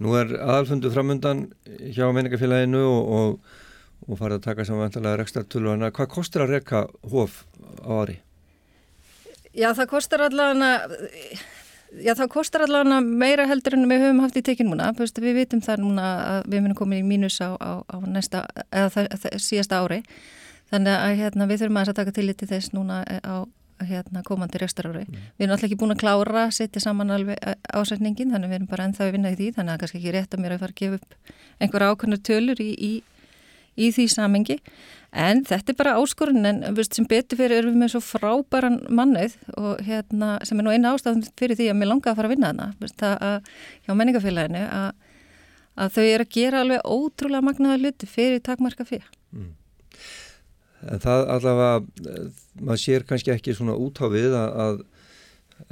[0.03, 1.47] Nú er aðalfundu framundan
[1.93, 3.59] hjá menningafélaginu og, og,
[4.07, 5.91] og farið að taka samanvendalega rekstartölu hana.
[5.95, 7.43] Hvað kostar að rekka hóf
[7.83, 8.17] á ári?
[9.57, 10.73] Já, það kostar allavega
[11.95, 14.89] Já, það kostar allavega meira heldur en við höfum haft í tekinn núna.
[14.97, 18.43] Við vitum það núna að við munum komið í mínus á, á, á næsta,
[18.75, 20.01] eða það, það, síðasta ári.
[20.67, 23.47] Þannig að hérna, við þurfum að taka til litið þess núna á
[23.85, 25.05] hérna, komandi restarári.
[25.07, 25.25] Mm.
[25.37, 28.71] Við erum alltaf ekki búin að klára að setja saman alveg ásetningin þannig við erum
[28.71, 30.75] bara ennþá að vinna í því þannig að kannski ekki rétt að mér að fara
[30.75, 32.93] að gefa upp einhverja ákveðnar tölur í, í,
[33.77, 34.57] í því samengi
[35.17, 38.79] en þetta er bara áskorun en veist, sem betur fyrir erum við með svo frábæran
[38.89, 42.29] mannauð og hérna sem er nú eina ástafn fyrir því að mér langar að fara
[42.29, 43.51] að vinna þarna veist, að,
[43.85, 44.89] hjá menningafélaginu að,
[45.77, 49.07] að þau eru að gera alveg ótrúlega magnaða hluti fyrir takmarka fyrir.
[49.31, 49.53] Mm.
[50.85, 52.21] En það allavega,
[52.61, 54.83] maður sér kannski ekki svona útáfið að, að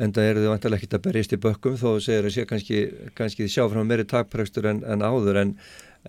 [0.01, 2.79] enda eru þau vantilega ekkit að berjast í bökkum þó segir að sé kannski,
[3.17, 5.53] kannski sjá frá meiri takprækstur en, en áður en,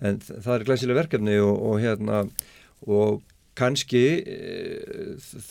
[0.01, 2.23] en það er glæsileg verkefni og, og hérna
[2.87, 3.21] og
[3.57, 4.39] kannski e,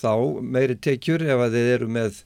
[0.01, 2.21] þá meiri tekjur ef að þið eru með,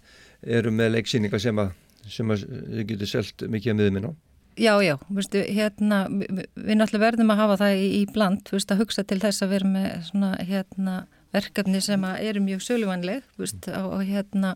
[0.58, 1.76] eru með leiksýninga sem að,
[2.08, 4.12] sem að þið getur selgt mikið að miðminn á.
[4.60, 8.82] Já, já, veistu, hérna, við náttúrulega verðum að hafa það í, í bland, veistu, að
[8.82, 10.96] hugsa til þess að vera með svona, hérna,
[11.32, 14.50] verkefni sem eru mjög söluvanleg, veistu, og, og hérna,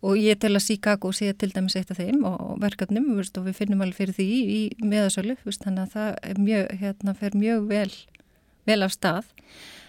[0.00, 3.42] og ég tel að Chicago sé til dæmis eitt af þeim og, og verkefnum, veistu,
[3.42, 7.18] og við finnum alveg fyrir því í, í meðasölu, veistu, þannig að það mjög, hérna,
[7.20, 7.86] fer mjög vel,
[8.72, 9.32] vel af stað.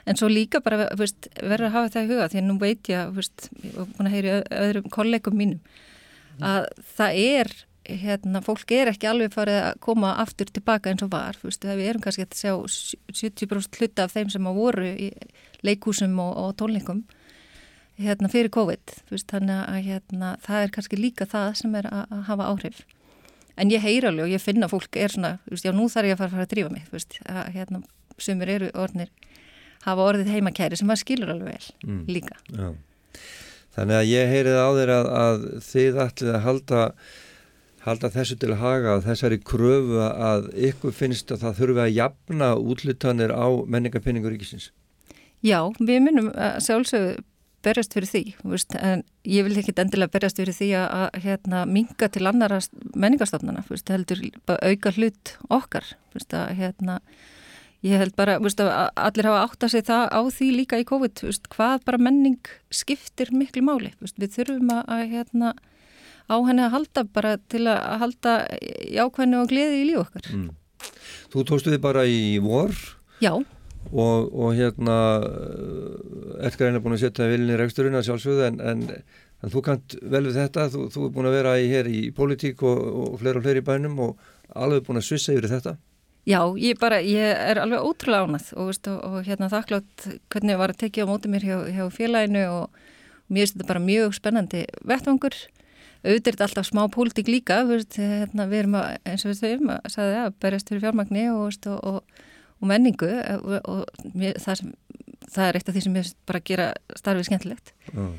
[0.03, 3.15] En svo líka bara verður að hafa það í huga því að nú veit ég,
[3.15, 5.77] veist, var búin að heyri öðrum kollegum mínum,
[6.43, 11.11] að það er hérna, fólk er ekki alveg farið að koma aftur tilbaka eins og
[11.14, 12.53] var, veist, við erum kannski að sjá
[13.23, 15.10] 70% hluta af þeim sem að voru í
[15.65, 17.03] leikúsum og, og tónleikum
[18.01, 22.05] hérna, fyrir COVID, veist, þannig að hérna, það er kannski líka það sem er að,
[22.10, 22.85] að hafa áhrif.
[23.60, 26.18] En ég heyr alveg og ég finna fólk er svona, veist, já nú þarf ég
[26.18, 26.88] að fara, fara að drífa mig,
[27.27, 27.84] að hérna,
[28.22, 29.11] sumir eru orðnir,
[29.84, 32.01] hafa orðið heimakæri sem maður skilur alveg vel mm.
[32.10, 32.39] líka.
[32.49, 32.72] Já.
[33.73, 36.81] Þannig að ég heyrið á þér að, að þið ætlið að halda
[37.84, 42.53] halda þessu til haga að þessari kröfu að ykkur finnst að það þurfi að jafna
[42.60, 44.72] útlutanir á menningarpenningur ríkisins?
[45.43, 47.15] Já, við minnum að sjálfsögðu
[47.64, 52.10] berjast fyrir því, veist, en ég vil ekki endilega berjast fyrir því að, hérna, minga
[52.11, 52.60] til annara
[52.91, 56.97] menningarstofnana, veist, heldur auka hlut okkar, veist, að, hérna,
[57.84, 58.73] ég held bara að
[59.05, 61.23] allir hafa átt að segja það á því líka í COVID,
[61.55, 65.53] hvað bara menning skiptir miklu máli, við þurfum að hérna,
[66.29, 68.35] á henni að halda bara til að halda
[68.93, 70.29] jákvæðinu og gleði í líf okkar.
[70.33, 70.49] Mm.
[71.33, 72.73] Þú tóstu þið bara í vor?
[73.23, 73.33] Já.
[73.91, 74.97] Og, og hérna,
[76.45, 78.83] Edgar er búin að setja vilinni reksturinn að sjálfsögðu en, en,
[79.43, 82.03] en þú kant vel við þetta, þú, þú er búin að vera í, hér í
[82.15, 85.75] politík og, og fleira og fleiri bænum og alveg búin að svissa yfir þetta.
[86.23, 90.71] Já, ég, bara, ég er alveg ótrúlega ánað og, veist, og hérna þakklátt hvernig var
[90.71, 92.77] að tekja á mótið mér hjá, hjá félaginu og
[93.27, 95.35] mér finnst þetta bara mjög spennandi vettvangur
[96.03, 99.41] auðvitað er þetta alltaf smá pólitík líka veist, hérna, við erum að, eins og við
[99.43, 102.19] þauðum að sagði að berjast fyrir fjármagni og, og,
[102.59, 104.75] og menningu og, og mér, það, sem,
[105.30, 106.69] það er eitt af því sem ég bara gera
[106.99, 107.73] starfið skemmtilegt.
[107.93, 108.13] Mm.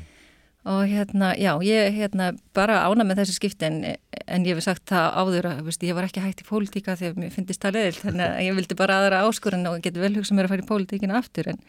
[0.65, 3.79] og hérna, já, ég hérna bara ána með þessi skipti en,
[4.25, 7.19] en ég hef sagt það áður að veist, ég var ekki hægt í pólitíka að
[7.21, 10.39] mér finnst það leðilt þannig að ég vildi bara aðra áskurinn og getur vel hugsað
[10.39, 11.61] mér að fara í pólitíkina aftur en,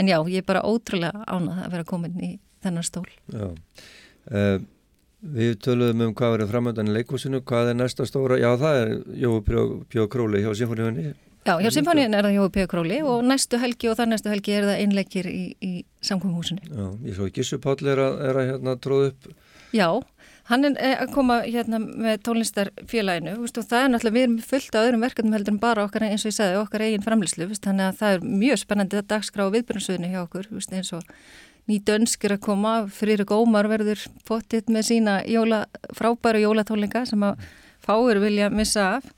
[0.00, 2.30] en já, ég er bara ótrúlega ánað að vera komin í
[2.64, 3.08] þennan stól.
[3.28, 3.50] Já.
[4.30, 4.56] Uh,
[5.20, 8.92] Við töluðum um hvað verið framöndan í leikúsinu, hvað er næsta stóra, já það er
[9.20, 11.10] Jói Pjóð Króli hjá Sinfoníunni.
[11.44, 14.56] Já, hjá Sinfoníunni er það Jói Pjóð Króli og næstu helgi og þar næstu helgi
[14.56, 15.72] er það einleikir í, í
[16.08, 16.64] samkvæmhúsinu.
[16.72, 19.28] Já, ég svo Gissupáll er að, er að hérna tróð upp.
[19.76, 19.86] Já,
[20.48, 24.88] hann er að koma hérna með tónlistarfélaginu og það er náttúrulega, við erum fullt af
[24.88, 28.00] öðrum verkefnum heldur en bara okkar eins og ég sagði, okkar eigin framlýslu, þannig að
[28.00, 30.94] það er mjög spennandi að dagskrá viðbjörnsöðinu hjá okkur, eins
[31.60, 35.64] og nýdönskir að koma, Frýrik Ómar verður fóttið með sína jóla,
[35.96, 37.42] frábæru jólatónleika sem að
[37.84, 39.10] fáir vilja missa af.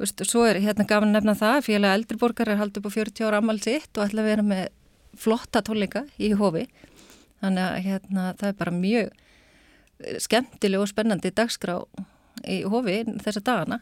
[0.00, 3.60] Vistu, svo er hérna gafin nefna það, félag eldriborgar er haldið på 40 ára ammal
[3.64, 4.66] sitt og ætla að vera með
[5.16, 6.66] flotta tónleika í hofi.
[7.40, 9.14] Þannig að hérna, það er bara mjög
[10.20, 11.78] skemmtileg og spennandi dagskrá
[12.44, 13.80] í hofi þessa dagana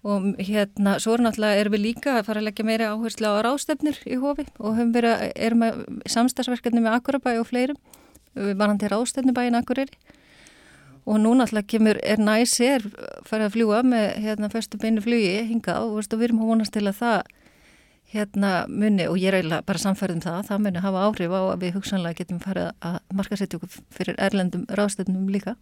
[0.00, 3.44] og hérna, svo er náttúrulega, erum við líka að fara að leggja meira áherslu á
[3.44, 7.76] rástefnir í hofi og höfum verið, erum að samstagsverkefni með Akurabæ og fleirum
[8.34, 9.98] við varum til rástefnibæin Akureyri.
[11.08, 12.84] Og nú náttúrulega kemur, er næs er
[13.26, 16.86] farið að fljúa með hérna fyrstu beinu flugi hingað og, við erum að vonast til
[16.86, 17.20] að það
[18.10, 21.60] hérna muni og ég er eiginlega bara samfærðum það, það muni hafa áhrif á að
[21.62, 25.54] við hugsanlega getum farið að marka setja okkur fyrir erlendum rástefnum líka.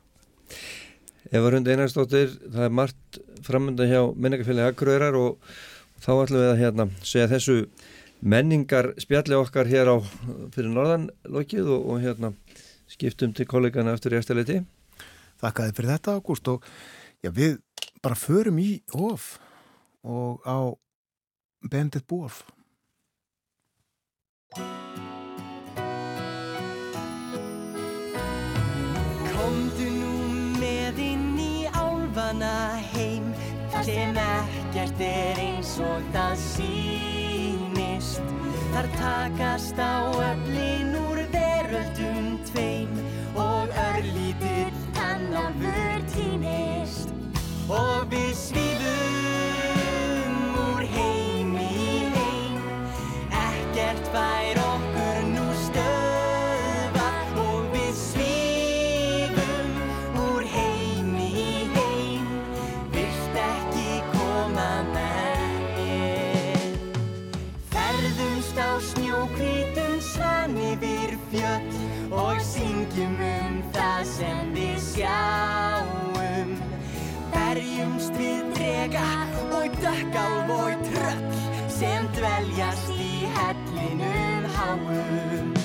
[1.28, 5.39] Eva Rund Einarstóttir, það er margt framönda hjá menningarfélagi Akureyrar og
[6.02, 7.56] þá ætlum við að hérna, segja þessu
[8.20, 9.97] menningar spjalli okkar hér á
[10.55, 12.32] fyrir norðanlokið og, og hérna
[12.90, 14.60] skiptum til kollegana eftir í eftirleiti.
[15.39, 16.66] Þakkaði fyrir þetta Ágúst og
[17.23, 17.59] já, við
[18.02, 19.36] bara förum í of
[20.02, 20.74] og á
[21.70, 22.44] Bendit Búorf.
[29.28, 30.15] Komdu nú
[30.59, 31.55] með inn í
[32.19, 32.78] Þar
[33.89, 38.32] sem ekkert er eins og það sýnist.
[38.74, 42.93] Þar takast á öflin úr veröldum tveim
[43.39, 47.15] Og örlítill tannálfur týnist.
[47.69, 49.18] Og við svífum
[78.89, 85.58] drega og dökkálf og tröll sem dveljast í hellinum háum.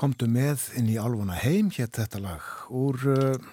[0.00, 3.48] Komdu með inn í álfuna heim hétt þetta lag úr uh,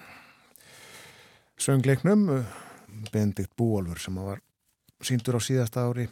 [1.60, 2.54] söngleiknum uh,
[3.12, 4.40] Benedikt Búolfur sem var
[5.04, 6.06] síndur á síðasta ári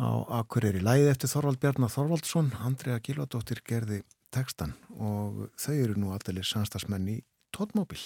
[0.00, 0.08] á
[0.40, 0.80] Akureyri.
[0.80, 4.00] Læði eftir Þorvald Bjarnar Þorvaldsson Andrea Gilvardóttir gerði
[4.32, 7.20] tekstan og þau eru nú allir samstagsmenn í
[7.52, 8.00] tótmóbil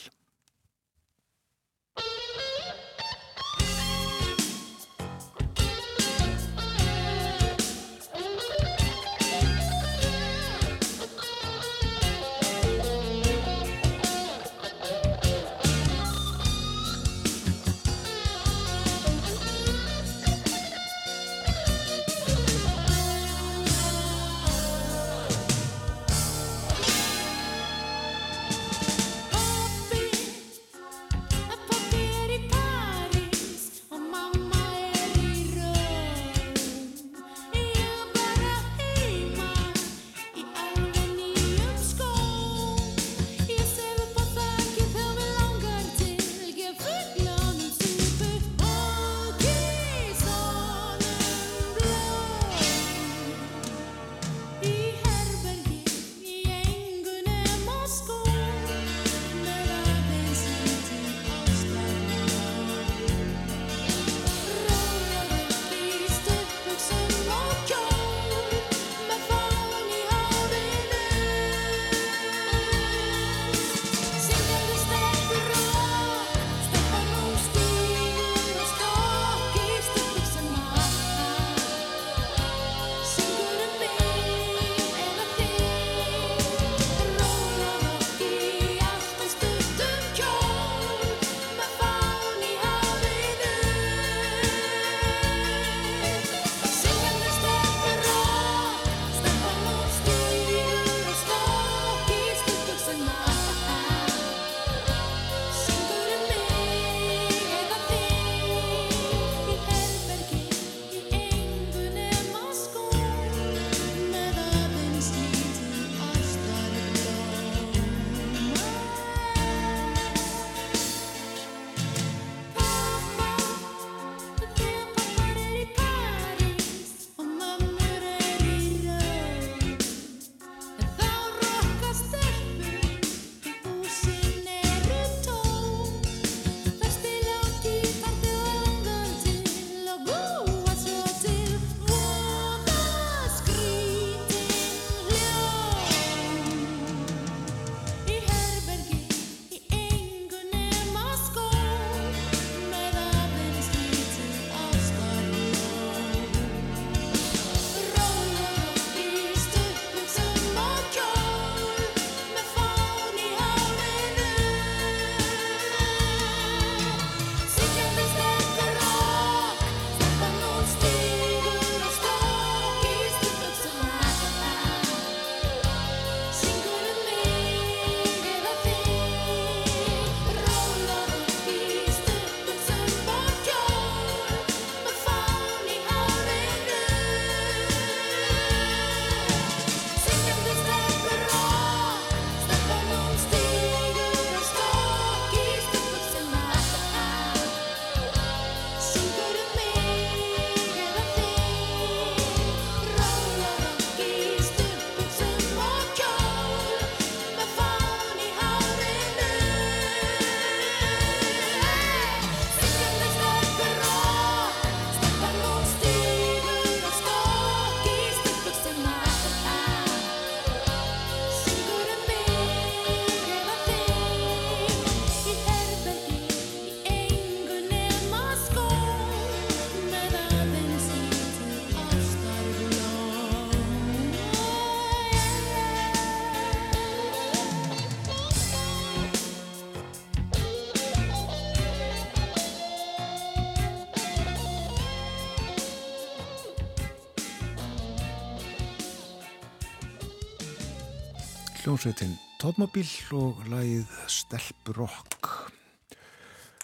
[251.69, 255.27] hljómsveitin Tóttmobíl og lagið Stelpurokk.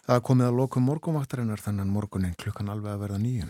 [0.06, 3.48] Það komið að lokum morgunvaktarinnar þannig morgunin klukkan alveg að verða nýju.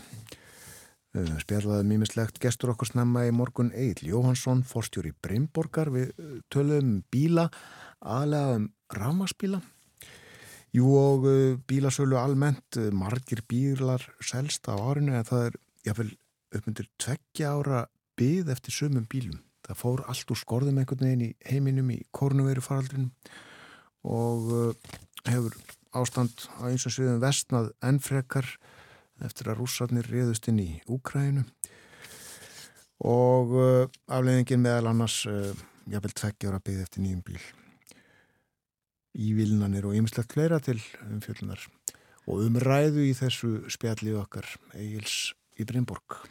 [1.44, 6.10] Spjallaði mýmislegt gestur okkur snemma í morgun Egil Jóhansson, forstjóri Breimborgar við
[6.50, 7.46] töluðum um bíla,
[8.02, 8.68] aðlega um
[8.98, 9.62] rámasbíla.
[10.74, 16.12] Jú og uh, bílasölu almennt, uh, margir bílar selst á árinu en það er jáfnvel
[16.50, 17.86] uppmyndir tveggja ára
[18.18, 19.38] byð eftir sömum bílum.
[19.64, 23.12] Það fór allt úr skorðum einhvern veginn í heiminum í kornuveru faraldrinum
[24.04, 25.56] og uh, hefur
[25.96, 28.48] ástand á eins og sviðum vestnað ennfrekar
[29.24, 31.46] eftir að rússarnir reyðust inn í Úkrænu
[33.08, 35.54] og uh, afleiðingin meðal annars uh,
[35.88, 37.40] jáfnvel tveggjára byggði eftir nýjum bíl.
[39.14, 41.62] Ívilnanir og ymslegt fleira til umfjöllunar
[42.26, 46.24] og umræðu í þessu spjalli okkar Egils í Brynborg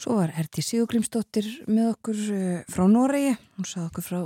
[0.00, 4.18] Svo var Erti Sigurgrímsdóttir með okkur uh, frá Noregi, hún sagði okkur frá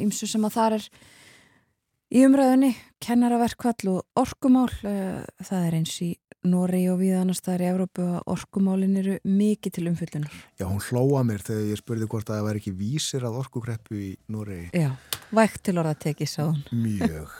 [0.00, 0.88] ymsu sem að þar er
[2.12, 2.72] í umræðunni,
[3.02, 6.10] kennaraverkvall og orkumál, uh, það er eins í
[6.42, 10.38] Noregi og við annars þar í Evrópu að orkumálin eru mikið til umfyllunar.
[10.58, 13.98] Já, hún hlóa mér þegar ég spurði hvort að það væri ekki vísir að orkukreppu
[14.00, 14.72] í Noregi.
[14.74, 14.90] Já,
[15.30, 16.64] vægt til orða tekið, sá hún.
[16.74, 17.36] Mjög.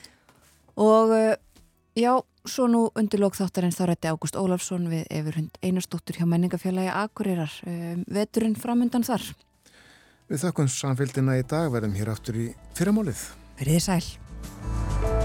[0.90, 1.16] og
[1.98, 2.12] já,
[2.50, 7.54] svo nú undir lókþáttarinn þá rætti Ágúst Ólafsson við Efurhund Einarstóttur hjá menningafélagi Akureyrar.
[7.66, 9.24] Um, veturinn framundan þar.
[10.30, 13.24] Við þakkum samfélgina í dag, verðum hér aftur í fyrramálið.
[13.58, 15.19] Verðið sæl.